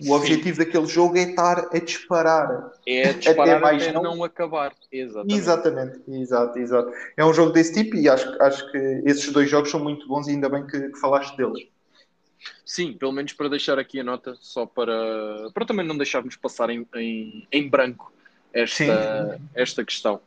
[0.00, 0.12] O Sim.
[0.14, 2.72] objetivo daquele jogo é estar a disparar.
[2.86, 4.02] É disparar até, mais não...
[4.02, 4.74] não- acabar.
[4.90, 5.36] Exatamente.
[5.36, 6.92] Exatamente, exato, exato.
[7.16, 10.26] É um jogo desse tipo e acho, acho que esses dois jogos são muito bons
[10.26, 11.68] e ainda bem que, que falaste deles.
[12.64, 16.70] Sim, pelo menos para deixar aqui a nota, só para, para também não deixarmos passar
[16.70, 18.12] em, em, em branco
[18.52, 20.20] esta, esta questão.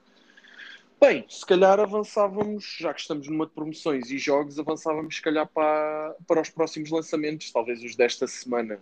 [1.00, 5.48] Bem, se calhar avançávamos, já que estamos numa de promoções e jogos, avançávamos se calhar
[5.54, 8.80] para, para os próximos lançamentos, talvez os desta semana.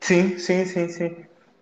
[0.00, 1.16] Sim, sim, sim, sim.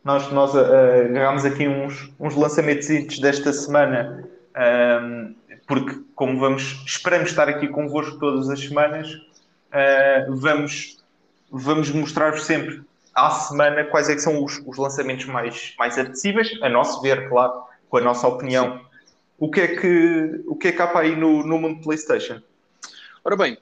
[0.04, 5.34] Nós, nós agarramos aqui uns, uns lançamentos desta semana, ahm,
[5.66, 9.08] porque como vamos, esperamos estar aqui convosco todas as semanas,
[9.72, 11.02] ah, vamos,
[11.50, 12.82] vamos mostrar-vos sempre
[13.14, 17.28] à semana quais é que são os, os lançamentos mais, mais apetecíveis, a nosso ver,
[17.28, 18.85] claro, com a nossa opinião.
[19.38, 22.40] O que é que, o que é que há para aí no, no mundo PlayStation?
[23.24, 23.58] Ora bem,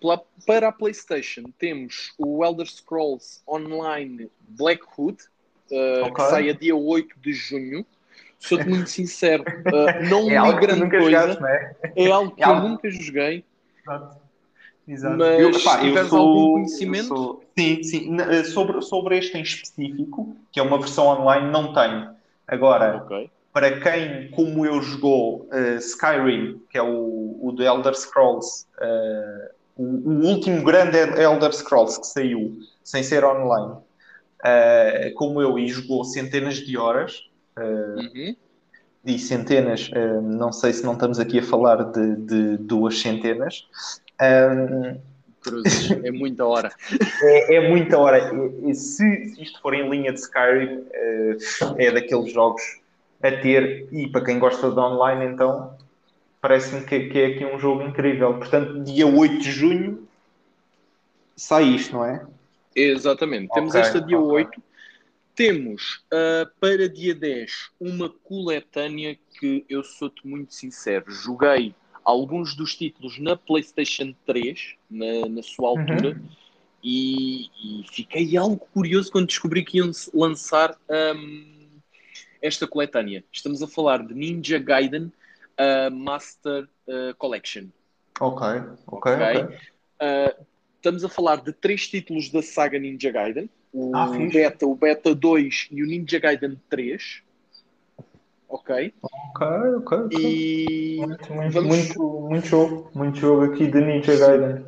[0.46, 5.18] para a PlayStation temos o Elder Scrolls Online Blackwood,
[5.70, 6.14] uh, Ok.
[6.14, 7.84] que sai a dia 8 de junho.
[8.38, 11.10] Sou-te muito sincero, uh, não É tu grande coisa.
[11.10, 11.76] jogaste, é?
[11.96, 13.44] É algo que É algo- eu nunca joguei.
[13.82, 14.24] Exato.
[14.86, 15.16] Exato.
[15.16, 17.04] Mas eu, pá, eu sou- algum conhecimento?
[17.14, 18.20] eu sou- sim, sim.
[18.20, 22.14] Eh, Sobre, sobre este em específico, que é uma versão online, não tenho.
[22.46, 23.30] Agora, Ok.
[23.54, 29.54] Para quem, como eu, jogou uh, Skyrim, que é o, o The Elder Scrolls, uh,
[29.76, 35.68] o, o, último grande Elder Scrolls que saiu, sem ser online, uh, como eu, e
[35.68, 38.34] jogou centenas de horas, Uhum.
[39.04, 39.88] e centenas,
[40.24, 43.68] não sei se não estamos aqui a falar de, de duas centenas.
[44.20, 44.98] Um,
[46.02, 46.72] é muita hora.
[47.22, 48.18] é, é muita hora.
[48.34, 50.84] E, e se, se isto for em linha de Skyrim,
[51.78, 52.60] é daqueles jogos
[53.24, 55.74] a ter, e para quem gosta de online, então
[56.42, 58.34] parece-me que, que, é aqui um jogo incrível.
[58.34, 60.06] Portanto, dia 8 de junho
[61.34, 62.26] sai isto, não é?
[62.76, 63.46] Exatamente.
[63.46, 64.30] Ok, Temos esta dia ok.
[64.30, 64.62] 8.
[65.34, 71.10] Temos uh, para dia 10 uma coletânea que eu sou-te muito sincero.
[71.10, 76.20] Joguei alguns dos títulos na PlayStation 3, na, na sua altura,
[76.82, 80.76] e, e fiquei algo curioso quando descobri que iam lançar
[81.16, 81.53] um,
[82.44, 83.24] esta coletânea.
[83.32, 85.04] Estamos a falar de Ninja Gaiden
[85.58, 87.64] uh, Master uh, Collection.
[88.20, 88.46] Ok,
[88.86, 89.12] ok, Ok.
[89.12, 89.56] ok.
[90.00, 90.44] Uh,
[90.76, 94.06] estamos a falar de três títulos da saga Ninja Gaiden: o Ah.
[94.30, 97.22] Beta, o Beta 2 e o Ninja Gaiden 3.
[98.46, 98.92] Ok?
[99.02, 99.46] Ok,
[99.78, 100.18] ok, ok.
[100.20, 104.66] E Muito, muito, vamos- muito, muito jogo, muito jogo aqui de Ninja Gaiden.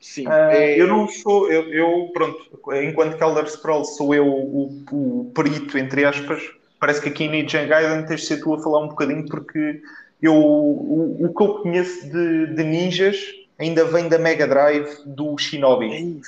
[0.00, 4.26] sim, Ah, é- Eu não sou, eu, eu, pronto, enquanto que Elder Scrolls sou eu
[4.26, 6.42] o, o perito, entre aspas,
[6.80, 9.80] parece que aqui em Ninja Gaiden tens de ser tu a falar um bocadinho, porque
[10.20, 13.18] eu, o, o que eu conheço de, de ninjas
[13.58, 16.20] ainda vem da Mega Drive do Shinobi.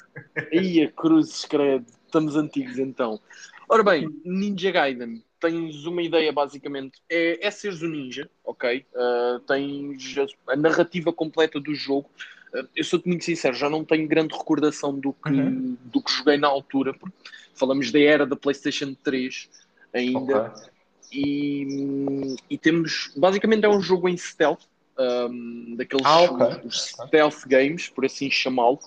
[0.50, 1.86] Ei, a cruzes, credo.
[2.06, 3.20] Estamos antigos então.
[3.68, 5.22] Ora bem, Ninja Gaiden.
[5.38, 7.00] Tens uma ideia, basicamente.
[7.08, 8.84] É, é seres um ninja, ok?
[8.92, 12.10] Uh, tens a, a narrativa completa do jogo.
[12.52, 15.76] Uh, eu sou-te muito sincero, já não tenho grande recordação do que, Uhum.
[15.84, 16.92] do que joguei na altura.
[16.92, 17.14] porque
[17.54, 19.48] Falamos da era da PlayStation 3
[19.92, 20.46] ainda.
[20.46, 20.70] Ok.
[21.12, 23.12] E, e temos.
[23.16, 24.62] Basicamente é um jogo em stealth,
[24.98, 26.60] um, daqueles Ah, ok.
[26.64, 28.78] os stealth games, por assim chamá-lo.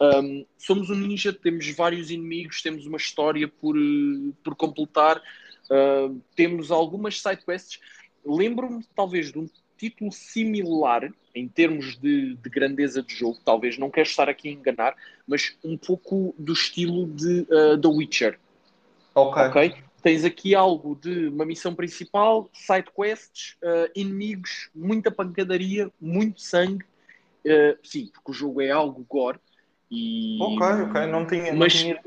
[0.00, 3.76] Um, somos um ninja, temos vários inimigos, temos uma história por,
[4.42, 7.80] por completar, uh, temos algumas sidequests.
[8.24, 13.90] Lembro-me, talvez, de um título similar em termos de, de grandeza de jogo, talvez não
[13.90, 14.94] quero estar aqui a enganar,
[15.26, 18.38] mas um pouco do estilo de uh, The Witcher.
[19.14, 19.42] Ok.
[19.42, 19.74] Ok?
[20.04, 26.84] Tens aqui algo de uma missão principal, side quests, uh, inimigos, muita pancadaria, muito sangue.
[27.42, 29.38] Uh, sim, porque o jogo é algo gore.
[29.90, 31.98] E Ok, ok, não tinha, não Mas- tinha,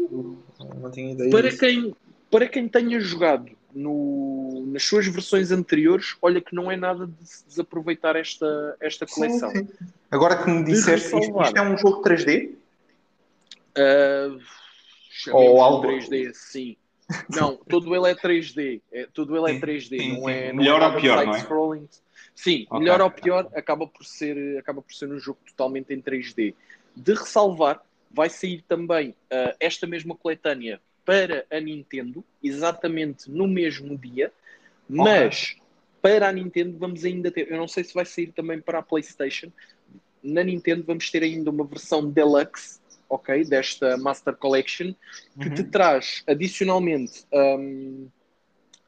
[0.79, 1.59] não tinha ideia para disso.
[1.59, 1.95] quem,
[2.29, 7.27] para quem tenha jogado no- nas suas versões anteriores, olha que não é nada de
[7.27, 9.49] se desaproveitar esta, esta coleção.
[9.49, 9.87] Sim, sim.
[10.11, 12.53] Agora que me disseste, isto, isto é um jogo 3D?
[13.75, 14.39] Uh,
[15.09, 16.77] chamemos Ou algo- 3D, sim.
[17.29, 18.81] Não, todo ele é 3D.
[18.91, 20.31] É, todo ele é Sim, 3D, sim, não sim.
[20.31, 20.47] é.
[20.51, 21.35] não Melhor é ou pior, não é?
[21.35, 21.87] side-scrolling.
[22.35, 22.79] Sim, Ok.
[22.79, 26.53] melhor ou pior, acaba por, ser, acaba por ser um jogo totalmente em 3D.
[26.95, 27.81] De ressalvar,
[28.11, 34.31] vai sair também uh, esta mesma coletânea para a Nintendo, exatamente no mesmo dia,
[34.87, 35.55] mas
[36.01, 37.49] para a Nintendo vamos ainda ter.
[37.51, 39.51] Eu não sei se vai sair também para a PlayStation.
[40.21, 42.79] Na Nintendo vamos ter ainda uma versão deluxe,
[43.09, 43.43] ok?
[43.45, 44.93] Desta Master Collection,
[45.41, 45.69] que te Uhum.
[45.71, 48.07] traz adicionalmente um,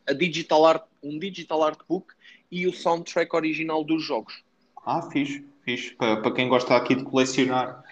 [0.07, 2.13] a digital art, um digital art book
[2.51, 4.43] e o soundtrack original dos jogos.
[4.85, 5.91] Ah, fixe, fixe.
[5.95, 7.83] Para, para quem gosta aqui de colecionar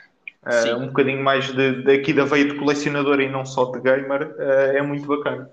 [0.49, 0.73] Sim.
[0.75, 4.77] um bocadinho mais de, daqui da veia de colecionador e não só de gamer, eh,
[4.77, 5.49] é muito bacana.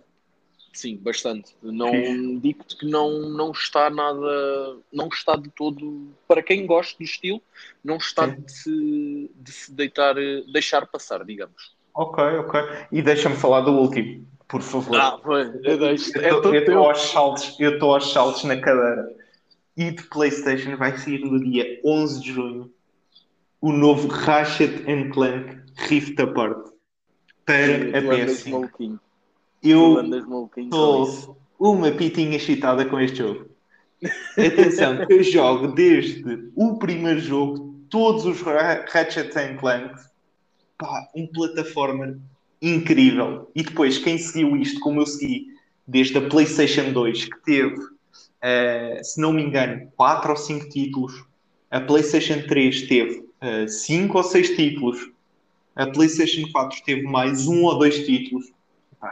[0.74, 1.54] Sim, bastante.
[1.62, 1.92] Não
[2.40, 7.40] digo-te que não, não está nada, não está de todo para quem gosta do estilo,
[7.82, 10.16] não está de se, de se deitar,
[10.52, 11.76] deixar passar, digamos.
[11.94, 12.60] Ok, ok.
[12.90, 15.00] E deixa-me falar do último, por favor.
[15.00, 15.86] Ah, foi, eu.
[15.86, 16.84] É estou teu.
[16.84, 19.08] aos saltos, eu estou aos saltos na cadeira.
[19.76, 22.72] E de PlayStation vai sair no dia 11 de junho
[23.60, 25.56] o novo Ratchet and Clank
[25.88, 26.68] Rift Apart
[27.46, 28.98] para a andas PS5.
[29.64, 29.94] Eu
[30.64, 33.46] estou uma pitinha excitada com este jogo.
[34.36, 39.94] Atenção, eu jogo desde o primeiro jogo, todos os Ra- Ratchet and Clank,
[40.76, 42.18] pá, um plataforma
[42.60, 43.50] incrível.
[43.54, 45.46] E depois, quem seguiu isto, como eu segui,
[45.86, 47.76] desde a PlayStation 2, que teve,
[48.42, 51.24] eh, se não me engano, 4 ou 5 títulos,
[51.70, 53.24] a PlayStation 3 teve
[53.68, 55.10] 5 ou 6 títulos,
[55.76, 58.52] a PlayStation 4 teve mais um ou dois títulos.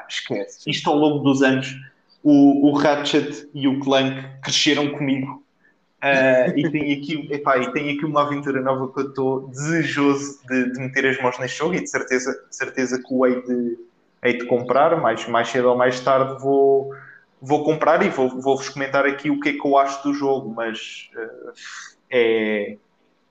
[0.09, 0.69] Esquece.
[0.71, 1.75] Isto ao longo dos anos,
[2.23, 5.43] o, o Ratchet e o Clank cresceram comigo.
[6.01, 10.41] Ah, e tem aqui, epá, e tem aqui uma aventura nova que eu estou desejoso
[10.49, 13.79] de, de meter as mãos neste jogo e de certeza, certeza que o hei de,
[14.25, 16.91] hei de comprar, mais, mais cedo ou mais tarde vou,
[17.41, 20.53] vou comprar e vou- vou-vos comentar aqui o que é que eu acho do jogo,
[20.53, 21.53] mas uh,
[22.11, 22.77] é.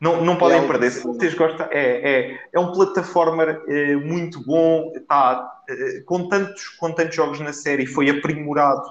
[0.02, 0.90] Não, não podem algo perder.
[0.90, 6.70] Se vocês gostam, é, é, é um plataformer eh, muito bom, tá, eh, com, tantos,
[6.70, 8.82] com tantos jogos na série, foi aprimorado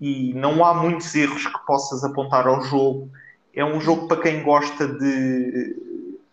[0.00, 3.10] e não há muitos erros que possas apontar ao jogo.
[3.52, 5.76] É um jogo para quem gosta de,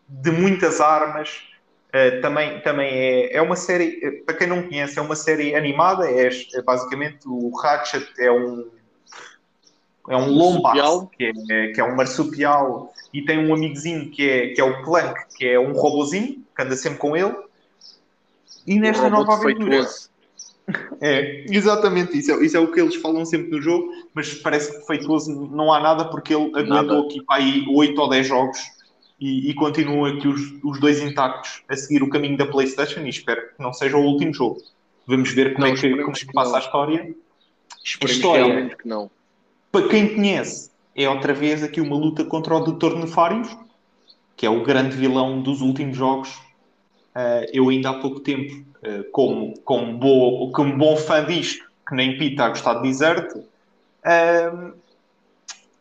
[0.08, 1.48] de muitas armas.
[1.90, 5.56] Uh, também também é, é uma série, eh, para quem não conhece, é uma série
[5.56, 6.08] animada.
[6.08, 8.70] É, é basicamente o Ratchet é um
[10.10, 14.48] é um lombaço, que é, que é um marsupial, e tem um amigozinho que é,
[14.50, 17.36] que é o Clank, que é um robozinho, que anda sempre com ele.
[18.66, 19.88] E nesta Um nova aventura,
[21.02, 24.72] é, exatamente, isso é, isso é o que eles falam sempre no jogo, mas parece
[24.72, 28.60] que defeituoso não há nada porque ele aguentou aqui para aí 8 ou 10 jogos
[29.20, 33.10] e, e continuam aqui os, os dois intactos a seguir o caminho da Playstation e
[33.10, 34.58] espero que não seja o último jogo.
[35.06, 36.58] Vamos ver como Não, é que, como é que passa não.
[36.58, 37.16] a história.
[37.84, 38.46] Esperemos História.
[38.46, 39.10] realmente que não.
[39.72, 42.96] Para quem conhece, é outra vez aqui uma luta contra o Dr.
[42.98, 43.56] Nefarius,
[44.36, 46.38] que é o grande vilão dos últimos jogos.
[47.16, 51.96] Ah, eu ainda há pouco tempo, ah, como, como, bo- como bom fã disto, que
[51.96, 53.34] nem Pita a gostar de Desert,
[54.04, 54.72] ah,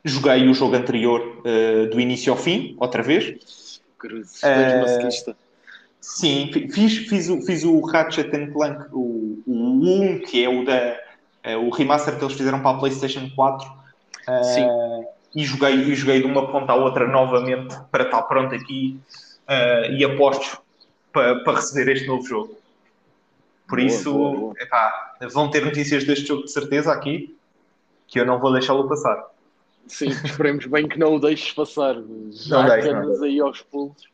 [0.04, 3.80] joguei o jogo anterior ah, do início ao fim, outra vez.
[3.98, 4.40] Cruzes,
[4.78, 5.36] masoquista.
[6.00, 10.48] Sim, fi- fiz, fiz, o, fiz o Ratchet and Clank, o, o 1, que é
[10.48, 10.96] o, da,
[11.42, 13.79] é o remaster que eles fizeram para a PlayStation 4.
[14.42, 14.66] Sim.
[15.34, 18.98] E joguei, e joguei de uma ponta à outra novamente para estar pronto aqui
[19.46, 20.62] ah, e aposto
[21.12, 22.58] para, para receber este novo jogo.
[23.68, 24.54] Por Boa, isso, boa, boa.
[24.58, 27.36] epá, vão ter notícias deste jogo de certeza aqui,
[28.08, 29.24] que eu não vou deixá-lo passar.
[29.86, 31.96] Sim, esperemos bem que não o deixes passar.
[32.30, 34.08] Já andas aí aos pulos.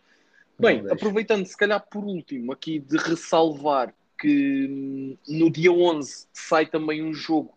[0.59, 0.95] Bem, deixo.
[0.95, 7.03] aproveitando, se calhar por último, aqui de ressalvar que hum, no dia 11 sai também
[7.03, 7.53] um jogo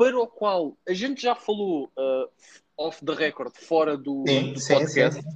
[0.00, 2.26] para o qual a gente já falou uh,
[2.74, 5.20] off the record, fora do, Sim, do sim, podcast.
[5.20, 5.28] sim.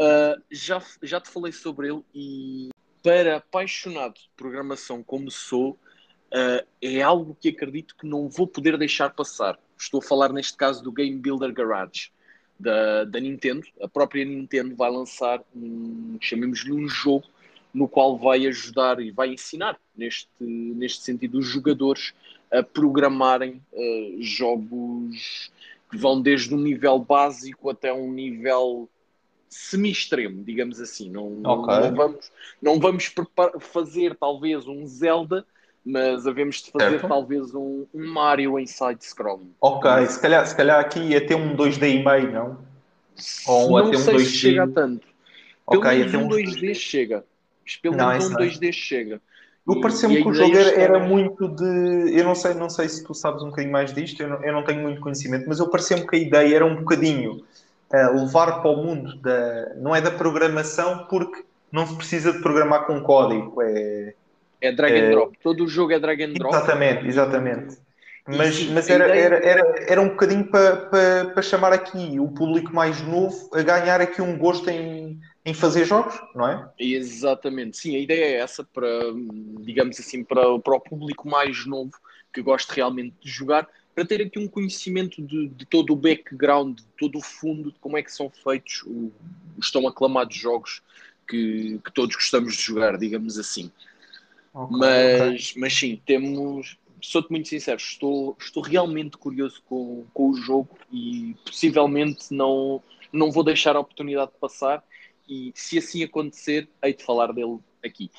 [0.00, 2.68] Uh, já, já te falei sobre ele e
[3.02, 8.78] para apaixonado de programação como sou, uh, é algo que acredito que não vou poder
[8.78, 9.58] deixar passar.
[9.76, 12.12] Estou a falar neste caso do Game Builder Garage
[12.56, 13.66] da, da Nintendo.
[13.82, 17.26] A própria Nintendo vai lançar um, chamemos-lhe um jogo
[17.74, 22.14] no qual vai ajudar e vai ensinar neste, neste sentido os jogadores
[22.50, 25.50] a programarem uh, jogos
[25.90, 28.88] que vão desde um nível básico até um nível
[29.48, 31.10] semi-extremo, digamos assim.
[31.10, 31.74] Não, não- Ok.
[31.74, 33.14] não vamos, não vamos
[33.60, 35.44] fazer talvez um Zelda,
[35.84, 37.08] mas havemos de fazer Certo.
[37.08, 39.52] talvez um, um Mario em side-scrolling.
[39.60, 42.58] Ok, se calhar, se calhar aqui ia ter um 2D e meio, não?
[43.46, 44.24] Ou não até um sei 2D.
[44.24, 45.06] se chega a tanto.
[45.70, 47.24] Pelo Ok, menos um um 2D chega.
[47.82, 48.38] Pelo menos um não.
[48.38, 49.20] 2D chega.
[49.68, 52.18] Eu E- pareceu-me e que o jogo era, era muito de.
[52.18, 54.52] Eu não sei, não sei se tu sabes um bocadinho mais disto, eu não, eu
[54.52, 57.44] não tenho muito conhecimento, mas eu pareceu-me que a ideia era um bocadinho
[57.92, 59.74] eh, levar para o mundo da.
[59.76, 63.60] Não é da programação, porque não se precisa de programar com código.
[63.62, 64.14] É...
[64.60, 65.38] É drag and É- drop.
[65.42, 66.54] Todo o jogo é drag and drop.
[66.54, 67.76] Exatamente, exatamente.
[68.26, 72.20] Mas, sim, mas era, ideia- era, era, era um bocadinho para para para chamar aqui
[72.20, 76.70] o público mais novo a ganhar aqui um gosto em, em fazer jogos, não é?
[76.78, 78.88] Exatamente, sim, a ideia é essa para,
[79.60, 81.92] digamos assim, para, para o público mais novo
[82.32, 86.78] que gosta realmente de jogar, para ter aqui um conhecimento de, de todo o background,
[86.78, 88.84] de todo o fundo, de como é que são feitos
[89.56, 90.82] os tão aclamados jogos
[91.26, 93.72] que, que todos gostamos de jogar, digamos assim.
[94.54, 94.78] Ok, ok.
[94.78, 96.78] Mas, mas sim, temos.
[97.00, 102.82] Sou-te muito sincero, estou, estou realmente curioso com, com o jogo e possivelmente não,
[103.12, 104.82] não vou deixar a oportunidade de passar.
[105.28, 108.10] E se assim acontecer, hei de falar dele aqui.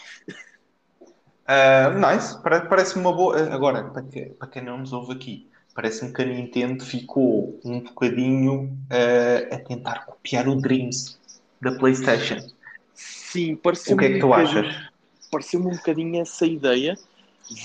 [1.45, 3.51] Ah, nice, Pare- parece-me uma boa.
[3.53, 7.81] Agora, para, que- para quem não nos ouve aqui, parece-me que a Nintendo ficou um
[7.81, 11.19] bocadinho ah, a tentar copiar o Dreams
[11.61, 12.51] da PlayStation.
[12.93, 13.55] Sim,
[13.85, 14.67] O pareceu-me que é que tu um achas?
[15.31, 16.97] pareceu-me um bocadinho essa ideia.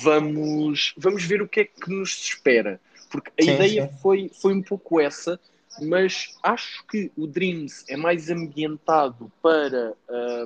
[0.03, 2.81] Vamos, vamos ver o que é que nos espera.
[3.11, 3.89] Porque a Sim, ideia sim.
[4.03, 5.41] Foi, foi um pouco essa,
[5.81, 9.97] mas acho que o Dreams é mais ambientado para.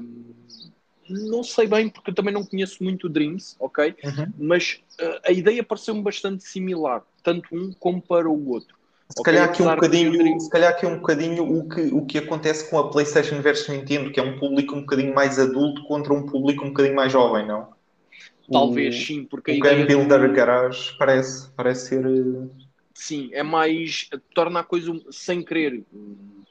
[0.01, 0.35] hum,
[1.09, 3.95] não sei bem, porque eu também não conheço muito o Dreams, ok?
[4.03, 4.35] Uhum.
[4.37, 8.77] Mas uh, a ideia pareceu-me bastante similar, tanto um como para o outro.
[9.11, 12.19] Se Ok, calhar aqui um bocadinho, se calhar aqui um bocadinho o que, o que
[12.19, 16.13] acontece com a PlayStation versus Nintendo, que é um público um bocadinho mais adulto contra
[16.15, 17.75] um público um bocadinho mais jovem, não?
[18.51, 19.59] Talvez o, sim, porque o.
[19.59, 22.07] Game do- Builder Garage parece, parece ser.
[22.07, 22.68] eh,
[22.99, 24.11] Sim, é mais.
[24.35, 25.85] torna a coisa sem querer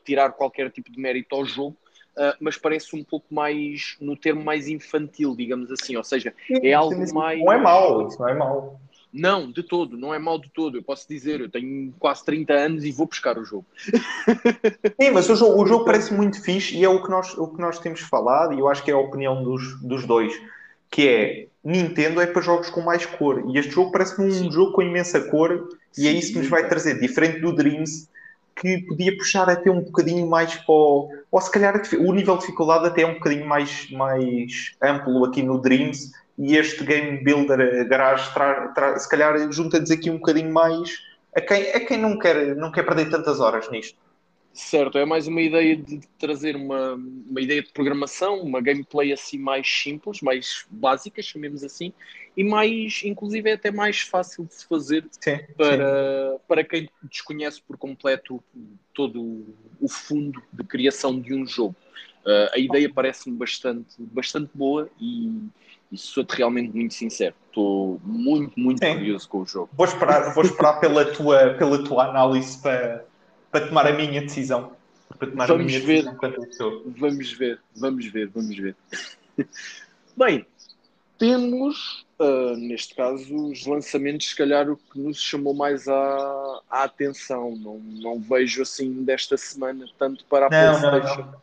[0.06, 1.76] tirar qualquer tipo de mérito ao jogo,
[2.16, 3.98] uh, mas parece um pouco mais.
[4.00, 5.98] no termo mais infantil, digamos assim.
[5.98, 7.42] Ou seja, é algo Mas mais.
[7.42, 8.80] Não é mau, isso não é mau.
[9.12, 10.78] Não, de todo, não é mal de todo.
[10.78, 13.66] Eu posso dizer, eu tenho quase 30 anos e vou buscar o jogo.
[15.02, 17.48] Sim, mas o jogo, o jogo parece muito fixe e é o que, nós, o
[17.48, 20.34] que nós temos falado e eu acho que é a opinião dos, dos dois,
[20.90, 24.52] que é Nintendo é para jogos com mais cor e este jogo parece-me um Sim.
[24.52, 25.68] jogo com imensa cor
[25.98, 28.10] e é isso que nos vai trazer, diferente do Dreams,
[28.56, 31.12] que podia puxar até um bocadinho mais para o...
[31.32, 35.44] Ou se calhar o nível de dificuldade até é um bocadinho mais, mais amplo aqui
[35.44, 40.18] no Dreams e este Game Builder eh, Garage tra, tra, se calhar junta-nos aqui um
[40.18, 40.90] bocadinho mais
[41.36, 44.00] a quem, a quem não, quer, não quer perder tantas horas nisto.
[44.54, 49.38] Certo, é mais uma ideia de trazer uma, uma ideia de programação, uma gameplay assim
[49.38, 51.94] mais simples, mais básica, chamemos assim,
[52.38, 57.60] e mais, inclusive, é até mais fácil de se fazer Sim, para, para quem desconhece
[57.60, 58.44] por completo
[58.94, 59.44] todo
[59.82, 61.76] o fundo de criação de um jogo.
[62.24, 65.32] Uh, a ideia parece-me bastante, bastante boa e,
[65.92, 67.34] e sou-te realmente muito sincero.
[67.48, 68.94] Estou muito, muito Sim.
[68.94, 69.70] curioso com o jogo.
[69.74, 73.04] Vou esperar, vou esperar pela, tua, pela tua análise para,
[73.50, 74.74] para tomar a minha decisão.
[75.18, 76.04] Para tomar Vamos a minha ver.
[76.04, 76.84] decisão.
[76.86, 78.76] Vamos ver, vamos ver, vamos ver.
[80.16, 80.46] Bem,
[81.18, 87.56] temos, uh, neste caso, os lançamentos, se calhar, o que nos chamou mais a atenção.
[87.56, 91.38] Não, não vejo assim desta semana, tanto para a Não, não, PlayStation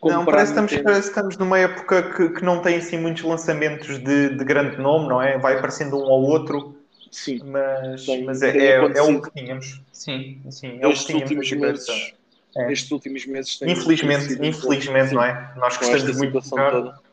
[0.00, 2.98] como Não, para parece estamos, parece que estamos numa época que, que não tem assim
[2.98, 5.38] muitos lançamentos de, de grande nome, não é?
[5.38, 6.76] Vai aparecendo um ou outro,
[7.10, 9.80] Sim, mas, Tem- mas é, é, é o que tínhamos.
[9.90, 12.12] Sim, sim, é o que estes tínhamos meses,
[12.56, 12.72] É.
[12.72, 15.52] estes últimos meses Infelizmente, infelizmente, não é?
[15.56, 16.70] Nós gostamos muito de jogar.
[16.72, 17.05] toda.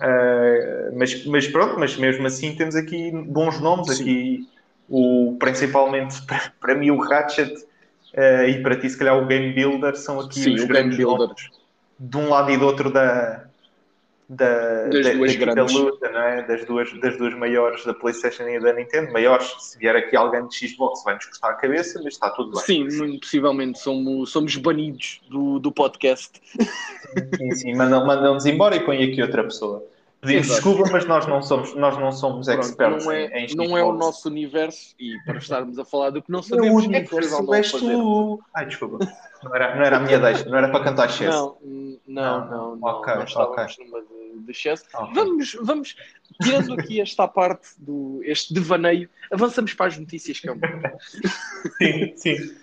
[0.00, 4.02] Uh, mas, mas pronto, mas mesmo assim temos aqui bons nomes, Sim.
[4.02, 4.48] aqui
[4.88, 9.52] o, principalmente para, para mim o Ratchet uh, e para ti se calhar o Game
[9.52, 11.50] Builder são aqui Sim, os grandes nomes
[11.98, 13.44] de um lado e do outro da,
[14.26, 16.42] da, Das da, duas da luta, não é?
[16.46, 20.46] das, duas, das duas maiores da Playstation e da Nintendo, maiores, se vier aqui alguém
[20.46, 22.62] de Xbox vai-nos custar a cabeça, mas está tudo bem.
[22.62, 26.40] Sim, muito possivelmente somos, somos banidos do, do podcast.
[27.36, 29.84] Sim, sim, mandam- mandam-nos embora e põe aqui outra pessoa.
[30.20, 30.62] Pedimos Exato.
[30.62, 33.78] desculpa, mas nós não somos, nós não somos Pronto, experts não, em, é, em não
[33.78, 36.86] é o nosso universo e para estarmos a falar do que não Meu sabemos, é
[36.88, 38.40] universo és tu.
[38.54, 38.98] Ai, desculpa.
[39.42, 41.56] Não era, não era a minha deixa, não era para cantar excesso.
[42.06, 44.84] Não, não, Não, ok, estávamos numa de, de excesso.
[44.92, 45.14] Ok.
[45.14, 45.96] Vamos, vamos,
[46.42, 50.60] tirando aqui esta parte do este devaneio, avançamos para as notícias, que é um...
[51.78, 52.56] Sim, sim.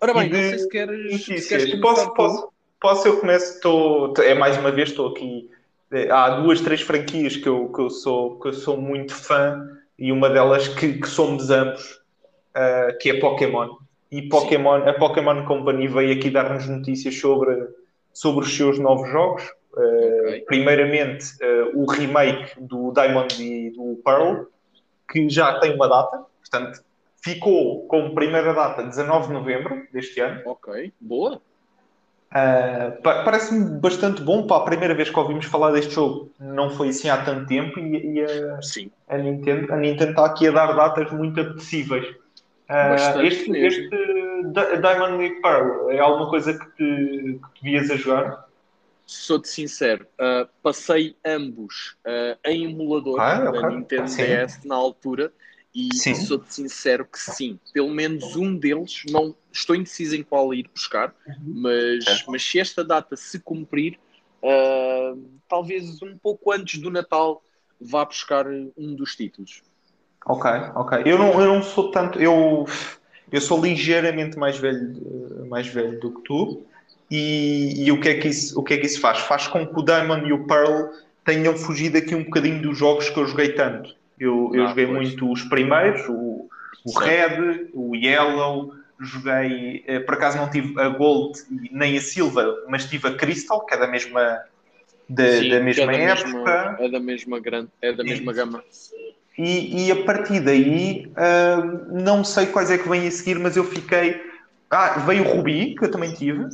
[0.00, 2.48] Ora bem, não sei se queres, se queres Posso, posso,
[2.80, 5.50] posso, eu começo, estou, é mais uma vez, estou aqui.
[5.92, 9.66] Eh, Há duas, três franquias que eu, que eu, sou, que eu sou muito fã
[9.98, 12.00] e uma delas que, que somos ambos,
[12.54, 13.76] eh, que é Pokémon.
[14.10, 17.56] E Pokémon, a Pokémon Company veio aqui dar-nos notícias sobre,
[18.12, 19.42] sobre os seus novos jogos.
[19.76, 20.40] Eh, Ok.
[20.46, 24.46] Primeiramente, eh, o remake do Diamond e do Pearl,
[25.10, 26.82] que já tem uma data, portanto,
[27.22, 30.40] ficou como primeira data 19 de novembro deste ano.
[30.46, 31.40] Ok, boa.
[32.32, 36.32] Uh, pa- Parece-me bastante bom para a primeira vez que ouvimos falar deste jogo.
[36.38, 40.26] Não foi assim há tanto tempo e, e a, Sim, a Nintendo, a Nintendo está
[40.26, 42.06] aqui a dar datas muito apetecíveis.
[42.70, 43.96] Uh, este, este
[44.44, 48.46] Di- Diamond e Pearl é alguma coisa que te, que te vias a jogar?
[49.06, 51.96] sou-te sincero, uh, passei ambos
[52.44, 53.68] em emulador Ah, da.
[53.70, 54.22] Nintendo Sim.
[54.22, 55.32] DS na altura
[55.74, 56.14] e Sim.
[56.14, 61.14] sou-te sincero que sim, pelo menos um deles, não estou indeciso em qual ir buscar,
[61.40, 62.30] mas, Certo.
[62.30, 63.98] mas se esta data se cumprir,
[64.42, 67.42] uh, talvez um pouco antes do Natal
[67.80, 69.62] vá buscar um dos títulos.
[70.26, 71.02] Ok, ok.
[71.06, 72.20] Eu não, eu não sou tanto.
[72.20, 72.66] Eu,
[73.32, 76.62] eu sou ligeiramente mais velho, mais velho do que tu.
[77.10, 79.18] E, e o, que é que isso, o que é que isso faz?
[79.20, 80.90] Faz com que o Diamond e o Pearl
[81.24, 83.96] tenham fugido aqui um bocadinho dos jogos que eu joguei tanto.
[84.20, 84.98] Eu, eu Ah, joguei pois.
[85.08, 86.48] muito os primeiros, o,
[86.84, 86.98] o.
[86.98, 88.74] Red, o Yellow.
[89.02, 93.14] Joguei, eh, por acaso não tive a Gold e nem a Silver, mas tive a
[93.16, 94.20] Crystal, que é da mesma,
[95.08, 96.76] da, Sim, da mesma é da época.
[96.76, 98.62] mesma, é da mesma grande, é da mesma gama.
[99.38, 103.56] E, e a partir daí, ah, não sei quais é que vêm a seguir, mas
[103.56, 104.20] eu fiquei.
[104.70, 106.44] Ah, veio o Rubi, que eu também tive.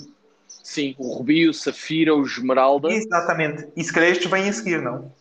[0.49, 2.89] Sim, o Rubi, o Safira, o Esmeralda.
[2.93, 3.69] Exatamente.
[3.77, 5.13] E se calhar estes vêm a seguir, não?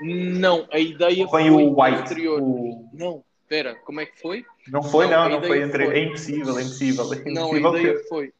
[0.00, 2.00] Não, a ideia foi Vem o White.
[2.02, 2.40] posterior.
[2.42, 4.44] o- Não, espera, como é que foi?
[4.68, 5.84] Não foi, Não, não, a não foi entre.
[5.84, 7.12] foi- É impossível, é impossível.
[7.12, 8.08] É Não, a impossível ideia ter.
[8.08, 8.32] foi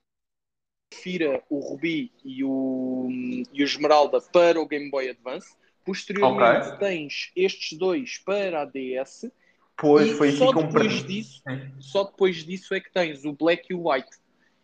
[0.93, 3.09] Safira, o Rubi e o,
[3.53, 5.55] e o Esmeralda para o Game Boy Advance.
[5.85, 6.79] Posteriormente Ok.
[6.79, 9.31] tens estes dois para a DS.
[9.77, 11.73] Pois, e foi só que depois disso, Sim.
[11.81, 14.17] só depois disso é que tens o Black e o White.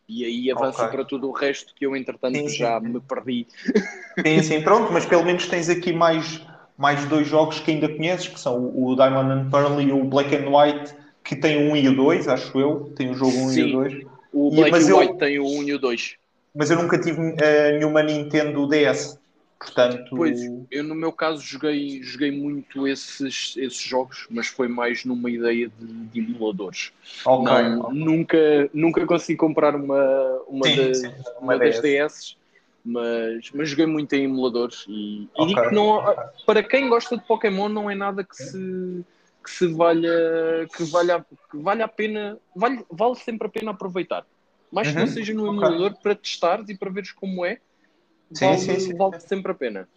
[0.09, 0.89] E aí avança Ok.
[0.89, 2.57] para tudo o resto que eu entretanto Sim, sim.
[2.59, 3.47] já me perdi.
[4.25, 6.41] Sim, sim, pronto, mas pelo menos tens aqui mais,
[6.81, 10.35] mais dois jogos que ainda conheces, que são o Diamond and Pearl e o Black
[10.35, 12.91] and White, que tem 1 e o 2, acho eu.
[12.97, 13.61] Tem o jogo 1 Sim.
[13.61, 14.07] e o 2.
[14.33, 16.15] O Black e eu- White tem o 1 e o 2.
[16.55, 19.21] Mas eu nunca tive eh, nenhuma Nintendo DS.
[19.59, 25.05] Portanto, Pois, eu no meu caso joguei, joguei muito esses, esses jogos, mas foi mais
[25.05, 26.93] numa ideia de, de emuladores.
[27.27, 27.45] ok.
[27.45, 27.95] Não, ok.
[27.95, 31.09] nunca, nunca consegui comprar uma, uma, Sim, da- sim,
[31.39, 32.37] uma uma das DS.
[32.85, 35.49] Mas, mas joguei muito em emuladores e, e Ok.
[35.49, 36.03] digo que não,
[36.47, 39.05] para quem gosta de Pokémon não é nada que se,
[39.45, 44.25] que se valha que valha, que valha a pena, vale, vale sempre a pena aproveitar.
[44.73, 47.59] Mais que Uhum, não seja no emulador para testares e para veres como é,
[48.33, 48.97] Sim, vale, sim, sim.
[48.97, 49.89] vale sempre a pena.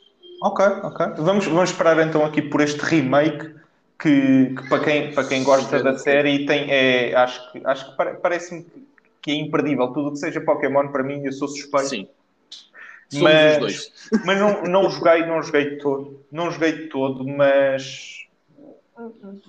[0.42, 1.00] Ok, ok.
[1.20, 3.56] Vamos, vamos esperar então aqui por este remake
[3.98, 7.96] que, que para, quem, para quem gosta da série tem, é, acho que, acho que
[7.98, 8.66] pare- parece-me
[9.22, 9.88] que é imperdível.
[9.94, 12.10] Tudo o que seja Pokémon para mim, eu sou suspeito.
[13.10, 13.94] Somos Mas- os dois.
[14.26, 16.20] Mas não, não joguei, não joguei de todo.
[16.32, 18.28] Não joguei todo, mas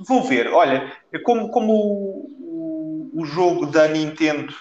[0.06, 0.48] vou ver.
[0.48, 4.54] Olha, é como, como o, o, o jogo da Nintendo,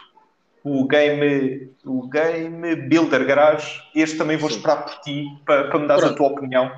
[0.64, 4.58] o Game, o Game Builder Garage, este também vou Sim.
[4.58, 6.72] esperar por ti para, para me dar a tua opinião.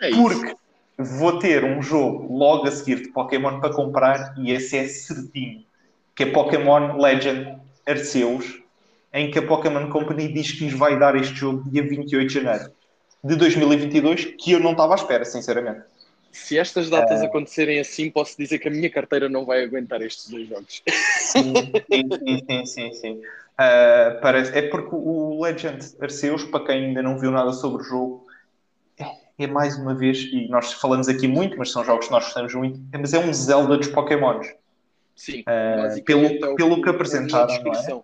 [0.00, 0.20] É isso.
[0.22, 0.56] Porque
[0.98, 5.64] vou ter um jogo logo a seguir de Pokémon para comprar e esse é certinho.
[6.14, 7.56] Que é Pokémon Legend
[7.86, 8.60] Arceus,
[9.12, 12.34] em que a Pokémon Company diz que nos vai dar este jogo dia 28 de
[12.34, 12.72] janeiro
[13.24, 15.82] de 2022, que eu não estava à espera, sinceramente.
[16.30, 16.90] Se estas É.
[16.90, 20.82] datas acontecerem assim, posso dizer que a minha carteira não vai aguentar estes dois jogos.
[21.20, 21.54] Sim,
[21.90, 23.22] sim, sim, sim, sim.
[23.56, 27.84] Ah, parece, é porque o Legend Arceus, para quem ainda não viu nada sobre o
[27.84, 28.26] jogo,
[28.98, 29.04] é,
[29.38, 32.54] é mais uma vez, e nós falamos aqui muito, mas são jogos que nós gostamos
[32.54, 34.46] muito, mas é um Zelda dos Pokémons.
[35.16, 38.00] Sim, basicamente pelo- é o pelo que é apresentaram, é?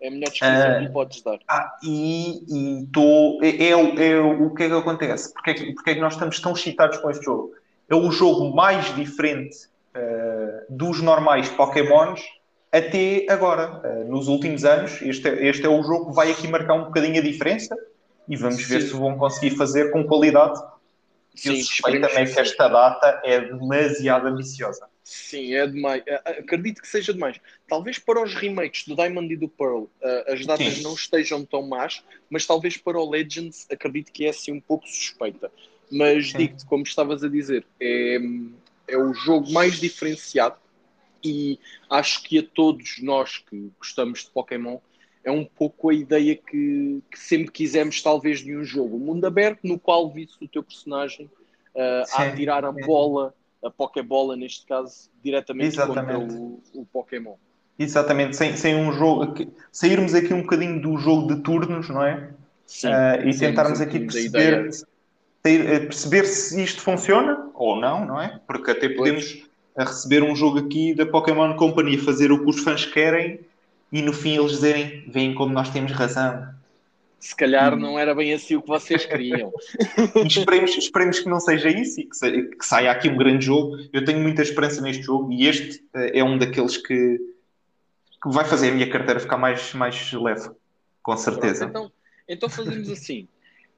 [0.00, 0.74] É a melhor descrição Ah.
[0.74, 1.38] que lhe podes dar.
[1.48, 5.32] Ah, e, e tô, é, é, o- é o que é que acontece?
[5.32, 7.52] Porque é que, porque é que nós estamos tão excitados com este jogo?
[7.88, 9.56] É o jogo mais diferente
[9.94, 12.20] ah, dos normais Pokémons
[12.70, 13.80] até agora.
[13.82, 16.84] Ah, nos últimos anos, este, é- este é o jogo que vai aqui marcar um
[16.84, 17.74] bocadinho a diferença
[18.28, 18.88] e vamos ver Sim.
[18.88, 20.60] se vão conseguir fazer com qualidade.
[20.60, 24.86] eu Sim, suspeito esperemos também que esta data é demasiado ambiciosa.
[25.08, 26.02] Sim, é demais.
[26.08, 27.40] Ah, ah, Acredito que seja demais.
[27.68, 30.82] Talvez para os remakes do Diamond e do Pearl ah, as datas Sim.
[30.82, 34.84] não estejam tão más, mas talvez para o Legends acredito que é assim um pouco
[34.88, 35.48] suspeita.
[35.92, 38.18] Mas digo-te, como estavas a dizer, é,
[38.88, 40.56] é o jogo mais diferenciado
[41.22, 44.78] e acho que a todos nós que gostamos de Pokémon
[45.22, 48.96] é um pouco a ideia que, que sempre quisemos talvez de um jogo.
[48.96, 51.30] Um mundo aberto no qual visse o teu personagem
[51.76, 53.32] ah, a atirar a bola,
[53.64, 56.34] a Pokébola neste caso, diretamente contra Exatamente.
[56.34, 57.34] o, o Pokémon.
[57.78, 59.34] Exatamente, sem, sem um jogo,
[59.70, 62.30] sairmos aqui um bocadinho do jogo de turnos, não é?
[62.64, 64.70] Sim, Ah, e sim, tentarmos sim, aqui perceber,
[65.44, 68.40] eh, perceber se isto funciona ou não, não é?
[68.46, 69.46] Porque até podemos
[69.76, 73.40] eh, receber um jogo aqui da Pokémon Company fazer o que os fãs querem
[73.92, 76.55] e no fim eles dizerem, veem como nós temos razão.
[77.26, 77.78] Se calhar Hum.
[77.78, 79.52] não era bem assim o que vocês queriam.
[80.24, 83.76] Esperemos, esperemos que não seja isso e que, sa- que saia aqui um grande jogo.
[83.92, 87.18] Eu tenho muita esperança neste jogo e este eh, é um daqueles que,
[88.22, 90.48] que vai fazer a minha carteira ficar mais, mais leve,
[91.02, 91.64] com certeza.
[91.64, 91.90] Então,
[92.28, 93.26] então fazemos assim.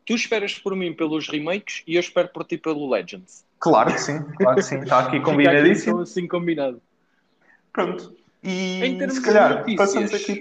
[0.04, 3.46] Tu esperas por mim pelos remakes e eu espero por ti pelo Legends.
[3.58, 5.90] Claro que sim, claro que sim, está aqui aqui combinadíssimo.
[5.92, 6.82] então assim combinado.
[7.72, 8.14] Pronto.
[8.42, 9.76] E Em termos se de calhar notícias.
[9.76, 10.40] passamos aqui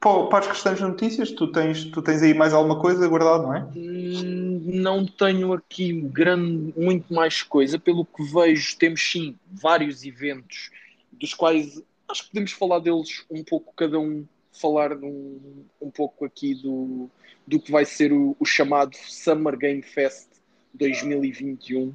[0.00, 1.30] para, para, as restantes notícias.
[1.32, 3.68] Tu tens, tu tens aí mais alguma coisa guardado, não é?
[3.76, 7.78] Hum, Não tenho aqui grande, muito mais coisa.
[7.78, 10.70] Pelo que vejo, temos sim vários eventos,
[11.12, 15.38] dos quais acho que podemos falar deles um pouco, cada um falar um,
[15.80, 17.10] um pouco aqui do,
[17.46, 20.26] do que vai ser o, o chamado Summer Game Fest
[20.74, 21.92] 2021,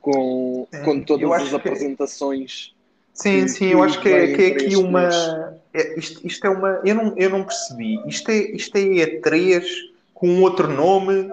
[0.00, 2.74] com, É, com todas as que- apresentações.
[2.74, 2.81] Que-
[3.14, 5.08] sim, que eu acho que é, que é aqui uma.
[5.74, 6.80] é- isto, isto é uma.
[6.84, 8.00] Eu não, eu não percebi.
[8.06, 9.64] Isto é, isto é E3
[10.14, 11.30] com outro nome.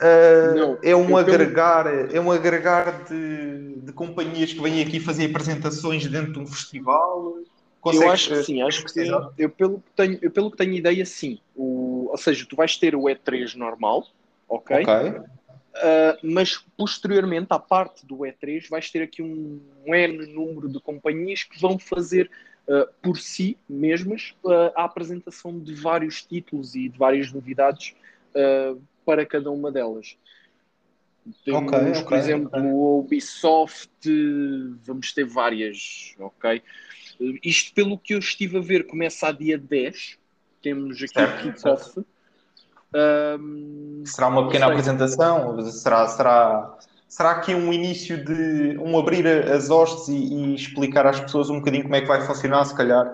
[0.00, 4.98] Ah, Não, é um eu agregar, é um agregar de, de companhias que vêm aqui
[4.98, 7.34] fazer apresentações dentro de um festival.
[7.36, 7.44] eu
[7.80, 9.10] Consegues, acho que sim, acho que sim.
[9.36, 11.38] Eu pelo que tenho, eu pelo que tenho ideia, sim.
[11.54, 14.06] O, ou seja, tu vais ter o E3 normal,
[14.48, 14.82] ok?
[14.82, 15.20] Ok.
[15.72, 20.80] Uh, mas posteriormente, à parte do E3, vais ter aqui um, um N número de
[20.80, 22.28] companhias que vão fazer
[22.66, 27.94] uh, por si mesmas uh, a apresentação de vários títulos e de várias novidades
[28.34, 30.16] uh, para cada uma delas.
[31.44, 32.62] Temos, Ok, por ok, exemplo, ok.
[32.62, 33.90] o Ubisoft,
[34.84, 36.62] vamos ter várias, ok?
[37.44, 40.18] Isto, pelo que eu estive a ver, começa a dia 10.
[40.62, 42.04] Temos aqui Certo, o kickoff.
[42.94, 45.60] Um, Será uma pequena apresentação?
[45.70, 46.78] Será, será
[47.10, 51.58] será que um início de um abrir as hostes e, e explicar às pessoas um
[51.58, 53.04] bocadinho como é que vai funcionar, se calhar?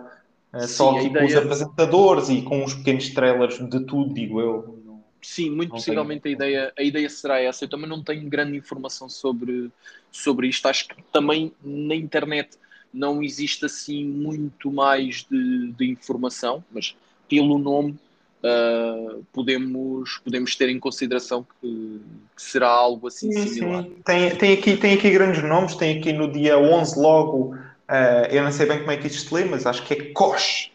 [0.53, 4.39] Uh, Sim, só aqui com os apresentadores e com os pequenos trailers de tudo, digo
[4.39, 4.77] eu.
[5.23, 7.65] Sim, muito possivelmente a ideia, a ideia será essa.
[7.65, 9.73] Eu também não tenho grande informação sobre,
[10.13, 10.69] sobre isto.
[10.69, 12.51] Acho que também na internet
[12.93, 16.95] não existe assim muito mais de, de informação, mas
[17.29, 17.99] pelo nome
[18.47, 22.01] ah, podemos, podemos ter em consideração que,
[22.35, 23.83] que será algo assim Sim, similar.
[23.83, 23.97] sim.
[24.05, 27.55] Tem, tem, aqui, tem aqui grandes nomes, tem aqui no dia 11 logo,
[27.89, 30.13] eh, eu não sei bem como é que isto se lê, mas acho que é
[30.13, 30.71] Koch,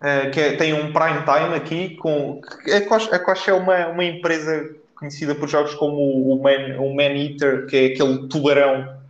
[0.00, 2.40] eh, que é- tem um prime time aqui, com,
[2.74, 5.96] a Koch, a Koch é uma, uma empresa conhecida por jogos como
[6.32, 9.00] o Man, o Man Eater, que é aquele tubarão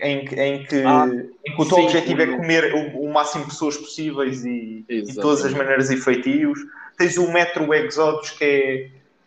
[0.00, 1.06] em, que- em que, Ah,
[1.46, 4.48] em que o teu sim, objetivo é comer o, o máximo de pessoas possíveis e,
[4.50, 5.20] e Exatamente.
[5.20, 6.58] todas as maneiras e feitios.
[7.00, 8.44] Tens o Metro Exodus, que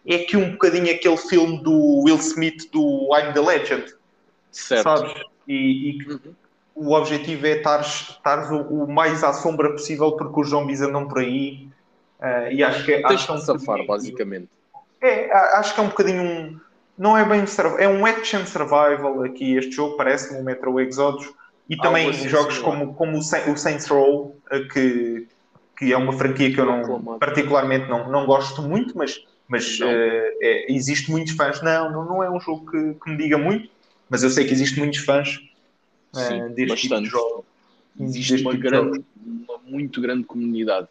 [0.06, 3.92] é, é aqui um bocadinho aquele filme do Will Smith do I'm the Legend,
[4.52, 4.84] Certo.
[4.84, 5.12] sabes?
[5.48, 6.36] E, e que Uhum.
[6.76, 11.08] o objetivo é estares estares o, o mais à sombra possível porque os zombies andam
[11.08, 11.68] por aí.
[12.20, 14.50] Ah, e acho que é, Tens acho que é um safar, basicamente.
[15.02, 16.60] é, acho que é um bocadinho um.
[16.96, 17.44] Não é bem.
[17.80, 21.26] É um action survival aqui este jogo, parece-me o Metro Exodus.
[21.68, 25.28] E Algo também jogos como, como o, Sa- o Saints Row, eh, que,
[25.78, 30.38] que é uma franquia que eu não, particularmente não, não gosto muito, mas, mas eh,
[30.42, 31.62] é, existe muitos fãs.
[31.62, 33.70] Não, não, não é um jogo que, que me diga muito,
[34.10, 35.40] mas eu sei que existe muitos fãs
[36.16, 37.04] eh, Sim, deste tipo bastante.
[37.04, 37.46] de jogo.
[38.00, 40.88] Existe Deste uma, tipo de grande, uma muito grande comunidade.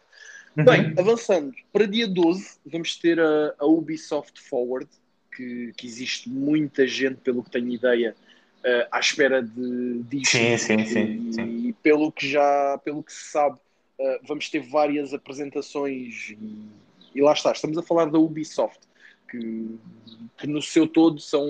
[0.57, 0.65] Uhum.
[0.65, 4.87] Bem, avançando, para dia 12 vamos ter a, a Ubisoft Forward,
[5.35, 8.15] que, que existe muita gente, pelo que tenho ideia,
[8.63, 10.31] eh, à espera de, disto.
[10.31, 11.75] Sim, sim, sim, E, sim.
[11.81, 13.57] pelo que já, pelo que se sabe,
[13.99, 16.67] eh, vamos ter várias apresentações e,
[17.15, 18.79] e lá está, estamos a falar da Ubisoft,
[19.29, 19.77] que,
[20.37, 21.45] que no seu todo são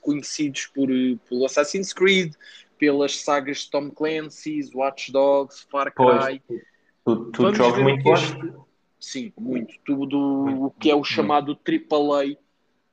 [0.00, 0.88] conhecidos por,
[1.28, 2.34] pelo Assassin's Creed,
[2.78, 6.42] pelas sagas de Tom Clancy's, Watch Dogs, Far Cry.
[6.46, 6.62] Pois,
[7.04, 8.64] tu, tu jogas muito este-
[9.04, 9.74] Sim, muito.
[9.84, 12.38] Tudo o que é o chamado AAA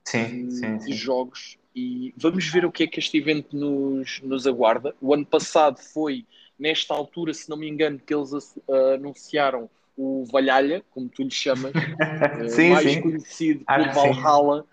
[0.04, 0.92] Sim, de, sim, de sim.
[0.92, 1.58] jogos.
[1.74, 4.94] E vamos ver o que é que este evento nos, nos aguarda.
[5.00, 6.26] O ano passado foi,
[6.62, 8.34] nesta altura, se não me engano, que eles
[8.70, 11.90] ah, anunciaram o Valhalla, como tu lhe chamas,
[12.38, 13.02] eh, Sim, mais sim.
[13.02, 14.16] conhecido Acho por.
[14.16, 14.66] Valhalla.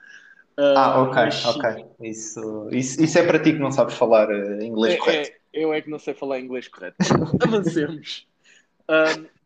[0.74, 1.64] Ah, ok, mas ok.
[2.02, 5.30] Isso, isso, isso é para ti que não sabes falar eh, inglês É, correto.
[5.30, 6.98] é, eu é que não sei falar inglês correto.
[7.40, 8.26] Avancemos.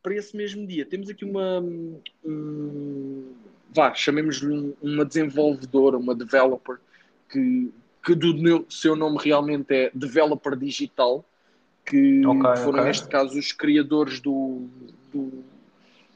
[0.02, 1.60] Para esse mesmo dia, temos aqui uma.
[2.24, 3.34] um-
[3.74, 6.78] vá, chamemos-lhe um- uma desenvolvedora, uma developer,
[7.30, 7.72] que,
[8.04, 11.24] que do seu nome realmente é Developer Digital,
[11.84, 12.84] que Ok, foram, ok.
[12.84, 14.68] neste caso, os criadores do,
[15.12, 15.44] do-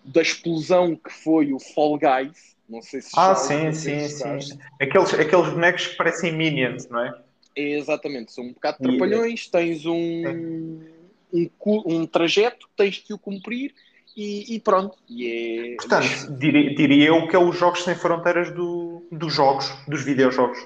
[0.04, 2.56] da explosão que foi o Fall Guys.
[2.68, 4.58] Não sei se Ah, sim, sim, sim.
[4.80, 7.14] Aqueles, aqueles bonecos que parecem minions, não é?
[7.54, 10.82] É, exatamente, são um bocado E- trapalhões, tens um,
[11.32, 11.50] um,
[11.86, 13.72] um trajeto, tens que o cumprir
[14.16, 14.96] e, e pronto.
[15.08, 19.66] E é, Portanto, diria, diria eu que é os jogos sem fronteiras do, dos jogos,
[19.88, 20.58] dos videojogos.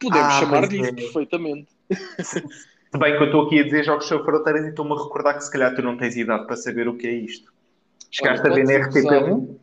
[0.00, 0.92] podemos Ah, chamar disso é.
[0.92, 1.68] perfeitamente.
[2.92, 5.34] Se bem que eu estou aqui a dizer jogos sem fronteiras e estou-me a recordar
[5.34, 7.50] que se calhar tu não tens idade para saber o que é isto.
[8.10, 9.22] Chegaste Olha, a ver na podes usar.
[9.22, 9.56] RTP1?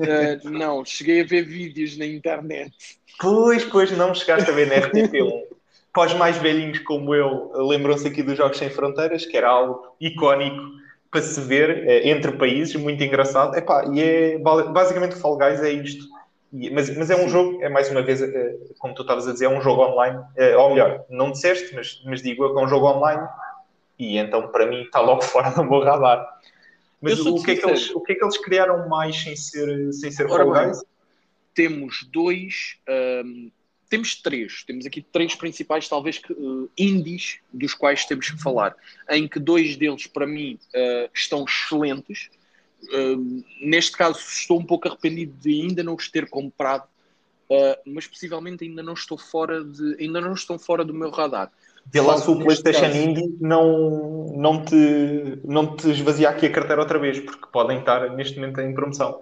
[0.00, 2.72] Ah, não, cheguei a ver vídeos na internet.
[3.20, 5.42] Pois, pois, não chegaste a ver na RTP1.
[5.92, 9.94] Para os mais velhinhos como eu, lembram-se aqui dos Jogos Sem Fronteiras, que era algo
[10.00, 10.60] icónico
[11.10, 13.54] para se ver eh, entre países, muito engraçado.
[13.54, 16.04] Epá, e é ba- basicamente Fall Guys é isto.
[16.52, 19.32] E- mas, mas é um jogo, é mais uma vez, eh, como tu estavas a
[19.32, 20.22] dizer, é um jogo online.
[20.36, 23.26] Eh, ou melhor, não disseste, mas, mas digo eu que é um jogo online.
[23.98, 26.40] E então, para mim, está logo fora do meu radar.
[27.00, 29.92] Mas o que, é que eles, o que é que eles criaram mais sem ser,
[29.92, 30.72] sem ser Ora bem?
[31.54, 32.76] Temos dois.
[32.88, 33.50] ahm,
[33.90, 34.62] temos três.
[34.64, 38.74] Temos aqui três principais, talvez, que, eh, indies, dos quais temos que falar.
[39.10, 42.30] Em que dois deles, para mim, eh, estão excelentes.
[43.60, 46.84] Neste caso, estou um pouco arrependido de ainda não os ter comprado,
[47.50, 51.50] eh, mas possivelmente ainda não estou fora de, ainda não estão fora do meu radar.
[51.86, 52.96] Vê lá se o PlayStation caso.
[52.96, 58.08] Indie não, não, te, não te esvazia aqui a carteira outra vez, porque podem estar
[58.14, 59.20] neste momento em promoção.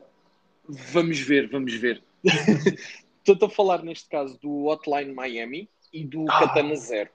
[0.69, 2.03] Vamos ver, vamos ver.
[3.27, 6.41] Estou a falar neste caso do Hotline Miami e do Ah.
[6.41, 7.11] Katana Zero.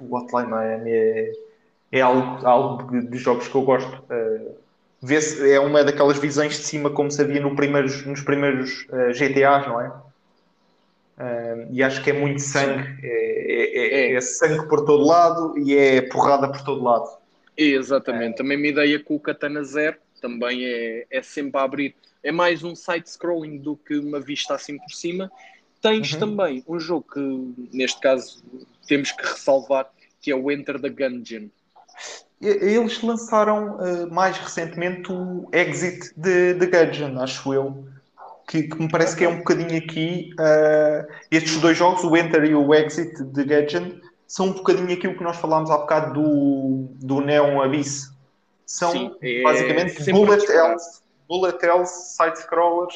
[0.00, 1.32] O Hotline Miami é,
[1.92, 4.02] é algo, algo de, de jogos que eu gosto.
[4.10, 4.54] Uh,
[5.50, 9.66] é uma daquelas visões de cima, como se havia no primeiros, nos primeiros uh, GTAs,
[9.66, 9.88] não é?
[11.18, 12.86] Uh, e acho que é muito sangue.
[13.02, 14.14] É, é- é- É.
[14.14, 17.08] é sangue por todo lado e é porrada por todo lado.
[17.56, 18.36] Exatamente.
[18.36, 21.94] Também uma ideia com o Katana Zero também é, é sempre a abrir.
[22.22, 25.30] É mais um side-scrolling do que uma vista assim por cima.
[25.80, 26.18] Tens Uhum.
[26.20, 28.42] também um jogo que, neste caso,
[28.86, 29.88] temos que ressalvar,
[30.20, 31.48] que é o Enter the Gungeon.
[32.40, 37.84] Eles lançaram eh, mais recentemente o Exit de, de Gungeon, acho eu.
[38.46, 40.30] Que, que me parece que é um bocadinho aqui.
[40.38, 43.90] eh, estes dois jogos, o Enter e o Exit de Gungeon,
[44.26, 48.12] são um bocadinho aquilo que nós falámos há bocado do, do Neon Abyss.
[48.64, 52.94] São Sim, é basicamente bullet hells, bullet hells, side-scrollers.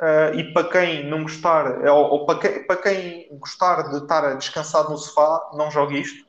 [0.00, 4.24] eh, e para quem não gostar, ou, ou para, quem, para quem gostar de estar
[4.24, 6.27] a descansar no sofá, não jogue isto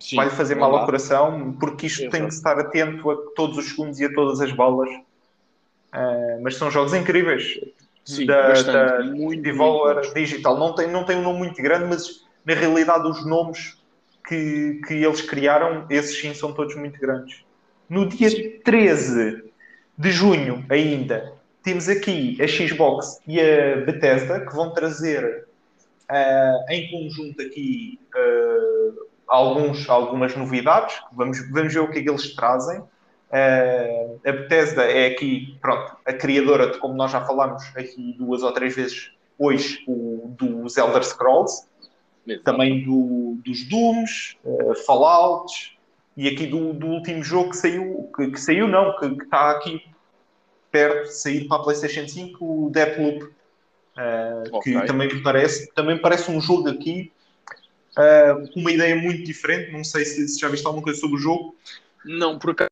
[0.00, 2.16] Sim, vai fazer mal ao coração, porque isto Exato.
[2.16, 4.88] tem que estar atento a todos os segundos e a todas as balas.
[5.92, 7.60] Ah, mas são jogos incríveis.
[8.04, 8.72] Sim, da, bastante.
[8.72, 10.14] da muito, Devolver muito.
[10.14, 10.58] Digital.
[10.58, 13.78] Não tem, não tem um nome muito grande, mas na realidade os nomes
[14.26, 17.44] que, que eles criaram, esses sim são todos muito grandes.
[17.88, 18.60] No dia Sim.
[18.64, 19.44] 13
[19.98, 25.46] de junho, ainda, temos aqui a Xbox e a Bethesda que vão trazer
[26.08, 28.92] ah, em conjunto aqui ah,
[29.30, 31.00] alguns, algumas novidades.
[31.12, 32.82] Vamos, vamos ver o que é que eles trazem.
[33.30, 38.42] Ah, a Bethesda é aqui, pronto, a criadora de, como nós já falámos aqui duas
[38.42, 41.64] ou três vezes hoje, o, dos Elder Scrolls,
[42.44, 45.72] também do, dos Dooms, uh, Fallouts,
[46.16, 49.52] e aqui do, do último jogo que saiu, que, que saiu não, que, que está
[49.52, 49.82] aqui
[50.70, 53.30] perto de sair para a PlayStation 5, o Deathloop, uh,
[54.52, 54.72] Ok.
[54.80, 57.12] que também me parece, também parece um jogo aqui
[57.98, 59.70] uh, uma ideia muito diferente.
[59.72, 61.54] Não sei se, se já viste alguma coisa sobre o jogo.
[62.04, 62.70] Não, por acaso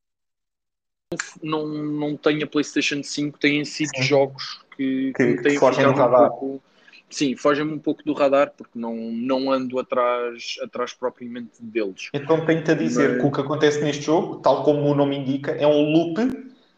[1.42, 4.02] não, não tenho a PlayStation 5, têm sido Sim.
[4.02, 6.28] jogos que, Que- que têm fogem um radar.
[6.30, 6.62] pouco.
[7.10, 12.10] Sim, fogem-me um pouco do radar porque não, não ando atrás, atrás propriamente deles.
[12.12, 15.16] Então tenho-te a dizer Mas- que o que acontece neste jogo, tal como o nome
[15.16, 16.20] indica, é um loop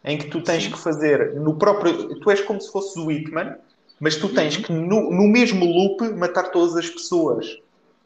[0.05, 0.71] em que tu tens Sim.
[0.71, 2.17] que fazer no próprio.
[2.19, 3.57] Tu és como se fosses o Hitman,
[3.99, 4.63] mas tu tens Uhum.
[4.63, 7.59] que no, no mesmo loop matar todas as pessoas.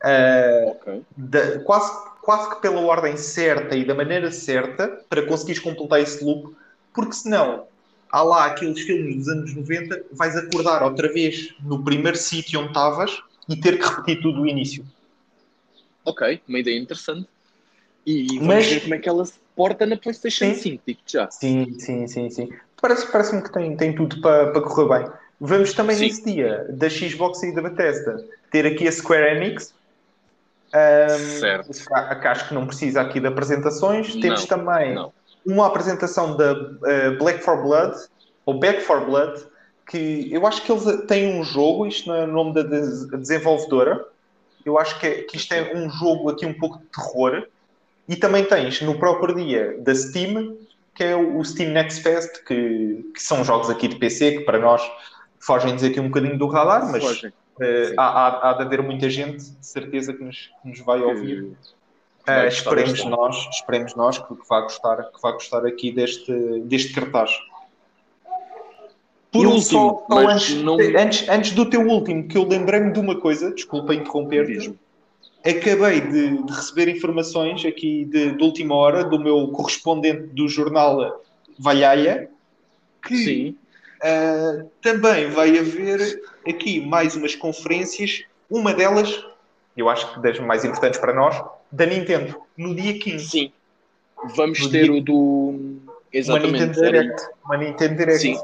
[0.03, 1.01] Ah, Ok.
[1.17, 1.91] da- quase,
[2.21, 6.55] quase que pela ordem certa e da maneira certa para conseguires completar esse loop,
[6.93, 7.67] porque senão
[8.11, 12.69] há lá aqueles filmes dos anos 90, vais acordar outra vez no primeiro sítio onde
[12.69, 14.85] estavas e ter que repetir tudo do início.
[16.03, 17.27] Ok, uma ideia interessante.
[18.05, 20.61] E vamos Mas- ver como é que ela se porta na PlayStation Sim.
[20.61, 21.29] 5, digo-te já.
[21.31, 22.49] Sim, sim, sim, sim.
[22.79, 25.11] Parece- Parece-me que tem, tem tudo para, para correr bem.
[25.39, 26.05] Vamos também Sim.
[26.05, 29.73] nesse dia da Xbox e da Bethesda ter aqui a Square Enix.
[31.93, 34.13] A- que acho que não precisa aqui de apresentações.
[34.15, 35.13] Temos Não, também não.
[35.45, 37.95] uma apresentação da eh, Black for Blood,
[38.45, 39.41] ou Back for Blood,
[39.87, 43.07] que eu acho que eles têm um jogo, isto não é o nome da des-
[43.09, 44.03] desenvolvedora.
[44.65, 47.47] Eu acho que, é- que isto é um jogo aqui um pouco de terror.
[48.07, 50.57] E também tens no próprio dia da Steam,
[50.93, 54.59] que é o Steam Next Fest, que, que são jogos aqui de PC, que para
[54.59, 54.81] nós
[55.39, 57.31] fogem-nos aqui um bocadinho do radar, mas Fogem.
[57.57, 57.93] Sim.
[57.97, 61.43] há, há, há de haver muita gente, de certeza, que nos, que nos vai ouvir.
[61.43, 61.75] Que-
[62.25, 66.91] gostar esperemos nós, esperemos nós que, que vá gostar, que vá gostar aqui deste, deste
[66.93, 67.31] cartaz.
[69.31, 70.77] Por Eu último, só- antes, não...
[70.79, 74.73] antes, antes do teu último, que eu lembrei-me de uma coisa, desculpa interromper-te,
[75.45, 81.21] acabei de, de receber informações aqui de, de última hora do meu correspondente do jornal
[81.59, 82.29] Valhaia,
[83.05, 83.57] que Sim,
[84.03, 89.25] ah, também vai haver aqui mais umas conferências, uma delas,
[89.75, 91.41] eu acho que das mais importantes para nós,
[91.71, 93.25] da Nintendo, no dia 15.
[93.27, 93.51] sim.
[94.35, 95.15] Vamos No ter dia- o do...
[95.15, 96.51] Uma Exatamente.
[96.53, 97.27] Nintendo era Direct.
[97.43, 98.21] Uma Nintendo Direct.
[98.21, 98.37] Sim.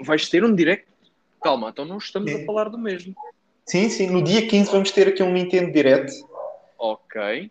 [0.00, 0.86] Vais ter um direct?
[1.42, 2.42] Calma, então não estamos Sim.
[2.42, 3.14] a falar do mesmo.
[3.66, 6.12] Sim, sim, no dia 15 vamos ter aqui um Nintendo Direct
[6.78, 7.50] Ok.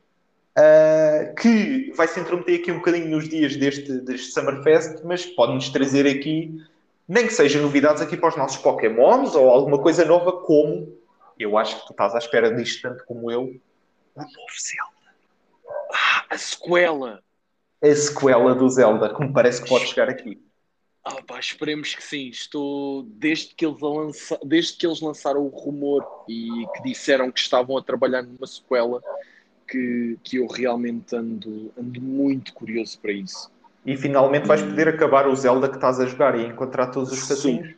[0.57, 5.67] uh, que vai se intrometer aqui um bocadinho nos dias deste, deste Summerfest, mas pode-nos
[5.69, 6.55] trazer aqui,
[7.07, 10.98] nem que sejam novidades aqui para os nossos Pokémons ou alguma coisa nova, como
[11.38, 13.41] eu acho que tu estás à espera disto tanto como eu,
[14.15, 15.15] o novo Zelda.
[15.94, 17.23] Ah, a sequela.
[17.82, 20.41] A sequela do Zelda, que me parece que pode chegar aqui.
[21.03, 22.30] Ah, pá, esperemos que sim.
[22.30, 24.40] Estou desde que eles lança...
[24.44, 29.02] desde que eles lançaram o rumor e que disseram que estavam a trabalhar numa sequela,
[29.68, 33.52] que, que eu realmente ando, ando muito curioso para isso.
[33.86, 37.20] E finalmente vais poder acabar o Zelda que estás a jogar e encontrar todos os
[37.20, 37.28] Sim.
[37.28, 37.76] facinhos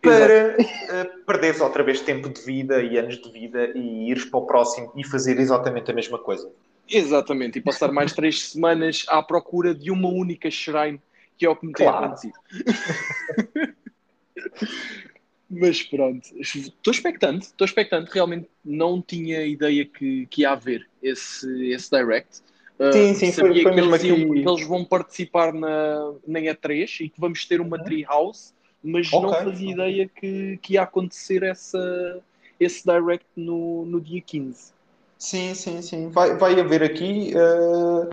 [0.00, 4.40] para uh, perderes outra vez tempo de vida e anos de vida e ires para
[4.40, 6.50] o próximo e fazer exatamente a mesma coisa.
[6.88, 11.00] Exatamente, e passar mais três semanas à procura de uma única shrine,
[11.38, 12.06] que é o que me tem Claro.
[12.06, 12.34] acontecido.
[15.48, 18.10] Mas pronto, estou expectante, estou expectante.
[18.10, 22.42] Realmente não tinha ideia que, que ia haver esse, esse direct.
[22.78, 26.12] Uh, Sim, sim, foi- sabia foi que, mesmo eles aqui- que eles vão participar na,
[26.26, 29.44] na E3 e que vamos ter uma Treehouse, mas não Ok.
[29.44, 32.20] fazia ideia que, que ia acontecer essa,
[32.58, 34.72] esse direct no, no dia 15.
[35.22, 36.08] Sim, sim, sim.
[36.08, 37.32] Vai, vai haver aqui.
[37.32, 38.08] eh,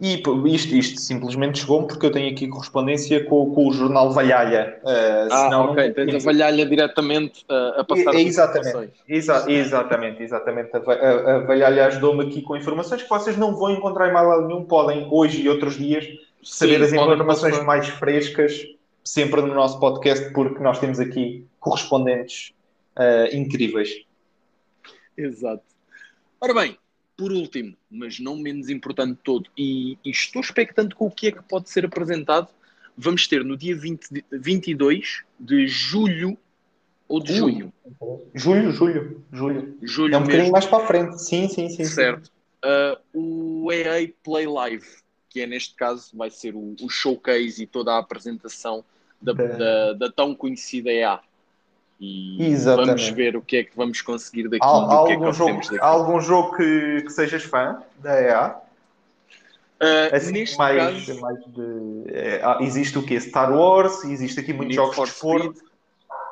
[0.00, 0.20] e
[0.52, 4.76] isto, isto simplesmente chegou-me porque eu tenho aqui correspondência com, com o jornal Valhalha.
[4.84, 5.92] eh, Ah, senão não ok.
[5.92, 8.90] Tens a valhalha diretamente uh, a passar É, exatamente.
[9.08, 10.70] Exa- exatamente, exatamente.
[10.76, 14.48] A, a, a Valhalha ajudou-me aqui com informações que vocês não vão encontrar em lado
[14.48, 14.64] nenhum.
[14.64, 16.04] Podem, hoje e outros dias,
[16.42, 17.64] saber Sim, as informações passar.
[17.64, 18.64] mais frescas
[19.04, 22.52] sempre no nosso podcast, porque nós temos aqui correspondentes
[23.32, 23.90] incríveis.
[25.16, 25.62] Exato.
[26.40, 26.78] Ora bem,
[27.16, 31.28] por último, mas não menos importante de todo, e, e estou expectante com o que
[31.28, 32.48] é que pode ser apresentado,
[32.96, 36.38] vamos ter no dia 20, de- 22 de julho
[37.08, 37.72] ou de junho.
[38.34, 39.78] Julho, julho, julho.
[39.82, 41.18] Julho É um bocadinho mais para a frente.
[41.22, 41.84] Sim, sim, sim.
[41.84, 42.30] certo.
[43.14, 44.86] Uh, o EA Play Live,
[45.28, 48.84] que é neste caso, vai ser o, o showcase e toda a apresentação
[49.20, 51.18] Da- da, da tão conhecida EA.
[52.00, 52.86] E Exatamente.
[53.02, 55.68] vamos ver o que é que vamos conseguir daqui Há, há é algum, jogo, obtemos
[55.68, 55.82] daqui.
[55.82, 58.56] há algum jogo que, que sejas fã da EA?
[59.80, 62.12] Uh, Assim, neste mais, caso, mais de.
[62.12, 63.20] é, existe o quê?
[63.20, 65.68] Star Wars, existe aqui muitos Need jogos for de esporte, Speed.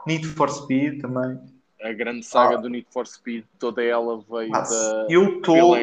[0.06, 1.40] Need for Speed também.
[1.82, 2.58] a grande saga Ah.
[2.58, 5.76] do Need for Speed, toda ela veio Ah, da eu estou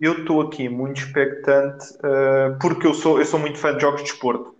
[0.00, 4.02] eu estou aqui muito expectante uh, porque eu sou, eu sou muito fã de jogos
[4.02, 4.50] de esporte.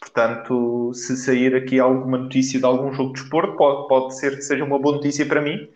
[0.00, 4.42] Portanto, se sair aqui alguma notícia de algum jogo de esporte, pode, pode ser que
[4.42, 5.68] seja uma boa notícia para mim.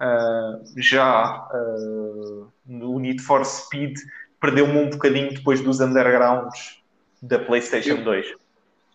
[0.00, 3.96] Uh, já uh, o Need for Speed
[4.40, 6.82] perdeu-me um bocadinho depois dos undergrounds
[7.22, 8.34] da PlayStation Eu- 2.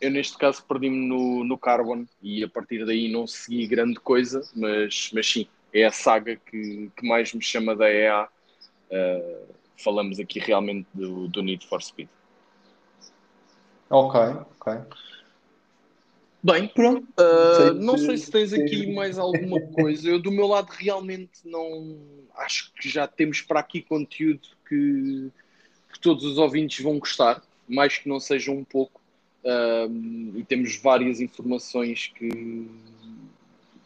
[0.01, 4.41] Eu, neste caso, perdi-me no, no Carbon e a partir daí não segui grande coisa,
[4.55, 8.27] mas, mas sim, é a saga que, que mais me chama da EA.
[8.89, 12.07] Uh, falamos aqui realmente do, do Need for Speed.
[13.89, 14.19] Ok,
[14.59, 14.81] ok.
[16.41, 17.05] Bem, Pronto.
[17.19, 20.09] Uh, não sei se tens aqui mais alguma coisa.
[20.09, 21.97] Eu, do meu lado, realmente não.
[22.35, 25.29] Acho que já temos para aqui conteúdo que,
[25.91, 29.01] que todos os ouvintes vão gostar, mais que não seja um pouco.
[29.43, 32.29] Um, e temos várias informações que,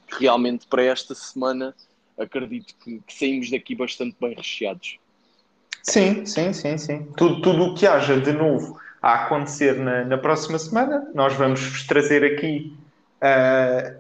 [0.08, 1.76] que realmente para esta semana
[2.18, 4.98] acredito que, que saímos daqui bastante bem recheados.
[5.82, 7.04] Sim, sim, sim, sim.
[7.18, 11.62] Tudo, tudo o que haja de novo a acontecer na, na próxima semana, nós vamos
[11.62, 12.74] vos trazer aqui,
[13.22, 13.92] ah,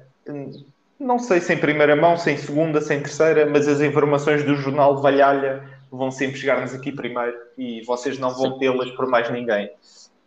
[0.97, 4.45] não sei se em primeira mão, se em segunda, se em terceira, mas as informações
[4.45, 5.61] do jornal Valhalha
[5.91, 9.69] vão sempre chegar-nos aqui primeiro e vocês não vão tê-las por mais ninguém.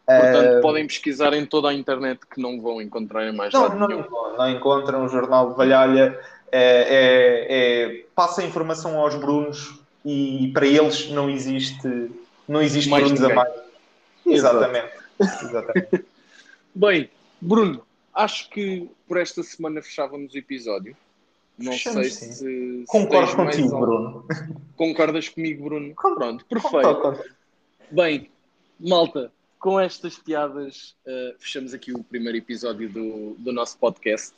[0.05, 3.69] Portanto, Ah, podem pesquisar em toda a internet que não vão encontrar em mais não,
[3.75, 4.05] não, nenhum.
[4.37, 6.17] não encontram o jornal de Valhalha.
[6.53, 7.47] É, é,
[7.99, 12.11] é- passa a informação aos Brunos e para eles não existe,
[12.47, 13.37] não existe Mais Brunos a ninguém.
[13.37, 13.66] mais.
[14.27, 14.93] Exatamente.
[15.21, 16.05] Exatamente.
[16.75, 20.97] Bem, Bruno, acho que por esta semana fechávamos o episódio.
[21.59, 22.33] Não Fechamos, sei sim.
[22.33, 23.81] se, se Concordo mais contigo.
[23.81, 24.27] Bruno.
[24.77, 25.95] Concordas comigo, Bruno?
[25.95, 26.95] Pronto, perfeito.
[26.95, 27.25] Concordo.
[27.91, 28.31] Bem,
[28.79, 34.35] malta, com estas piadas uh, fechamos aqui o primeiro episódio do, do nosso podcast.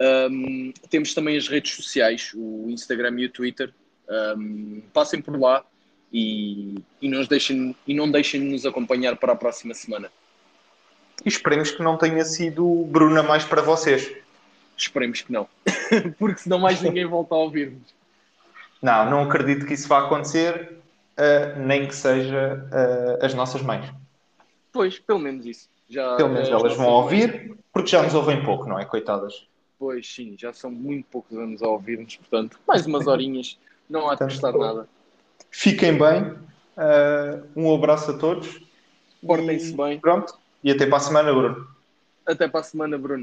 [0.00, 3.72] Um, temos também as redes sociais, o Instagram e o Twitter.
[4.36, 5.64] Um, passem por lá
[6.14, 10.12] e, e, nos deixem, e não deixem de nos acompanhar para a próxima semana.
[11.24, 14.16] E esperemos que não tenha sido Bruna mais para vocês.
[14.76, 15.48] Esperemos que não,
[16.16, 17.92] porque senão mais ninguém volta a ouvir-nos.
[18.80, 20.78] Não, não acredito que isso vá acontecer,
[21.18, 23.92] uh, nem que seja uh, as nossas mães.
[24.72, 25.68] Pois, pelo menos isso.
[25.88, 28.84] Já, Pelo menos elas vão ouvir, mães- porque já nos ouvem pouco, não é?
[28.84, 29.46] Coitadas.
[29.78, 33.58] Pois sim, já são muito poucos anos a ouvir-nos, portanto, mais umas horinhas,
[33.90, 34.88] não há de custar nada.
[35.50, 36.22] Fiquem bem,
[36.76, 38.60] uh, um abraço a todos.
[39.24, 40.00] Portem-se bem.
[40.00, 41.68] Pronto, e até para a semana, Bruno.
[42.26, 43.22] Até para a semana, Bruno.